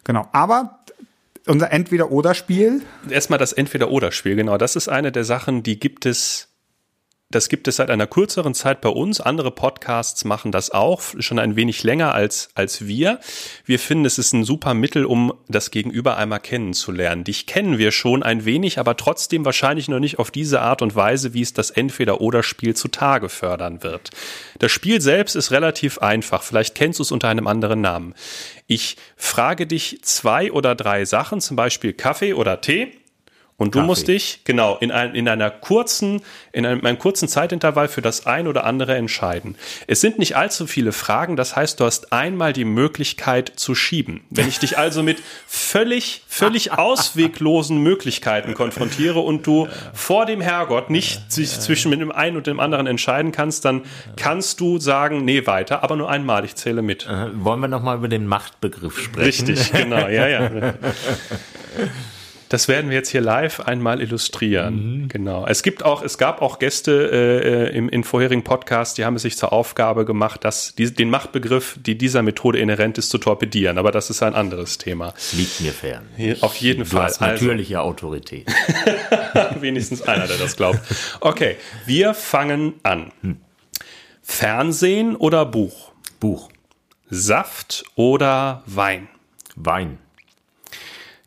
Genau. 0.04 0.28
Aber 0.32 0.80
unser 1.48 1.72
Entweder-Oder-Spiel. 1.72 2.82
Erstmal 3.10 3.40
das 3.40 3.54
Entweder-Oder-Spiel, 3.54 4.36
genau. 4.36 4.58
Das 4.58 4.76
ist 4.76 4.88
eine 4.88 5.12
der 5.12 5.24
Sachen, 5.24 5.64
die 5.64 5.80
gibt 5.80 6.06
es 6.06 6.51
das 7.32 7.50
gibt 7.50 7.68
es 7.68 7.78
seit 7.78 7.90
einer 7.90 8.08
kürzeren 8.08 8.54
Zeit 8.54 8.82
bei 8.82 8.90
uns. 8.90 9.22
Andere 9.22 9.52
Podcasts 9.52 10.26
machen 10.26 10.52
das 10.52 10.72
auch, 10.72 11.02
schon 11.20 11.40
ein 11.40 11.56
wenig 11.56 11.84
länger 11.84 12.14
als, 12.14 12.50
als 12.56 12.86
wir. 12.86 13.20
Wir 13.66 13.80
finden, 13.80 14.06
es 14.06 14.18
ist 14.18 14.34
ein 14.34 14.44
super 14.44 14.74
Mittel, 14.74 15.06
um 15.06 15.34
das 15.48 15.72
Gegenüber 15.72 16.18
einmal 16.18 16.40
kennenzulernen. 16.40 17.24
Dich 17.24 17.48
kennen 17.48 17.78
wir 17.78 17.92
schon 17.92 18.22
ein 18.24 18.46
wenig, 18.46 18.80
aber 18.80 18.98
trotzdem 18.98 19.46
wahrscheinlich 19.46 19.88
noch 19.88 20.00
nicht 20.00 20.20
auf 20.20 20.32
diese 20.32 20.62
Art 20.62 20.82
und 20.82 20.96
Weise, 20.96 21.34
wie 21.34 21.42
es 21.42 21.54
das 21.54 21.72
Entweder-Oder-Spiel 21.72 22.76
zutage 22.76 23.30
fördern 23.30 23.84
wird. 23.84 24.12
Das 24.60 24.72
Spiel 24.72 25.02
selbst 25.02 25.36
ist 25.36 25.52
relativ 25.52 26.00
einfach. 26.00 26.44
Vielleicht 26.44 26.76
kennst 26.76 27.00
du 27.00 27.04
es 27.04 27.12
unter 27.12 27.30
einem 27.30 27.48
anderen 27.48 27.82
Namen. 27.82 28.14
Ich 28.68 28.98
frage 29.16 29.68
dich 29.68 30.00
zwei 30.04 30.52
oder 30.52 30.76
drei 30.76 31.06
Sachen, 31.06 31.42
zum 31.42 31.56
Beispiel 31.56 31.94
Kaffee 31.94 32.34
oder 32.34 32.62
Tee. 32.62 33.01
Und 33.62 33.76
du 33.76 33.78
Kaffee. 33.78 33.88
musst 33.88 34.08
dich, 34.08 34.40
genau, 34.44 34.78
in, 34.78 34.90
ein, 34.90 35.14
in 35.14 35.30
einer 35.30 35.52
kurzen, 35.52 36.24
in 36.52 36.66
einem, 36.66 36.84
einem, 36.84 36.98
kurzen 36.98 37.28
Zeitintervall 37.28 37.90
für 37.90 38.02
das 38.02 38.26
ein 38.26 38.48
oder 38.48 38.64
andere 38.64 38.96
entscheiden. 38.96 39.56
Es 39.86 40.02
sind 40.02 40.18
nicht 40.18 40.36
allzu 40.36 40.66
viele 40.66 40.92
Fragen, 40.92 41.36
das 41.36 41.56
heißt, 41.56 41.80
du 41.80 41.86
hast 41.86 42.12
einmal 42.12 42.54
die 42.54 42.66
Möglichkeit 42.66 43.52
zu 43.56 43.76
schieben. 43.76 44.22
Wenn 44.32 44.48
ich 44.48 44.58
dich 44.58 44.80
also 44.80 45.04
mit 45.04 45.20
völlig, 45.46 46.24
völlig 46.28 46.72
ausweglosen 46.80 47.78
Möglichkeiten 47.78 48.56
konfrontiere 48.56 49.20
und 49.20 49.46
du 49.46 49.68
vor 49.94 50.26
dem 50.26 50.42
Herrgott 50.42 50.90
nicht 50.90 51.32
sich 51.32 51.52
zwischen 51.60 51.92
mit 51.92 52.02
dem 52.02 52.12
einen 52.12 52.38
und 52.38 52.48
dem 52.48 52.60
anderen 52.60 52.88
entscheiden 52.88 53.32
kannst, 53.32 53.64
dann 53.64 53.84
kannst 54.16 54.60
du 54.60 54.80
sagen, 54.80 55.24
nee, 55.24 55.46
weiter, 55.46 55.84
aber 55.84 55.96
nur 55.98 56.10
einmal, 56.10 56.46
ich 56.46 56.56
zähle 56.56 56.82
mit. 56.82 57.06
Äh, 57.06 57.28
wollen 57.36 57.60
wir 57.60 57.68
nochmal 57.68 57.98
über 57.98 58.08
den 58.08 58.26
Machtbegriff 58.26 59.00
sprechen? 59.00 59.46
Richtig, 59.46 59.72
genau, 59.72 60.08
ja, 60.08 60.28
ja. 60.28 60.50
Das 62.52 62.68
werden 62.68 62.90
wir 62.90 62.98
jetzt 62.98 63.08
hier 63.08 63.22
live 63.22 63.62
einmal 63.62 64.02
illustrieren. 64.02 65.04
Mhm. 65.04 65.08
Genau. 65.08 65.46
Es 65.48 65.64
gibt 65.64 65.86
auch, 65.86 66.04
es 66.04 66.18
gab 66.18 66.42
auch 66.42 66.60
Gäste 66.60 67.10
äh, 67.72 67.78
im, 67.78 67.88
in 67.88 68.04
vorherigen 68.04 68.44
Podcasts, 68.44 68.94
die 68.94 69.06
haben 69.06 69.16
es 69.16 69.22
sich 69.22 69.38
zur 69.38 69.54
Aufgabe 69.54 70.04
gemacht, 70.04 70.44
dass 70.44 70.76
die, 70.76 70.94
den 70.94 71.10
Machtbegriff, 71.10 71.80
die 71.80 71.98
dieser 71.98 72.24
Methode 72.24 72.60
inhärent 72.60 72.98
ist, 72.98 73.10
zu 73.10 73.20
torpedieren. 73.20 73.78
Aber 73.78 73.94
das 73.94 74.10
ist 74.10 74.22
ein 74.22 74.36
anderes 74.36 74.78
Thema. 74.78 75.14
Liegt 75.32 75.62
mir 75.62 75.72
fern. 75.72 76.04
Hier, 76.18 76.36
auf 76.42 76.58
jeden 76.58 76.84
du 76.84 76.90
Fall. 76.90 77.06
Hast 77.06 77.22
natürliche 77.22 77.78
also, 77.78 77.90
Autorität. 77.90 78.46
Wenigstens 79.62 80.02
einer, 80.02 80.28
der 80.28 80.36
das 80.36 80.58
glaubt. 80.58 80.82
Okay, 81.22 81.56
wir 81.86 82.14
fangen 82.14 82.74
an. 82.84 83.14
Hm. 83.22 83.38
Fernsehen 84.22 85.16
oder 85.16 85.46
Buch? 85.46 85.94
Buch. 86.20 86.50
Saft 87.10 87.86
oder 87.96 88.64
Wein? 88.66 89.08
Wein. 89.56 90.00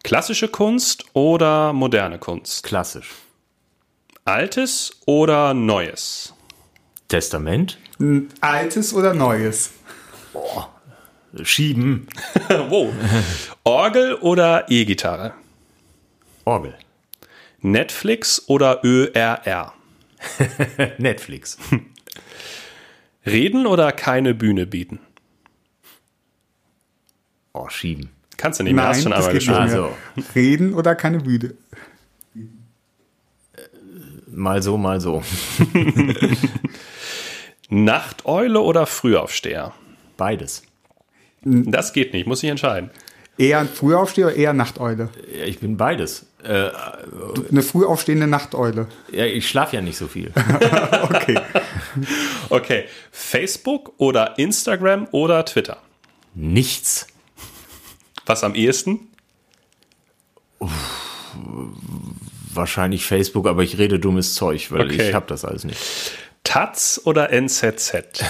Klassische 0.05 0.49
Kunst 0.49 1.07
oder 1.15 1.73
moderne 1.73 2.19
Kunst? 2.19 2.63
Klassisch. 2.63 3.11
Altes 4.27 5.01
oder 5.07 5.55
Neues? 5.55 6.35
Testament? 7.09 7.79
Altes 8.43 8.93
oder 8.93 9.15
Neues? 9.15 9.71
Boah. 10.35 10.71
Schieben. 11.43 12.07
wow. 12.69 12.93
Orgel 13.65 14.15
oder 14.17 14.71
E-Gitarre? 14.71 15.33
Orgel. 16.45 16.75
Netflix 17.61 18.43
oder 18.47 18.85
ÖRR? 18.85 19.73
Netflix. 20.99 21.57
Reden 23.25 23.67
oder 23.67 23.91
keine 23.91 24.35
Bühne 24.35 24.67
bieten? 24.67 25.01
Oh, 27.55 27.71
schieben. 27.71 28.11
Kannst 28.37 28.61
du 28.61 28.65
nicht 28.65 28.75
mehr, 28.75 28.85
Nein, 28.85 28.95
hast 28.95 29.03
schon 29.03 29.13
einmal 29.13 29.33
geschrieben. 29.33 29.59
Also. 29.59 29.91
Reden 30.35 30.75
oder 30.75 30.95
keine 30.95 31.21
Bühne? 31.21 31.55
Mal 34.27 34.63
so, 34.63 34.77
mal 34.77 35.01
so. 35.01 35.23
Nachteule 37.69 38.61
oder 38.61 38.87
Frühaufsteher? 38.87 39.73
Beides. 40.17 40.63
Das 41.43 41.93
geht 41.93 42.13
nicht, 42.13 42.27
muss 42.27 42.43
ich 42.43 42.51
entscheiden. 42.51 42.91
Eher 43.37 43.59
ein 43.59 43.69
Frühaufsteher 43.69 44.27
oder 44.27 44.37
eher 44.37 44.53
Nachteule? 44.53 45.09
Ich 45.47 45.59
bin 45.59 45.77
beides. 45.77 46.27
Äh, 46.45 46.71
Eine 47.51 47.63
frühaufstehende 47.63 48.27
Nachteule. 48.27 48.87
Ja, 49.11 49.25
ich 49.25 49.49
schlafe 49.49 49.77
ja 49.77 49.83
nicht 49.83 49.97
so 49.97 50.07
viel. 50.07 50.31
okay. 51.03 51.41
Okay. 52.51 52.85
Facebook 53.11 53.93
oder 53.97 54.39
Instagram 54.39 55.09
oder 55.11 55.45
Twitter? 55.45 55.79
Nichts. 56.35 57.07
Was 58.27 58.45
am 58.45 58.55
ehesten? 58.55 59.09
Wahrscheinlich 62.55 63.05
Facebook, 63.05 63.47
aber 63.47 63.63
ich 63.63 63.79
rede 63.79 63.99
dummes 63.99 64.35
Zeug, 64.35 64.71
weil 64.71 64.87
okay. 64.87 65.09
ich 65.09 65.15
habe 65.15 65.27
das 65.27 65.45
alles 65.45 65.65
nicht. 65.65 65.79
Taz 66.45 67.01
oder 67.05 67.31
NZZ? 67.31 68.23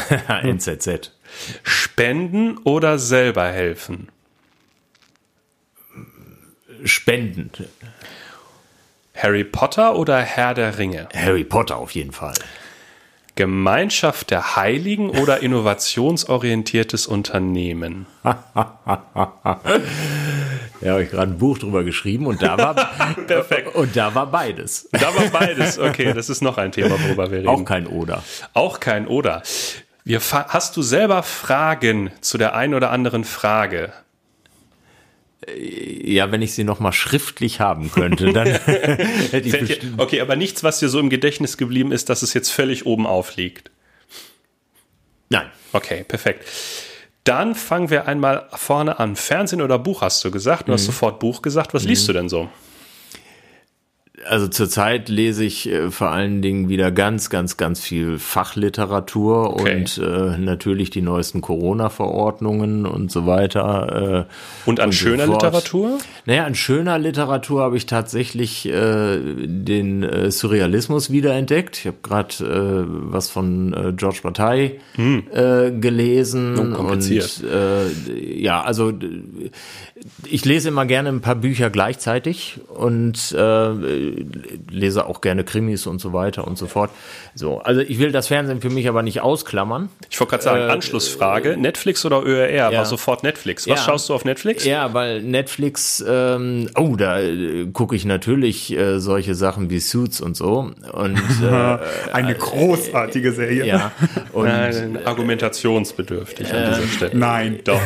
NZZ. 0.43 1.13
Spenden 1.63 2.59
oder 2.59 2.99
selber 2.99 3.49
helfen? 3.49 4.09
Spenden. 6.85 7.51
Harry 9.15 9.45
Potter 9.45 9.97
oder 9.97 10.21
Herr 10.21 10.55
der 10.55 10.79
Ringe? 10.79 11.09
Harry 11.15 11.45
Potter 11.45 11.77
auf 11.77 11.93
jeden 11.93 12.13
Fall. 12.13 12.35
Gemeinschaft 13.37 14.31
der 14.31 14.57
Heiligen 14.57 15.11
oder 15.11 15.43
innovationsorientiertes 15.43 17.07
Unternehmen? 17.07 18.07
Da 20.81 20.91
habe 20.91 21.03
ich 21.03 21.11
gerade 21.11 21.33
ein 21.33 21.39
Buch 21.39 21.59
drüber 21.59 21.83
geschrieben 21.83 22.27
und 22.27 22.43
da 22.43 22.59
war 22.59 22.75
perfekt. 23.27 23.75
Und 23.75 23.97
da 23.97 24.15
war 24.15 24.27
beides. 24.27 24.89
Da 24.93 25.15
war 25.15 25.27
beides. 25.33 25.79
Okay, 25.79 26.13
das 26.13 26.29
ist 26.29 26.43
noch 26.43 26.59
ein 26.59 26.73
Thema, 26.73 27.01
worüber 27.03 27.31
wir 27.31 27.39
reden. 27.39 27.49
Auch 27.49 27.65
kein 27.65 27.87
Oder. 27.87 28.23
Auch 28.53 28.81
kein 28.81 29.07
Oder. 29.07 29.43
Wir, 30.05 30.21
hast 30.21 30.77
du 30.77 30.83
selber 30.83 31.23
Fragen 31.23 32.11
zu 32.21 32.37
der 32.37 32.55
einen 32.55 32.75
oder 32.75 32.91
anderen 32.91 33.25
Frage? 33.25 33.93
Ja, 35.57 36.31
wenn 36.33 36.43
ich 36.43 36.55
sie 36.55 36.65
noch 36.65 36.81
mal 36.81 36.93
schriftlich 36.93 37.61
haben 37.61 37.91
könnte, 37.91 38.33
dann 38.33 38.47
hätte 38.65 39.49
ich 39.49 39.59
bestimmt. 39.59 40.01
Okay, 40.01 40.21
aber 40.21 40.37
nichts, 40.37 40.63
was 40.63 40.79
dir 40.79 40.89
so 40.89 40.99
im 41.01 41.11
Gedächtnis 41.11 41.57
geblieben 41.57 41.93
ist, 41.93 42.09
dass 42.09 42.23
es 42.23 42.35
jetzt 42.35 42.51
völlig 42.51 42.87
oben 42.87 43.07
aufliegt. 43.07 43.71
Nein. 45.29 45.47
Okay, 45.73 46.05
perfekt. 46.05 46.45
Dann 47.25 47.55
fangen 47.55 47.91
wir 47.91 48.07
einmal 48.07 48.49
vorne 48.53 48.99
an. 49.01 49.17
Fernsehen 49.17 49.63
oder 49.63 49.79
Buch 49.79 50.03
hast 50.03 50.25
du 50.25 50.31
gesagt. 50.31 50.69
Du 50.69 50.73
mhm. 50.73 50.75
hast 50.75 50.85
sofort 50.85 51.19
Buch 51.21 51.43
gesagt. 51.43 51.75
Was 51.75 51.85
mhm. 51.85 51.89
liest 51.89 52.09
du 52.09 52.13
denn 52.13 52.29
so? 52.29 52.49
Also 54.27 54.49
zurzeit 54.49 55.09
lese 55.09 55.45
ich 55.45 55.69
äh, 55.69 55.91
vor 55.91 56.11
allen 56.11 56.43
Dingen 56.43 56.69
wieder 56.69 56.91
ganz, 56.91 57.31
ganz, 57.31 57.57
ganz 57.57 57.81
viel 57.81 58.19
Fachliteratur 58.19 59.55
okay. 59.55 59.77
und 59.77 59.99
äh, 59.99 60.39
natürlich 60.39 60.91
die 60.91 61.03
neuesten 61.03 61.41
Corona-Verordnungen 61.41 62.87
und 62.87 63.11
so 63.11 63.27
weiter. 63.27 64.27
Äh, 64.67 64.69
und 64.69 64.81
an 64.81 64.87
und 64.87 64.93
schöner 64.93 65.27
so 65.27 65.33
Literatur? 65.33 65.99
Naja, 66.27 66.45
an 66.45 66.55
schöner 66.55 66.99
Literatur 66.99 67.63
habe 67.63 67.77
ich 67.77 67.87
tatsächlich 67.87 68.67
äh, 68.67 69.19
den 69.47 70.03
äh, 70.03 70.31
Surrealismus 70.31 71.11
wiederentdeckt. 71.11 71.79
Ich 71.79 71.87
habe 71.87 71.99
gerade 72.03 72.35
äh, 72.41 72.85
was 72.87 73.31
von 73.31 73.95
George 73.97 74.21
Bataille 74.23 74.77
hm. 74.95 75.25
gelesen. 75.81 76.75
Oh, 76.75 76.93
und 76.93 77.11
äh, 77.11 78.41
ja, 78.41 78.63
also 78.63 78.93
ich 80.27 80.45
lese 80.45 80.69
immer 80.69 80.87
gerne 80.87 81.09
ein 81.09 81.21
paar 81.21 81.35
Bücher 81.35 81.71
gleichzeitig 81.71 82.61
und 82.69 83.35
lese 84.71 85.07
auch 85.07 85.21
gerne 85.21 85.45
Krimis 85.45 85.87
und 85.87 86.01
so 86.01 86.13
weiter 86.13 86.47
und 86.47 86.59
so 86.59 86.67
fort. 86.67 86.91
So, 87.35 87.59
also 87.59 87.81
ich 87.81 87.99
will 87.99 88.13
das 88.13 88.29
Fernsehen 88.29 88.61
für 88.61 88.71
mich 88.71 88.89
aber 88.89 89.03
nicht 89.03 89.21
ausklammern. 89.21 89.89
Ich 90.11 90.21
wollte 90.21 90.31
gerade 90.31 90.45
sagen, 90.45 90.69
äh, 90.69 90.73
Anschlussfrage, 90.73 91.57
Netflix 91.57 92.05
oder 92.05 92.23
ÖRR? 92.23 92.73
Ja. 92.73 92.73
War 92.73 92.85
sofort 92.85 93.23
Netflix. 93.23 93.69
Was 93.69 93.81
ja. 93.81 93.85
schaust 93.85 94.09
du 94.09 94.15
auf 94.15 94.25
Netflix? 94.25 94.65
Ja, 94.65 94.95
weil 94.95 95.23
Netflix, 95.23 96.05
ähm, 96.07 96.71
oh, 96.77 96.97
da 96.97 97.21
äh, 97.21 97.67
gucke 97.73 97.97
ich 97.97 98.05
natürlich 98.05 98.73
äh, 98.73 99.01
solche 99.01 99.35
Sachen 99.35 99.71
wie 99.71 99.81
Suits 99.81 100.21
und 100.21 100.37
so. 100.37 100.71
Und 100.93 101.17
äh, 101.43 101.79
eine 102.13 102.35
großartige 102.35 103.33
Serie. 103.33 103.67
Ja. 103.67 103.93
Und, 104.33 104.47
Nein, 104.47 104.99
argumentationsbedürftig 105.05 106.53
an 106.53 106.75
dieser 106.75 106.89
Stelle. 106.89 107.17
Nein. 107.17 107.61
Doch. 107.65 107.81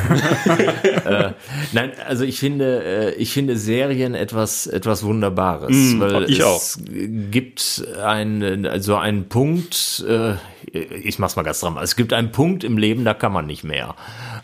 nein, 1.72 1.93
also 2.07 2.24
ich 2.24 2.39
finde, 2.39 3.14
ich 3.16 3.33
finde 3.33 3.57
Serien 3.57 4.14
etwas, 4.14 4.66
etwas 4.66 5.03
Wunderbares. 5.03 5.70
Mm, 5.70 6.01
weil 6.01 6.18
ich 6.27 6.41
es 6.41 6.45
auch. 6.45 6.62
gibt 7.31 7.87
einen, 8.03 8.66
also 8.66 8.97
einen 8.97 9.29
Punkt, 9.29 10.05
äh, 10.09 10.35
ich 10.73 11.19
mach's 11.19 11.37
mal 11.37 11.43
ganz 11.43 11.61
dran, 11.61 11.77
es 11.83 11.97
gibt 11.97 12.12
einen 12.12 12.33
Punkt 12.33 12.64
im 12.64 12.79
Leben, 12.79 13.05
da 13.05 13.14
kann 13.14 13.33
man 13.33 13.47
nicht 13.47 13.64
mehr. 13.64 13.95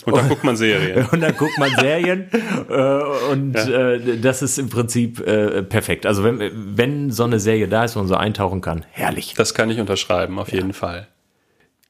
Und 0.05 0.16
dann 0.16 0.29
guckt 0.29 0.45
man 0.45 0.57
Serien. 0.57 1.07
Und 1.12 1.20
dann 1.20 1.37
guckt 1.37 1.57
man 1.59 1.70
Serien 1.81 2.29
äh, 2.68 3.31
und 3.31 3.55
ja. 3.55 3.93
äh, 3.93 4.18
das 4.18 4.43
ist 4.43 4.59
im 4.59 4.68
Prinzip 4.68 5.20
äh, 5.20 5.62
perfekt. 5.62 6.05
Also 6.05 6.25
wenn, 6.25 6.77
wenn 6.77 7.11
so 7.11 7.25
eine 7.25 7.41
Serie 7.41 7.68
da 7.68 7.85
ist, 7.85 7.97
wo 7.97 8.01
man 8.01 8.09
so 8.09 8.16
eintauchen 8.16 8.61
kann, 8.61 8.85
herrlich. 8.91 9.35
Das 9.37 9.55
kann 9.55 9.70
ich 9.70 9.81
unterschreiben, 9.81 10.39
auf 10.39 10.49
ja. 10.49 10.57
jeden 10.57 10.72
Fall. 10.72 11.09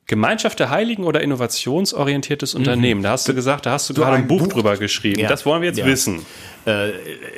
Gemeinschaft 0.06 0.60
der 0.60 0.70
Heiligen 0.70 1.04
oder 1.04 1.22
innovationsorientiertes 1.22 2.54
mhm. 2.54 2.60
Unternehmen? 2.60 3.02
Da 3.02 3.12
hast 3.12 3.28
du 3.28 3.34
gesagt, 3.34 3.66
da 3.66 3.72
hast 3.72 3.88
du 3.88 3.94
so 3.94 4.02
gerade 4.02 4.16
ein, 4.16 4.26
Buch, 4.26 4.42
Buch, 4.42 4.48
drüber 4.48 4.76
geschrieben. 4.76 5.20
Ja. 5.20 5.28
Das 5.28 5.46
wollen 5.46 5.62
wir 5.62 5.68
jetzt 5.68 5.78
ja. 5.78 5.86
wissen. 5.86 6.20
Äh, 6.66 6.92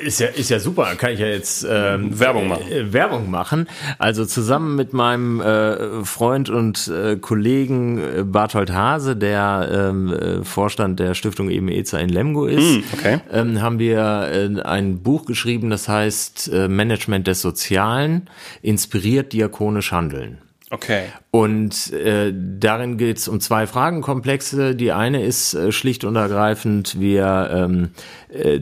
ist 0.05 0.21
ja 0.21 0.27
ist 0.27 0.49
ja 0.49 0.59
super, 0.59 0.95
kann 0.95 1.11
ich 1.11 1.19
ja 1.19 1.27
jetzt 1.27 1.65
ähm, 1.69 2.17
Werbung 2.17 2.47
machen. 2.47 2.71
Äh, 2.71 2.93
Werbung 2.93 3.29
machen. 3.29 3.67
Also 3.99 4.25
zusammen 4.25 4.75
mit 4.75 4.93
meinem 4.93 5.41
äh, 5.41 6.05
Freund 6.05 6.49
und 6.49 6.87
äh, 6.87 7.17
Kollegen 7.17 7.97
äh, 7.97 8.23
Barthold 8.23 8.71
Hase, 8.71 9.17
der 9.17 9.69
ähm, 9.71 10.13
äh, 10.13 10.43
Vorstand 10.45 10.99
der 10.99 11.13
Stiftung 11.13 11.49
Eben 11.49 11.67
EZA 11.67 11.99
in 11.99 12.09
Lemgo 12.09 12.45
ist, 12.45 12.77
mm, 12.77 12.83
okay. 12.93 13.19
ähm, 13.31 13.61
haben 13.61 13.79
wir 13.79 14.29
äh, 14.31 14.61
ein 14.61 15.03
Buch 15.03 15.25
geschrieben, 15.25 15.69
das 15.69 15.89
heißt 15.89 16.49
äh, 16.53 16.67
Management 16.69 17.27
des 17.27 17.41
Sozialen, 17.41 18.29
inspiriert 18.61 19.33
diakonisch 19.33 19.91
handeln. 19.91 20.37
Okay. 20.69 21.05
Und 21.31 21.93
äh, 21.93 22.33
darin 22.35 22.97
geht 22.97 23.17
es 23.17 23.29
um 23.29 23.39
zwei 23.39 23.67
Fragenkomplexe. 23.67 24.75
Die 24.75 24.91
eine 24.91 25.23
ist 25.23 25.53
äh, 25.53 25.71
schlicht 25.71 26.03
und 26.03 26.17
ergreifend, 26.17 26.99
wir, 26.99 27.49
ähm, 27.53 27.89
äh, 28.27 28.59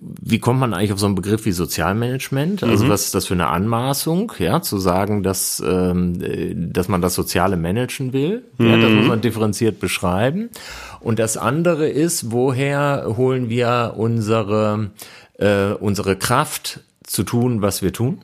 wie 0.00 0.40
kommt 0.40 0.58
man 0.58 0.74
eigentlich 0.74 0.92
auf 0.92 0.98
so 0.98 1.06
einen 1.06 1.14
Begriff 1.14 1.44
wie 1.44 1.52
Sozialmanagement? 1.52 2.64
Also 2.64 2.84
mhm. 2.84 2.88
was 2.88 3.04
ist 3.04 3.14
das 3.14 3.26
für 3.26 3.34
eine 3.34 3.46
Anmaßung, 3.46 4.32
ja, 4.40 4.60
zu 4.60 4.78
sagen, 4.78 5.22
dass, 5.22 5.62
ähm, 5.64 6.72
dass 6.72 6.88
man 6.88 7.00
das 7.00 7.14
Soziale 7.14 7.56
managen 7.56 8.12
will? 8.12 8.42
Mhm. 8.58 8.68
Ja, 8.68 8.76
das 8.78 8.90
muss 8.90 9.06
man 9.06 9.20
differenziert 9.20 9.78
beschreiben. 9.78 10.50
Und 10.98 11.20
das 11.20 11.36
andere 11.36 11.88
ist, 11.88 12.32
woher 12.32 13.14
holen 13.16 13.48
wir 13.48 13.94
unsere, 13.96 14.90
äh, 15.38 15.74
unsere 15.74 16.16
Kraft 16.16 16.80
zu 17.04 17.22
tun, 17.22 17.62
was 17.62 17.82
wir 17.82 17.92
tun? 17.92 18.20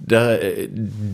Da, 0.00 0.36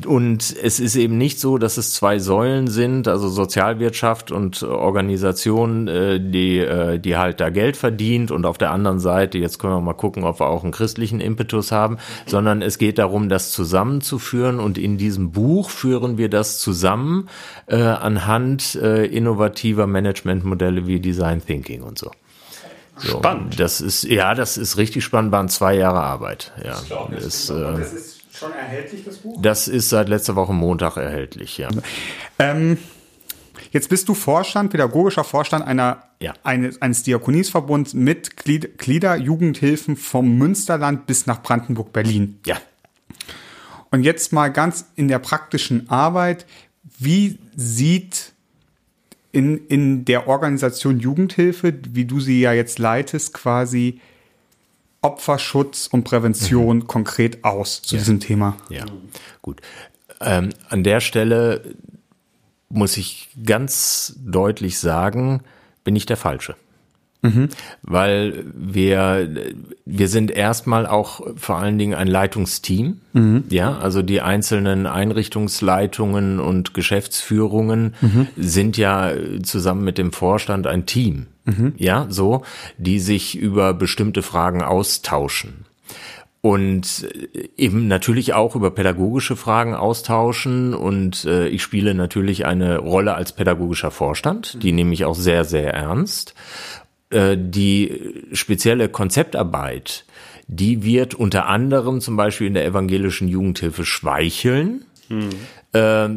und 0.07 0.55
es 0.63 0.79
ist 0.79 0.95
eben 0.95 1.17
nicht 1.17 1.41
so, 1.41 1.57
dass 1.57 1.79
es 1.79 1.95
zwei 1.95 2.19
Säulen 2.19 2.69
sind, 2.69 3.09
also 3.09 3.31
Sozialwirtschaft 3.31 4.31
und 4.31 4.63
Organisation, 4.63 5.89
äh, 5.89 6.21
die, 6.21 6.59
äh, 6.59 6.99
die 6.99 7.17
halt 7.17 7.41
da 7.41 7.49
Geld 7.49 7.79
verdient 7.79 8.31
und 8.31 8.45
auf 8.45 8.59
der 8.59 8.73
anderen 8.73 9.01
Seite, 9.01 9.39
jetzt 9.39 9.59
können 9.59 9.73
wir 9.73 9.81
mal 9.81 9.95
gucken, 9.95 10.25
ob 10.25 10.39
wir 10.39 10.49
auch 10.49 10.65
einen 10.65 10.73
christlichen 10.73 11.21
Impetus 11.21 11.73
haben, 11.73 11.97
sondern 12.27 12.61
es 12.61 12.77
geht 12.77 12.99
darum, 12.99 13.31
das 13.31 13.53
zusammenzuführen 13.53 14.61
und 14.61 14.77
in 14.77 14.99
diesem 14.99 15.33
Buch 15.33 15.71
führen 15.71 16.19
wir 16.19 16.29
das 16.29 16.59
zusammen 16.59 17.31
äh, 17.67 17.77
anhand 17.77 18.75
äh, 18.75 19.07
innovativer 19.07 19.87
Managementmodelle 19.87 20.87
wie 20.87 21.01
Design 21.01 21.43
Thinking 21.45 21.83
und 21.83 21.99
so. 21.99 22.11
So, 22.97 23.19
spannend. 23.19 23.59
Das 23.59 23.81
ist, 23.81 24.05
ja, 24.05 24.35
das 24.35 24.59
ist 24.59 24.77
richtig 24.77 25.05
spannend, 25.05 25.33
waren 25.33 25.49
zwei 25.49 25.75
Jahre 25.75 26.01
Arbeit. 26.01 26.53
Ja, 26.63 26.77
das, 27.11 27.25
ist, 27.25 27.51
äh, 27.51 27.55
das 27.55 27.93
ist 27.93 28.14
schon 28.37 28.53
erhältlich, 28.53 29.05
das 29.05 29.19
Buch? 29.19 29.41
Das 29.41 29.69
ist 29.69 29.89
seit 29.89 30.09
letzter 30.09 30.37
Woche 30.37 30.53
Montag 30.53 30.97
erhältlich, 30.97 31.59
ja. 31.59 31.69
Ähm, 32.39 32.79
jetzt 33.71 33.89
bist 33.89 34.09
du 34.09 34.15
Vorstand, 34.15 34.71
pädagogischer 34.71 35.25
Vorstand 35.25 35.67
einer, 35.67 36.03
ja. 36.21 36.35
eines, 36.43 36.81
eines 36.83 37.03
Diakoniesverbunds 37.03 37.95
mit 37.95 38.37
Glieder, 38.37 39.17
Jugendhilfen 39.17 39.97
vom 39.97 40.37
Münsterland 40.37 41.07
bis 41.07 41.27
nach 41.27 41.43
Brandenburg-Berlin. 41.43 42.41
Ja. 42.47 42.57
Und 43.91 44.03
jetzt 44.03 44.33
mal 44.33 44.49
ganz 44.49 44.87
in 44.97 45.09
der 45.09 45.21
praktischen 45.21 45.89
Arbeit, 45.89 46.47
wie 46.99 47.39
sieht 47.55 48.33
in, 49.31 49.67
in 49.67 50.05
der 50.05 50.29
Organisation 50.29 51.01
Jugendhilfe, 51.01 51.75
wie 51.91 52.05
du 52.05 52.21
sie 52.21 52.41
ja 52.41 52.53
jetzt 52.53 52.79
leitest, 52.79 53.35
quasi 53.35 54.01
Opferschutz 55.05 55.87
und 55.87 56.05
Prävention 56.05 56.79
mhm. 56.79 56.87
konkret 56.87 57.45
aus 57.45 57.83
zu 57.83 57.95
ja. 57.95 58.01
diesem 58.01 58.21
Thema? 58.21 58.57
Ja, 58.71 58.87
gut. 59.43 59.61
Ähm, 60.21 60.51
an 60.69 60.83
der 60.83 61.01
Stelle 61.01 61.77
muss 62.69 62.97
ich 62.97 63.29
ganz 63.45 64.15
deutlich 64.19 64.79
sagen, 64.79 65.43
bin 65.85 65.95
ich 65.95 66.07
der 66.07 66.17
Falsche. 66.17 66.57
Mhm. 67.25 67.49
Weil 67.83 68.45
wir, 68.55 69.29
wir 69.87 70.09
sind 70.09 70.31
erstmal 70.31 70.87
auch 70.87 71.23
vor 71.37 71.57
allen 71.57 71.79
Dingen 71.79 71.95
ein 71.95 72.07
Leitungsteam. 72.07 73.01
Mhm. 73.15 73.45
Ja, 73.49 73.79
also 73.79 74.03
die 74.03 74.21
einzelnen 74.21 74.87
Einrichtungsleitungen 74.87 76.39
und 76.39 76.75
Geschäftsführungen 76.75 77.95
mhm. 78.03 78.29
sind 78.37 78.77
ja 78.77 79.13
zusammen 79.43 79.85
mit 79.85 79.97
dem 79.97 80.13
Vorstand 80.13 80.67
ein 80.67 80.85
Team. 80.85 81.27
Mhm. 81.47 81.73
Ja, 81.79 82.07
so, 82.11 82.43
die 82.77 83.01
sich 83.01 83.37
über 83.37 83.73
bestimmte 83.73 84.21
Fragen 84.23 84.63
austauschen 84.63 85.65
und 86.45 87.09
eben 87.57 87.89
natürlich 87.89 88.35
auch 88.35 88.55
über 88.55 88.71
pädagogische 88.71 89.35
Fragen 89.35 89.75
austauschen. 89.75 90.75
Und 90.75 91.25
äh, 91.25 91.49
ich 91.49 91.63
spiele 91.63 91.95
natürlich 91.95 92.45
eine 92.45 92.77
Rolle 92.77 93.15
als 93.15 93.33
pädagogischer 93.33 93.91
Vorstand, 93.91 94.63
die 94.63 94.73
nehme 94.73 94.93
ich 94.93 95.07
auch 95.07 95.15
sehr, 95.15 95.45
sehr 95.45 95.73
ernst. 95.73 96.35
Äh, 97.15 97.37
die 97.39 98.25
spezielle 98.33 98.89
Konzeptarbeit, 98.89 100.05
die 100.49 100.83
wird 100.83 101.15
unter 101.15 101.47
anderem 101.47 102.01
zum 102.01 102.17
Beispiel 102.17 102.49
in 102.49 102.55
der 102.55 102.65
evangelischen 102.65 103.29
Jugendhilfe 103.29 103.85
schweicheln. 103.85 104.85
Mhm. 105.09 105.31
Äh, 105.75 106.09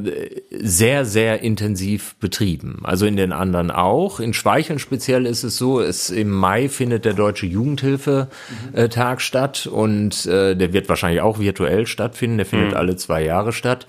sehr, 0.51 1.05
sehr 1.05 1.41
intensiv 1.41 2.15
betrieben. 2.19 2.81
Also 2.83 3.05
in 3.05 3.17
den 3.17 3.31
anderen 3.31 3.71
auch. 3.71 4.19
In 4.19 4.33
Schweicheln 4.33 4.77
speziell 4.77 5.25
ist 5.25 5.43
es 5.43 5.57
so, 5.57 5.81
es 5.81 6.11
im 6.11 6.29
Mai 6.29 6.69
findet 6.69 7.05
der 7.05 7.13
Deutsche 7.13 7.47
Jugendhilfe-Tag 7.47 9.21
statt 9.21 9.65
und 9.65 10.27
äh, 10.27 10.55
der 10.55 10.73
wird 10.73 10.89
wahrscheinlich 10.89 11.21
auch 11.21 11.39
virtuell 11.39 11.87
stattfinden. 11.87 12.37
Der 12.37 12.45
findet 12.45 12.71
mhm. 12.71 12.77
alle 12.77 12.95
zwei 12.97 13.23
Jahre 13.23 13.51
statt. 13.51 13.87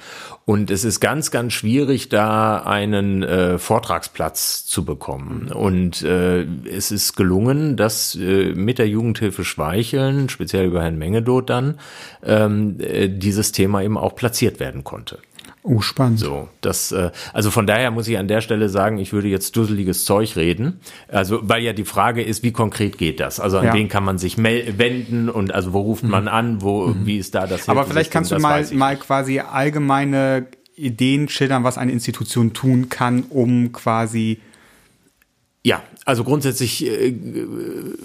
Und 0.49 0.71
es 0.71 0.83
ist 0.83 1.01
ganz, 1.01 1.31
ganz 1.31 1.53
schwierig, 1.53 2.09
da 2.09 2.63
einen 2.63 3.23
äh, 3.23 3.59
Vortragsplatz 3.59 4.65
zu 4.65 4.83
bekommen. 4.87 5.53
Und 5.53 6.01
äh, 6.01 6.47
es 6.65 6.91
ist 6.91 7.19
gelungen, 7.19 7.77
dass 7.77 8.15
äh, 8.15 8.55
mit 8.55 8.79
der 8.79 8.89
Jugendhilfe 8.89 9.45
Schweicheln, 9.45 10.31
speziell 10.31 10.65
über 10.65 10.81
Herrn 10.81 10.97
Mengedot 10.97 11.51
dann, 11.51 11.79
ähm, 12.25 12.77
äh, 12.81 13.11
dieses 13.11 13.53
Thema 13.53 13.83
eben 13.83 13.99
auch 13.99 14.17
platziert 14.17 14.59
werden 14.59 14.85
konnte. 14.85 15.19
Oh, 15.71 15.83
spannend. 15.83 16.19
So, 16.19 16.49
das, 16.63 16.93
äh, 16.93 17.11
also 17.35 17.51
von 17.51 17.67
daher 17.67 17.91
muss 17.91 18.09
ich 18.09 18.17
an 18.17 18.27
der 18.27 18.41
Stelle 18.41 18.71
sagen, 18.71 18.97
ich 18.97 19.13
würde 19.13 19.29
jetzt 19.29 19.55
dusseliges 19.55 20.07
Zeug 20.07 20.35
reden. 20.35 20.81
Also, 21.09 21.41
weil 21.43 21.63
ja 21.63 21.75
die 21.75 21.85
Frage 21.85 22.23
ist, 22.23 22.43
wie 22.43 22.53
konkret 22.53 22.97
geht 22.97 23.21
das? 23.21 23.39
Also 23.39 23.59
an 23.59 23.67
ja. 23.67 23.75
wen 23.75 23.89
kann 23.89 24.03
man 24.03 24.17
sich 24.17 24.39
wenden 24.39 25.29
und 25.29 25.53
also 25.53 25.75
wo 25.75 25.81
ruft 25.81 26.05
man 26.05 26.23
mhm. 26.23 26.29
an, 26.29 26.63
wo, 26.63 26.87
mhm. 26.87 27.05
wie 27.05 27.19
ist 27.19 27.35
da 27.35 27.47
das? 27.47 27.69
Aber 27.69 27.85
vielleicht 27.85 28.11
kannst 28.11 28.33
du 28.33 28.39
mal, 28.39 28.67
mal 28.73 28.97
quasi 28.97 29.41
allgemeine 29.41 30.47
Ideen 30.75 31.29
schildern, 31.29 31.65
was 31.65 31.77
eine 31.77 31.93
Institution 31.93 32.55
tun 32.55 32.89
kann, 32.89 33.25
um 33.29 33.73
quasi 33.73 34.41
ja, 35.69 35.83
also 36.07 36.25
grundsätzlich 36.25 36.87
äh, 36.87 37.15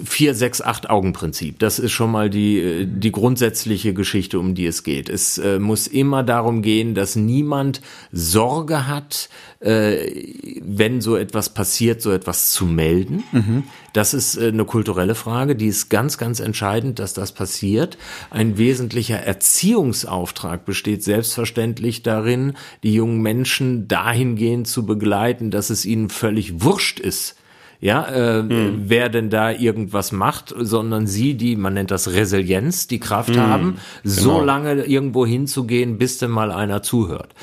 4, 0.03 0.35
6, 0.35 0.61
8 0.61 0.89
Augen-Prinzip. 0.89 1.59
Das 1.59 1.79
ist 1.79 1.93
schon 1.93 2.11
mal 2.11 2.29
die, 2.29 2.59
äh, 2.59 2.85
die 2.85 3.13
grundsätzliche 3.13 3.93
Geschichte, 3.93 4.37
um 4.37 4.53
die 4.53 4.65
es 4.65 4.83
geht. 4.83 5.07
Es 5.07 5.37
äh, 5.37 5.59
muss 5.59 5.87
immer 5.87 6.23
darum 6.23 6.61
gehen, 6.61 6.93
dass 6.93 7.15
niemand 7.15 7.79
Sorge 8.11 8.87
hat, 8.87 9.29
äh, 9.61 10.59
wenn 10.61 10.99
so 10.99 11.15
etwas 11.15 11.53
passiert, 11.53 12.01
so 12.01 12.11
etwas 12.11 12.51
zu 12.51 12.65
melden. 12.65 13.23
Mhm. 13.31 13.63
Das 13.93 14.13
ist 14.13 14.35
äh, 14.35 14.49
eine 14.49 14.65
kulturelle 14.65 15.15
Frage, 15.15 15.55
die 15.55 15.67
ist 15.67 15.87
ganz, 15.89 16.17
ganz 16.17 16.41
entscheidend, 16.41 16.99
dass 16.99 17.13
das 17.13 17.31
passiert. 17.31 17.97
Ein 18.29 18.57
wesentlicher 18.57 19.19
Erziehungsauftrag 19.19 20.65
besteht 20.65 21.01
selbstverständlich 21.01 22.03
darin, 22.03 22.57
die 22.83 22.93
jungen 22.93 23.21
Menschen 23.21 23.87
dahingehend 23.87 24.67
zu 24.67 24.85
begleiten, 24.85 25.51
dass 25.51 25.69
es 25.69 25.85
ihnen 25.85 26.09
völlig 26.09 26.61
wurscht 26.61 26.99
ist, 26.99 27.37
ja, 27.83 28.07
äh, 28.07 28.39
hm. 28.39 28.83
wer 28.85 29.09
denn 29.09 29.29
da 29.29 29.51
irgendwas 29.51 30.13
macht, 30.13 30.55
sondern 30.57 31.05
sie, 31.05 31.33
die, 31.33 31.57
man 31.57 31.73
nennt 31.73 31.91
das 31.91 32.13
Resilienz, 32.13 32.87
die 32.87 33.01
Kraft 33.01 33.35
hm. 33.35 33.41
haben, 33.41 33.77
genau. 34.03 34.15
so 34.15 34.41
lange 34.41 34.85
irgendwo 34.85 35.25
hinzugehen, 35.25 35.97
bis 35.97 36.17
denn 36.17 36.31
mal 36.31 36.53
einer 36.53 36.81
zuhört. 36.81 37.35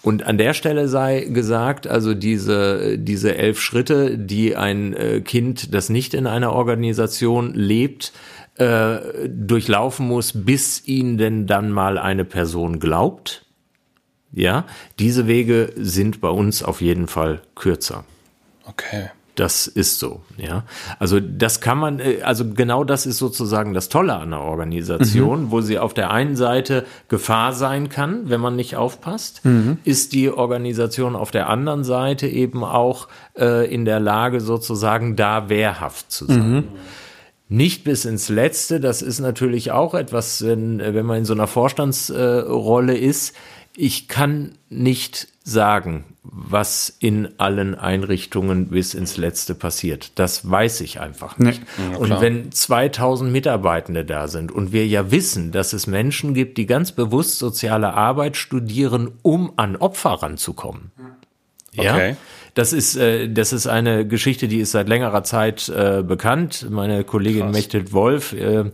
Und 0.00 0.22
an 0.22 0.38
der 0.38 0.54
Stelle 0.54 0.86
sei 0.86 1.22
gesagt, 1.22 1.88
also 1.88 2.14
diese, 2.14 2.96
diese 2.96 3.36
elf 3.36 3.60
Schritte, 3.60 4.16
die 4.16 4.54
ein 4.54 4.94
äh, 4.94 5.20
Kind, 5.20 5.74
das 5.74 5.88
nicht 5.88 6.14
in 6.14 6.28
einer 6.28 6.52
Organisation 6.52 7.52
lebt, 7.54 8.12
äh, 8.54 8.98
durchlaufen 9.26 10.06
muss, 10.06 10.32
bis 10.32 10.86
ihn 10.86 11.18
denn 11.18 11.48
dann 11.48 11.72
mal 11.72 11.98
eine 11.98 12.24
Person 12.24 12.78
glaubt. 12.78 13.44
Ja, 14.30 14.64
diese 15.00 15.26
Wege 15.26 15.72
sind 15.74 16.20
bei 16.20 16.28
uns 16.28 16.62
auf 16.62 16.80
jeden 16.82 17.08
Fall 17.08 17.42
kürzer. 17.56 18.04
Okay. 18.64 19.08
Das 19.38 19.68
ist 19.68 20.00
so, 20.00 20.22
ja. 20.36 20.64
Also 20.98 21.20
das 21.20 21.60
kann 21.60 21.78
man, 21.78 22.00
äh, 22.00 22.22
also 22.24 22.44
genau 22.50 22.82
das 22.82 23.06
ist 23.06 23.18
sozusagen 23.18 23.72
das 23.72 23.88
Tolle 23.88 24.16
an 24.16 24.30
der 24.30 24.40
Organisation, 24.40 25.44
mhm. 25.44 25.50
wo 25.52 25.60
sie 25.60 25.78
auf 25.78 25.94
der 25.94 26.10
einen 26.10 26.34
Seite 26.34 26.84
Gefahr 27.06 27.52
sein 27.52 27.88
kann, 27.88 28.30
wenn 28.30 28.40
man 28.40 28.56
nicht 28.56 28.74
aufpasst, 28.74 29.44
mhm. 29.44 29.78
ist 29.84 30.12
die 30.12 30.28
Organisation 30.28 31.14
auf 31.14 31.30
der 31.30 31.48
anderen 31.48 31.84
Seite 31.84 32.26
eben 32.26 32.64
auch 32.64 33.06
äh, 33.38 33.72
in 33.72 33.84
der 33.84 34.00
Lage, 34.00 34.40
sozusagen 34.40 35.14
da 35.14 35.48
wehrhaft 35.48 36.10
zu 36.10 36.26
sein. 36.26 36.50
Mhm. 36.50 36.64
Nicht 37.48 37.84
bis 37.84 38.06
ins 38.06 38.28
Letzte, 38.28 38.80
das 38.80 39.02
ist 39.02 39.20
natürlich 39.20 39.70
auch 39.70 39.94
etwas, 39.94 40.44
wenn, 40.44 40.80
wenn 40.80 41.06
man 41.06 41.18
in 41.18 41.24
so 41.24 41.32
einer 41.32 41.46
Vorstandsrolle 41.46 42.94
äh, 42.94 43.06
ist. 43.06 43.36
Ich 43.76 44.08
kann 44.08 44.58
nicht 44.68 45.28
sagen, 45.48 46.04
was 46.22 46.94
in 47.00 47.38
allen 47.38 47.74
Einrichtungen 47.74 48.68
bis 48.68 48.94
ins 48.94 49.16
Letzte 49.16 49.54
passiert. 49.54 50.12
Das 50.16 50.48
weiß 50.48 50.82
ich 50.82 51.00
einfach 51.00 51.38
nicht. 51.38 51.62
Nee. 51.78 51.92
Ja, 51.92 51.98
und 51.98 52.20
wenn 52.20 52.52
2000 52.52 53.32
Mitarbeitende 53.32 54.04
da 54.04 54.28
sind 54.28 54.52
und 54.52 54.72
wir 54.72 54.86
ja 54.86 55.10
wissen, 55.10 55.52
dass 55.52 55.72
es 55.72 55.86
Menschen 55.86 56.34
gibt, 56.34 56.58
die 56.58 56.66
ganz 56.66 56.92
bewusst 56.92 57.38
soziale 57.38 57.94
Arbeit 57.94 58.36
studieren, 58.36 59.12
um 59.22 59.52
an 59.56 59.76
Opfer 59.76 60.10
ranzukommen. 60.22 60.92
Ja. 61.72 62.14
Das 62.58 62.72
ist, 62.72 62.96
äh, 62.96 63.28
das 63.28 63.52
ist 63.52 63.68
eine 63.68 64.04
Geschichte, 64.04 64.48
die 64.48 64.58
ist 64.58 64.72
seit 64.72 64.88
längerer 64.88 65.22
Zeit 65.22 65.68
äh, 65.68 66.02
bekannt. 66.02 66.66
Meine 66.68 67.04
Kollegin 67.04 67.52
Mechthild 67.52 67.92
Wolf 67.92 68.32
äh, 68.32 68.64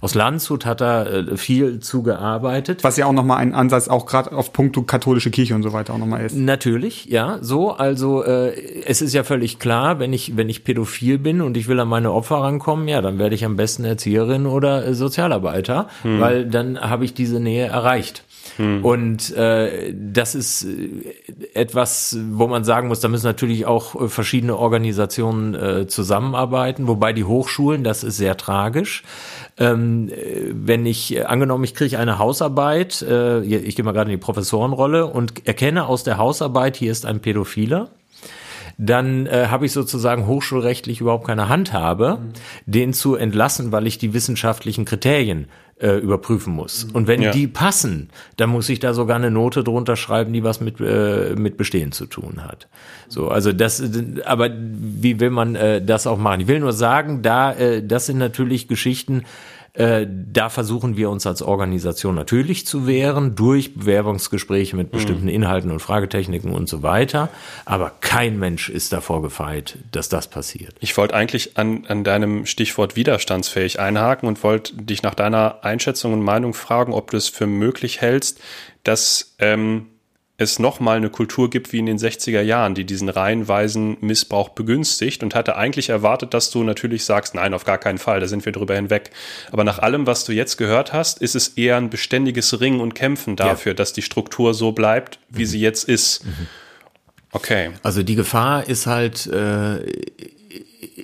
aus 0.00 0.14
Landshut 0.14 0.64
hat 0.64 0.80
da 0.80 1.04
äh, 1.04 1.36
viel 1.36 1.80
zugearbeitet. 1.80 2.82
Was 2.82 2.96
ja 2.96 3.04
auch 3.04 3.12
nochmal 3.12 3.40
ein 3.40 3.54
Ansatz 3.54 3.88
auch 3.88 4.06
gerade 4.06 4.32
auf 4.32 4.54
Punkto 4.54 4.80
katholische 4.84 5.30
Kirche 5.30 5.54
und 5.54 5.62
so 5.62 5.74
weiter 5.74 5.92
auch 5.92 5.98
nochmal 5.98 6.24
ist. 6.24 6.34
Natürlich, 6.34 7.04
ja, 7.04 7.36
so. 7.42 7.72
Also 7.72 8.24
äh, 8.24 8.54
es 8.86 9.02
ist 9.02 9.12
ja 9.12 9.24
völlig 9.24 9.58
klar, 9.58 9.98
wenn 9.98 10.14
ich, 10.14 10.38
wenn 10.38 10.48
ich 10.48 10.64
pädophil 10.64 11.18
bin 11.18 11.42
und 11.42 11.58
ich 11.58 11.68
will 11.68 11.78
an 11.78 11.88
meine 11.88 12.12
Opfer 12.12 12.36
rankommen, 12.36 12.88
ja, 12.88 13.02
dann 13.02 13.18
werde 13.18 13.34
ich 13.34 13.44
am 13.44 13.56
besten 13.56 13.84
Erzieherin 13.84 14.46
oder 14.46 14.86
äh, 14.86 14.94
Sozialarbeiter, 14.94 15.88
hm. 16.00 16.18
weil 16.18 16.46
dann 16.46 16.80
habe 16.80 17.04
ich 17.04 17.12
diese 17.12 17.40
Nähe 17.40 17.66
erreicht. 17.66 18.24
Hm. 18.56 18.84
Und 18.84 19.34
äh, 19.36 19.92
das 19.94 20.34
ist 20.34 20.64
äh, 20.64 21.48
etwas, 21.54 22.16
wo 22.30 22.46
man 22.46 22.64
sagen 22.64 22.88
muss, 22.88 23.00
da 23.00 23.08
müssen 23.08 23.26
natürlich 23.26 23.66
auch 23.66 24.00
äh, 24.00 24.08
verschiedene 24.08 24.56
Organisationen 24.56 25.54
äh, 25.54 25.86
zusammenarbeiten, 25.86 26.86
wobei 26.86 27.12
die 27.12 27.24
Hochschulen, 27.24 27.84
das 27.84 28.04
ist 28.04 28.16
sehr 28.16 28.36
tragisch. 28.36 29.02
Ähm, 29.58 30.08
äh, 30.08 30.52
wenn 30.52 30.86
ich, 30.86 31.26
angenommen, 31.26 31.64
ich 31.64 31.74
kriege 31.74 31.98
eine 31.98 32.18
Hausarbeit, 32.18 33.02
äh, 33.02 33.40
ich 33.40 33.76
gehe 33.76 33.84
mal 33.84 33.92
gerade 33.92 34.10
in 34.10 34.18
die 34.18 34.24
Professorenrolle 34.24 35.06
und 35.06 35.46
erkenne 35.46 35.86
aus 35.86 36.04
der 36.04 36.18
Hausarbeit, 36.18 36.76
hier 36.76 36.92
ist 36.92 37.06
ein 37.06 37.20
Pädophiler, 37.20 37.90
dann 38.78 39.26
äh, 39.26 39.46
habe 39.50 39.66
ich 39.66 39.72
sozusagen 39.72 40.26
hochschulrechtlich 40.26 41.00
überhaupt 41.00 41.26
keine 41.26 41.48
Handhabe, 41.48 42.18
mhm. 42.20 42.32
den 42.66 42.92
zu 42.92 43.14
entlassen, 43.14 43.72
weil 43.72 43.86
ich 43.86 43.98
die 43.98 44.14
wissenschaftlichen 44.14 44.84
Kriterien 44.84 45.48
äh, 45.80 45.98
überprüfen 45.98 46.52
muss. 46.52 46.84
Und 46.92 47.06
wenn 47.08 47.22
ja. 47.22 47.30
die 47.30 47.46
passen, 47.46 48.10
dann 48.36 48.50
muss 48.50 48.68
ich 48.68 48.78
da 48.78 48.94
sogar 48.94 49.16
eine 49.16 49.30
Note 49.30 49.64
drunter 49.64 49.96
schreiben, 49.96 50.32
die 50.32 50.44
was 50.44 50.60
mit 50.60 50.80
äh, 50.80 51.34
mit 51.36 51.56
Bestehen 51.56 51.92
zu 51.92 52.06
tun 52.06 52.44
hat. 52.44 52.68
So, 53.08 53.28
also 53.28 53.52
das, 53.52 53.82
aber 54.24 54.50
wie 54.54 55.20
will 55.20 55.30
man 55.30 55.56
äh, 55.56 55.84
das 55.84 56.06
auch 56.06 56.18
machen? 56.18 56.40
Ich 56.40 56.48
will 56.48 56.60
nur 56.60 56.72
sagen, 56.72 57.22
da 57.22 57.52
äh, 57.52 57.82
das 57.84 58.06
sind 58.06 58.18
natürlich 58.18 58.68
Geschichten, 58.68 59.24
äh, 59.74 60.06
da 60.08 60.50
versuchen 60.50 60.96
wir 60.96 61.10
uns 61.10 61.26
als 61.26 61.42
Organisation 61.42 62.14
natürlich 62.14 62.64
zu 62.64 62.86
wehren 62.86 63.34
durch 63.34 63.74
Bewerbungsgespräche 63.74 64.76
mit 64.76 64.92
bestimmten 64.92 65.24
mhm. 65.24 65.30
Inhalten 65.30 65.72
und 65.72 65.80
Fragetechniken 65.80 66.52
und 66.52 66.68
so 66.68 66.84
weiter. 66.84 67.28
Aber 67.64 67.90
kein 68.00 68.38
Mensch 68.38 68.68
ist 68.68 68.92
davor 68.92 69.20
gefeit, 69.20 69.78
dass 69.90 70.08
das 70.08 70.28
passiert. 70.28 70.76
Ich 70.78 70.96
wollte 70.96 71.14
eigentlich 71.14 71.58
an, 71.58 71.86
an 71.88 72.04
deinem 72.04 72.46
Stichwort 72.46 72.94
widerstandsfähig 72.94 73.80
einhaken 73.80 74.28
und 74.28 74.44
wollte 74.44 74.76
dich 74.76 75.02
nach 75.02 75.14
deiner 75.14 75.64
Einschätzung 75.64 76.12
und 76.12 76.22
Meinung 76.22 76.54
fragen, 76.54 76.92
ob 76.92 77.10
du 77.10 77.16
es 77.16 77.28
für 77.28 77.48
möglich 77.48 78.00
hältst, 78.00 78.40
dass 78.84 79.34
ähm, 79.40 79.86
es 80.36 80.58
nochmal 80.58 80.96
eine 80.96 81.10
Kultur 81.10 81.48
gibt 81.48 81.72
wie 81.72 81.78
in 81.78 81.86
den 81.86 81.98
60er 81.98 82.40
Jahren, 82.40 82.74
die 82.74 82.84
diesen 82.84 83.08
reihenweisen 83.08 83.96
Missbrauch 84.00 84.48
begünstigt 84.48 85.22
und 85.22 85.34
hatte 85.34 85.56
eigentlich 85.56 85.90
erwartet, 85.90 86.34
dass 86.34 86.50
du 86.50 86.64
natürlich 86.64 87.04
sagst, 87.04 87.36
nein, 87.36 87.54
auf 87.54 87.64
gar 87.64 87.78
keinen 87.78 87.98
Fall, 87.98 88.18
da 88.18 88.26
sind 88.26 88.44
wir 88.44 88.50
drüber 88.50 88.74
hinweg. 88.74 89.10
Aber 89.52 89.62
nach 89.62 89.78
allem, 89.78 90.08
was 90.08 90.24
du 90.24 90.32
jetzt 90.32 90.56
gehört 90.56 90.92
hast, 90.92 91.22
ist 91.22 91.36
es 91.36 91.48
eher 91.48 91.76
ein 91.76 91.88
beständiges 91.88 92.60
Ringen 92.60 92.80
und 92.80 92.94
Kämpfen 92.94 93.36
dafür, 93.36 93.72
ja. 93.72 93.76
dass 93.76 93.92
die 93.92 94.02
Struktur 94.02 94.54
so 94.54 94.72
bleibt, 94.72 95.20
wie 95.28 95.42
mhm. 95.42 95.46
sie 95.46 95.60
jetzt 95.60 95.88
ist. 95.88 96.24
Mhm. 96.24 96.48
Okay. 97.30 97.70
Also 97.82 98.02
die 98.02 98.14
Gefahr 98.16 98.68
ist 98.68 98.86
halt, 98.86 99.26
äh, 99.26 99.86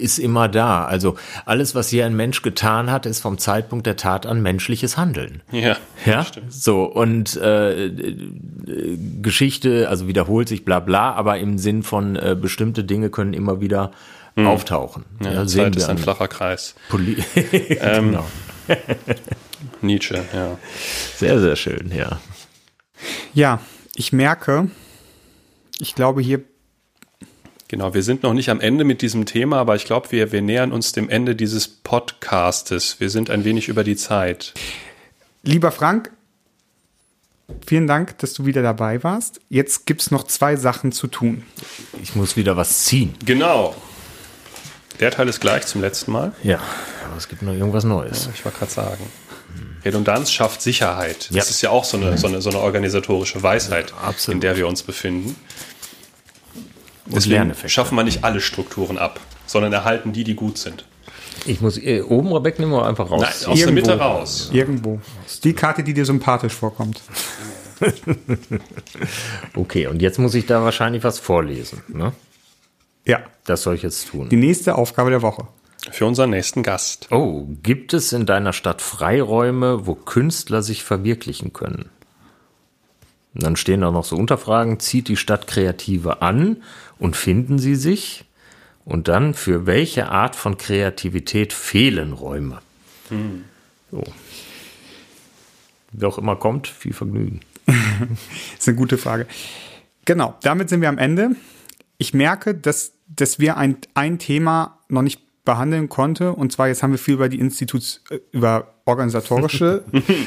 ist 0.00 0.18
immer 0.18 0.48
da. 0.48 0.84
Also 0.84 1.16
alles, 1.44 1.74
was 1.74 1.88
hier 1.88 2.06
ein 2.06 2.16
Mensch 2.16 2.42
getan 2.42 2.90
hat, 2.90 3.06
ist 3.06 3.20
vom 3.20 3.38
Zeitpunkt 3.38 3.86
der 3.86 3.96
Tat 3.96 4.26
an 4.26 4.42
menschliches 4.42 4.96
Handeln. 4.96 5.42
Ja. 5.52 5.76
Ja. 6.04 6.24
Stimmt. 6.24 6.52
So 6.52 6.84
und 6.84 7.36
äh, 7.36 7.90
Geschichte, 9.22 9.88
also 9.88 10.08
wiederholt 10.08 10.48
sich, 10.48 10.64
bla 10.64 10.80
bla, 10.80 11.12
aber 11.12 11.38
im 11.38 11.58
Sinn 11.58 11.82
von 11.82 12.16
äh, 12.16 12.36
bestimmte 12.40 12.84
Dinge 12.84 13.10
können 13.10 13.34
immer 13.34 13.60
wieder 13.60 13.92
hm. 14.36 14.46
auftauchen. 14.46 15.04
Ja, 15.22 15.32
ja 15.32 15.46
Zeit 15.46 15.76
ist 15.76 15.88
ein 15.88 15.98
flacher 15.98 16.28
Kreis. 16.28 16.74
Poli 16.88 17.16
ähm, 17.80 18.12
genau. 18.12 18.26
Nietzsche, 19.82 20.24
ja. 20.32 20.58
Sehr, 21.16 21.40
sehr 21.40 21.56
schön, 21.56 21.92
ja. 21.94 22.20
Ja, 23.34 23.60
ich 23.94 24.12
merke, 24.12 24.70
ich 25.78 25.94
glaube, 25.94 26.20
hier 26.20 26.44
Genau, 27.70 27.94
wir 27.94 28.02
sind 28.02 28.24
noch 28.24 28.34
nicht 28.34 28.50
am 28.50 28.60
Ende 28.60 28.82
mit 28.82 29.00
diesem 29.00 29.26
Thema, 29.26 29.58
aber 29.58 29.76
ich 29.76 29.84
glaube, 29.84 30.10
wir, 30.10 30.32
wir 30.32 30.42
nähern 30.42 30.72
uns 30.72 30.90
dem 30.90 31.08
Ende 31.08 31.36
dieses 31.36 31.68
Podcastes. 31.68 32.98
Wir 32.98 33.10
sind 33.10 33.30
ein 33.30 33.44
wenig 33.44 33.68
über 33.68 33.84
die 33.84 33.94
Zeit. 33.94 34.54
Lieber 35.44 35.70
Frank, 35.70 36.10
vielen 37.64 37.86
Dank, 37.86 38.18
dass 38.18 38.32
du 38.32 38.44
wieder 38.44 38.62
dabei 38.62 39.04
warst. 39.04 39.40
Jetzt 39.50 39.86
gibt 39.86 40.02
es 40.02 40.10
noch 40.10 40.24
zwei 40.24 40.56
Sachen 40.56 40.90
zu 40.90 41.06
tun. 41.06 41.44
Ich 42.02 42.16
muss 42.16 42.36
wieder 42.36 42.56
was 42.56 42.86
ziehen. 42.86 43.14
Genau. 43.24 43.76
Der 44.98 45.12
Teil 45.12 45.28
ist 45.28 45.38
gleich 45.38 45.64
zum 45.64 45.80
letzten 45.80 46.10
Mal. 46.10 46.32
Ja, 46.42 46.58
aber 47.06 47.18
es 47.18 47.28
gibt 47.28 47.42
noch 47.42 47.52
irgendwas 47.52 47.84
Neues. 47.84 48.24
Ja, 48.24 48.32
ich 48.34 48.44
wollte 48.44 48.58
gerade 48.58 48.72
sagen. 48.72 49.06
Redundanz 49.84 50.32
schafft 50.32 50.60
Sicherheit. 50.60 51.28
Das 51.28 51.36
ja. 51.36 51.42
ist 51.44 51.62
ja 51.62 51.70
auch 51.70 51.84
so 51.84 51.96
eine, 51.96 52.18
so, 52.18 52.26
eine, 52.26 52.42
so 52.42 52.50
eine 52.50 52.58
organisatorische 52.58 53.44
Weisheit, 53.44 53.92
ja, 53.92 54.32
in 54.32 54.40
der 54.40 54.56
wir 54.56 54.66
uns 54.66 54.82
befinden. 54.82 55.36
Deswegen 57.14 57.52
schaffen 57.66 57.96
wir 57.96 58.04
nicht 58.04 58.24
alle 58.24 58.40
Strukturen 58.40 58.98
ab, 58.98 59.20
sondern 59.46 59.72
erhalten 59.72 60.12
die, 60.12 60.24
die 60.24 60.34
gut 60.34 60.58
sind. 60.58 60.84
Ich 61.46 61.60
muss 61.60 61.78
äh, 61.78 62.02
oben 62.02 62.44
wegnehmen 62.44 62.74
oder 62.74 62.86
einfach 62.86 63.10
raus? 63.10 63.22
Nein, 63.22 63.30
aus 63.30 63.58
Irgendwo. 63.58 63.64
der 63.64 63.72
Mitte 63.72 63.98
raus. 63.98 64.50
Irgendwo. 64.52 65.00
Die 65.42 65.52
Karte, 65.54 65.82
die 65.82 65.94
dir 65.94 66.04
sympathisch 66.04 66.52
vorkommt. 66.52 67.00
okay, 69.56 69.86
und 69.86 70.02
jetzt 70.02 70.18
muss 70.18 70.34
ich 70.34 70.46
da 70.46 70.62
wahrscheinlich 70.62 71.02
was 71.02 71.18
vorlesen. 71.18 71.82
Ne? 71.88 72.12
Ja. 73.06 73.20
Das 73.44 73.62
soll 73.62 73.74
ich 73.74 73.82
jetzt 73.82 74.08
tun. 74.08 74.28
Die 74.28 74.36
nächste 74.36 74.74
Aufgabe 74.76 75.10
der 75.10 75.22
Woche. 75.22 75.46
Für 75.90 76.04
unseren 76.04 76.30
nächsten 76.30 76.62
Gast. 76.62 77.08
Oh, 77.10 77.46
gibt 77.62 77.94
es 77.94 78.12
in 78.12 78.26
deiner 78.26 78.52
Stadt 78.52 78.82
Freiräume, 78.82 79.86
wo 79.86 79.94
Künstler 79.94 80.62
sich 80.62 80.84
verwirklichen 80.84 81.54
können? 81.54 81.88
Und 83.34 83.42
dann 83.42 83.56
stehen 83.56 83.80
da 83.80 83.90
noch 83.90 84.04
so 84.04 84.16
Unterfragen. 84.16 84.80
Zieht 84.80 85.08
die 85.08 85.16
Stadt 85.16 85.46
Kreative 85.46 86.22
an 86.22 86.62
und 86.98 87.16
finden 87.16 87.58
sie 87.58 87.76
sich? 87.76 88.24
Und 88.84 89.08
dann, 89.08 89.34
für 89.34 89.66
welche 89.66 90.08
Art 90.08 90.34
von 90.34 90.56
Kreativität 90.56 91.52
fehlen 91.52 92.12
Räume? 92.12 92.60
Hm. 93.08 93.44
So. 93.90 94.02
Wer 95.92 96.08
auch 96.08 96.18
immer 96.18 96.36
kommt, 96.36 96.66
viel 96.66 96.92
Vergnügen. 96.92 97.40
das 97.66 97.76
ist 98.58 98.68
eine 98.68 98.76
gute 98.76 98.98
Frage. 98.98 99.26
Genau, 100.04 100.36
damit 100.42 100.68
sind 100.68 100.80
wir 100.80 100.88
am 100.88 100.98
Ende. 100.98 101.36
Ich 101.98 102.14
merke, 102.14 102.54
dass, 102.54 102.92
dass 103.06 103.38
wir 103.38 103.56
ein, 103.56 103.76
ein 103.94 104.18
Thema 104.18 104.78
noch 104.88 105.02
nicht 105.02 105.20
behandeln 105.44 105.88
konnte. 105.88 106.32
Und 106.32 106.52
zwar 106.52 106.68
jetzt 106.68 106.82
haben 106.82 106.92
wir 106.92 106.98
viel 106.98 107.14
über 107.14 107.28
die 107.28 107.38
Instituts, 107.38 108.02
äh, 108.10 108.18
über 108.32 108.74
organisatorische 108.90 109.82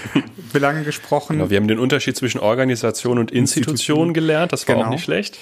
Belange 0.53 0.83
gesprochen. 0.83 1.37
Genau, 1.37 1.49
wir 1.49 1.57
haben 1.57 1.67
den 1.67 1.79
Unterschied 1.79 2.15
zwischen 2.15 2.39
Organisation 2.39 3.19
und 3.19 3.31
Institution, 3.31 3.73
Institution 3.73 4.13
gelernt. 4.13 4.53
Das 4.53 4.67
war 4.67 4.75
genau. 4.75 4.87
auch 4.87 4.91
nicht 4.91 5.03
schlecht. 5.03 5.37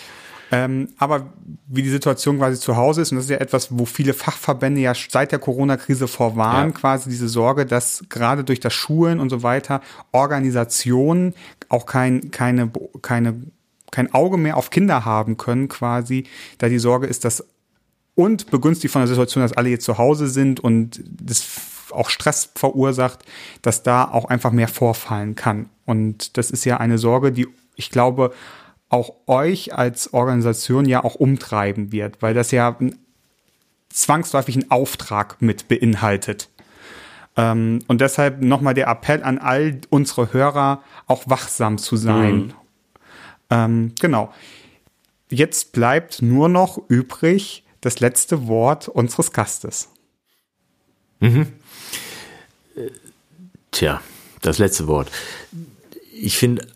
Ähm, 0.54 0.90
aber 0.98 1.28
wie 1.68 1.82
die 1.82 1.90
Situation 1.90 2.38
quasi 2.38 2.60
zu 2.60 2.76
Hause 2.76 3.02
ist, 3.02 3.12
und 3.12 3.18
das 3.18 3.26
ist 3.26 3.32
ja 3.32 3.38
etwas, 3.38 3.70
wo 3.72 3.86
viele 3.86 4.14
Fachverbände 4.14 4.82
ja 4.82 4.94
seit 4.94 5.32
der 5.32 5.40
Corona-Krise 5.40 6.10
vorwarnen, 6.10 6.74
ja. 6.74 6.78
quasi 6.78 7.10
diese 7.10 7.30
Sorge, 7.30 7.66
dass 7.66 8.04
gerade 8.10 8.44
durch 8.44 8.60
das 8.60 8.74
Schulen 8.74 9.22
und 9.22 9.30
so 9.30 9.44
weiter 9.44 9.80
Organisationen 10.12 11.36
auch 11.70 11.86
kein, 11.86 12.32
keine, 12.32 12.70
keine, 13.02 13.42
kein 13.92 14.14
Auge 14.14 14.38
mehr 14.38 14.58
auf 14.58 14.72
Kinder 14.72 15.06
haben 15.06 15.38
können, 15.38 15.70
quasi, 15.70 16.26
da 16.58 16.68
die 16.68 16.80
Sorge 16.80 17.08
ist, 17.08 17.24
dass 17.24 17.46
und 18.14 18.52
begünstigt 18.52 18.92
von 18.92 19.02
der 19.02 19.08
Situation, 19.08 19.42
dass 19.42 19.54
alle 19.54 19.70
jetzt 19.70 19.86
zu 19.86 19.98
Hause 19.98 20.28
sind 20.28 20.60
und 20.60 21.02
das 21.08 21.46
auch 21.92 22.10
Stress 22.10 22.52
verursacht, 22.56 23.20
dass 23.62 23.84
da 23.84 24.06
auch 24.06 24.26
einfach 24.26 24.52
mehr 24.52 24.68
vorfallen 24.68 25.36
kann. 25.36 25.70
Und 25.86 26.38
das 26.38 26.52
ist 26.52 26.66
ja 26.66 26.78
eine 26.78 26.98
Sorge, 26.98 27.32
die 27.32 27.48
ich 27.76 27.90
glaube 27.90 28.34
auch 28.90 29.14
euch 29.26 29.74
als 29.74 30.14
Organisation 30.14 30.86
ja 30.86 31.04
auch 31.04 31.16
umtreiben 31.16 31.92
wird, 31.92 32.22
weil 32.22 32.34
das 32.34 32.52
ja 32.52 32.78
zwangsläufig 33.90 34.56
einen 34.56 34.72
Auftrag 34.72 35.42
mit 35.42 35.68
beinhaltet. 35.68 36.50
Ähm, 37.38 37.80
und 37.88 38.02
deshalb 38.02 38.42
nochmal 38.42 38.74
der 38.74 38.88
Appell 38.88 39.24
an 39.24 39.38
all 39.38 39.80
unsere 39.90 40.34
Hörer, 40.34 40.84
auch 41.08 41.24
wachsam 41.28 41.78
zu 41.78 41.96
sein. 41.96 42.36
Mhm. 42.36 42.54
Ähm, 43.50 43.96
genau. 44.00 44.34
Jetzt 45.30 45.72
bleibt 45.72 46.22
nur 46.22 46.50
noch 46.50 46.78
übrig, 46.90 47.64
das 47.80 48.00
letzte 48.00 48.48
Wort 48.48 48.90
unseres 48.90 49.32
Gastes. 49.32 49.90
Mhm. 51.20 51.54
Tja, 53.72 54.02
das 54.42 54.58
letzte 54.58 54.88
Wort. 54.88 55.10
Ich 56.14 56.38
finde 56.38 56.68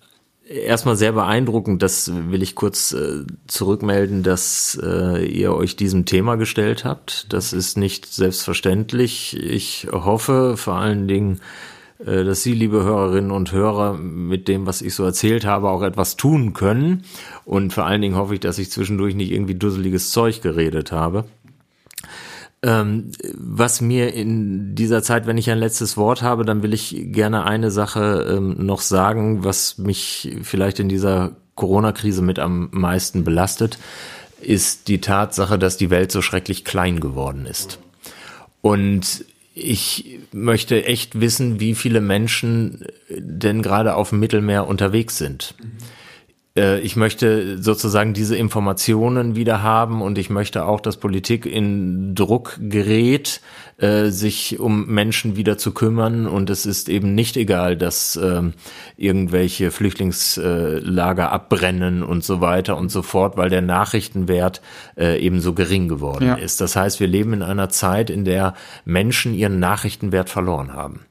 erstmal 0.47 0.95
sehr 0.95 1.11
beeindruckend, 1.11 1.81
das 1.81 2.11
will 2.13 2.43
ich 2.43 2.55
kurz 2.55 2.91
äh, 2.93 3.23
zurückmelden, 3.47 4.23
dass 4.23 4.79
äh, 4.81 5.25
ihr 5.25 5.53
euch 5.53 5.75
diesem 5.75 6.05
Thema 6.05 6.35
gestellt 6.35 6.85
habt. 6.85 7.31
Das 7.33 7.53
ist 7.53 7.77
nicht 7.77 8.05
selbstverständlich. 8.05 9.37
Ich 9.39 9.87
hoffe 9.91 10.57
vor 10.57 10.75
allen 10.75 11.07
Dingen, 11.07 11.41
äh, 11.99 12.23
dass 12.23 12.43
Sie, 12.43 12.53
liebe 12.53 12.83
Hörerinnen 12.83 13.31
und 13.31 13.51
Hörer, 13.51 13.93
mit 13.93 14.47
dem, 14.47 14.65
was 14.65 14.81
ich 14.81 14.93
so 14.93 15.03
erzählt 15.03 15.45
habe, 15.45 15.69
auch 15.69 15.81
etwas 15.81 16.15
tun 16.15 16.53
können. 16.53 17.05
Und 17.43 17.73
vor 17.73 17.85
allen 17.85 18.01
Dingen 18.01 18.15
hoffe 18.15 18.35
ich, 18.35 18.39
dass 18.39 18.59
ich 18.59 18.71
zwischendurch 18.71 19.15
nicht 19.15 19.31
irgendwie 19.31 19.55
dusseliges 19.55 20.11
Zeug 20.11 20.41
geredet 20.41 20.91
habe. 20.91 21.25
Ähm, 22.65 23.11
was 23.35 23.79
mir 23.79 24.15
in 24.15 24.73
dieser 24.73 25.03
Zeit, 25.03 25.27
wenn 25.27 25.37
ich 25.37 25.51
ein 25.51 25.59
letztes 25.59 25.97
Wort 25.97 26.23
habe, 26.23 26.43
dann 26.45 26.63
will 26.63 26.73
ich 26.73 26.95
gerne 27.11 27.45
eine 27.45 27.69
Sache 27.69 28.25
ähm, 28.27 28.55
noch 28.57 28.81
sagen, 28.81 29.43
was 29.43 29.77
mich 29.77 30.35
vielleicht 30.41 30.79
in 30.79 30.89
dieser 30.89 31.35
Corona-Krise 31.53 32.23
mit 32.23 32.39
am 32.39 32.69
meisten 32.71 33.23
belastet, 33.23 33.77
ist 34.41 34.87
die 34.87 34.99
Tatsache, 34.99 35.59
dass 35.59 35.77
die 35.77 35.91
Welt 35.91 36.11
so 36.11 36.23
schrecklich 36.23 36.65
klein 36.65 36.99
geworden 36.99 37.45
ist. 37.45 37.77
Und 38.61 39.25
ich 39.53 40.19
möchte 40.31 40.85
echt 40.85 41.21
wissen, 41.21 41.59
wie 41.59 41.75
viele 41.75 42.01
Menschen 42.01 42.83
denn 43.09 43.61
gerade 43.61 43.93
auf 43.93 44.09
dem 44.09 44.19
Mittelmeer 44.19 44.67
unterwegs 44.67 45.19
sind. 45.19 45.53
Mhm 45.61 45.77
ich 46.57 46.95
möchte 46.95 47.61
sozusagen 47.61 48.13
diese 48.13 48.37
Informationen 48.37 49.35
wieder 49.35 49.61
haben 49.61 50.01
und 50.01 50.17
ich 50.17 50.29
möchte 50.29 50.65
auch, 50.65 50.79
dass 50.79 50.95
Politik 50.95 51.45
in 51.45 52.15
Druck 52.15 52.57
gerät, 52.61 53.41
äh, 53.77 54.05
sich 54.05 54.57
um 54.57 54.85
Menschen 54.85 55.35
wieder 55.35 55.57
zu 55.57 55.73
kümmern 55.73 56.27
und 56.27 56.49
es 56.49 56.65
ist 56.65 56.87
eben 56.87 57.13
nicht 57.13 57.35
egal, 57.35 57.75
dass 57.75 58.15
äh, 58.15 58.41
irgendwelche 58.95 59.69
Flüchtlingslager 59.69 61.29
abbrennen 61.29 62.01
und 62.01 62.23
so 62.23 62.39
weiter 62.39 62.77
und 62.77 62.89
so 62.89 63.01
fort, 63.01 63.35
weil 63.35 63.49
der 63.49 63.61
Nachrichtenwert 63.61 64.61
äh, 64.97 65.19
eben 65.19 65.41
so 65.41 65.51
gering 65.51 65.89
geworden 65.89 66.25
ja. 66.25 66.35
ist. 66.35 66.61
Das 66.61 66.77
heißt, 66.77 67.01
wir 67.01 67.07
leben 67.07 67.33
in 67.33 67.43
einer 67.43 67.67
Zeit, 67.67 68.09
in 68.09 68.23
der 68.23 68.53
Menschen 68.85 69.33
ihren 69.33 69.59
Nachrichtenwert 69.59 70.29
verloren 70.29 70.71
haben. 70.71 71.01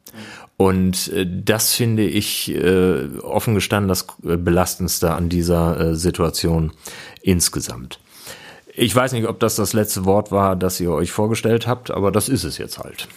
Und 0.57 1.13
äh, 1.13 1.27
das 1.27 1.75
finde 1.75 2.05
ich 2.05 2.51
äh, 2.55 3.09
offen 3.23 3.55
gestanden 3.55 3.89
das 3.89 4.07
äh, 4.25 4.37
Belastendste 4.37 5.13
an 5.13 5.29
dieser 5.29 5.97
Situation 5.97 6.73
insgesamt. 7.23 8.01
Ich 8.77 8.95
weiß 8.95 9.13
nicht, 9.13 9.29
ob 9.29 9.39
das 9.41 9.57
das 9.57 9.73
letzte 9.73 10.05
Wort 10.05 10.33
war, 10.33 10.57
das 10.57 10.81
ihr 10.81 10.91
euch 10.91 11.13
vorgestellt 11.13 11.67
habt, 11.67 11.91
aber 11.91 12.11
das 12.11 12.29
ist 12.29 12.45
es 12.45 12.59
jetzt 12.59 12.79
halt. 12.79 13.09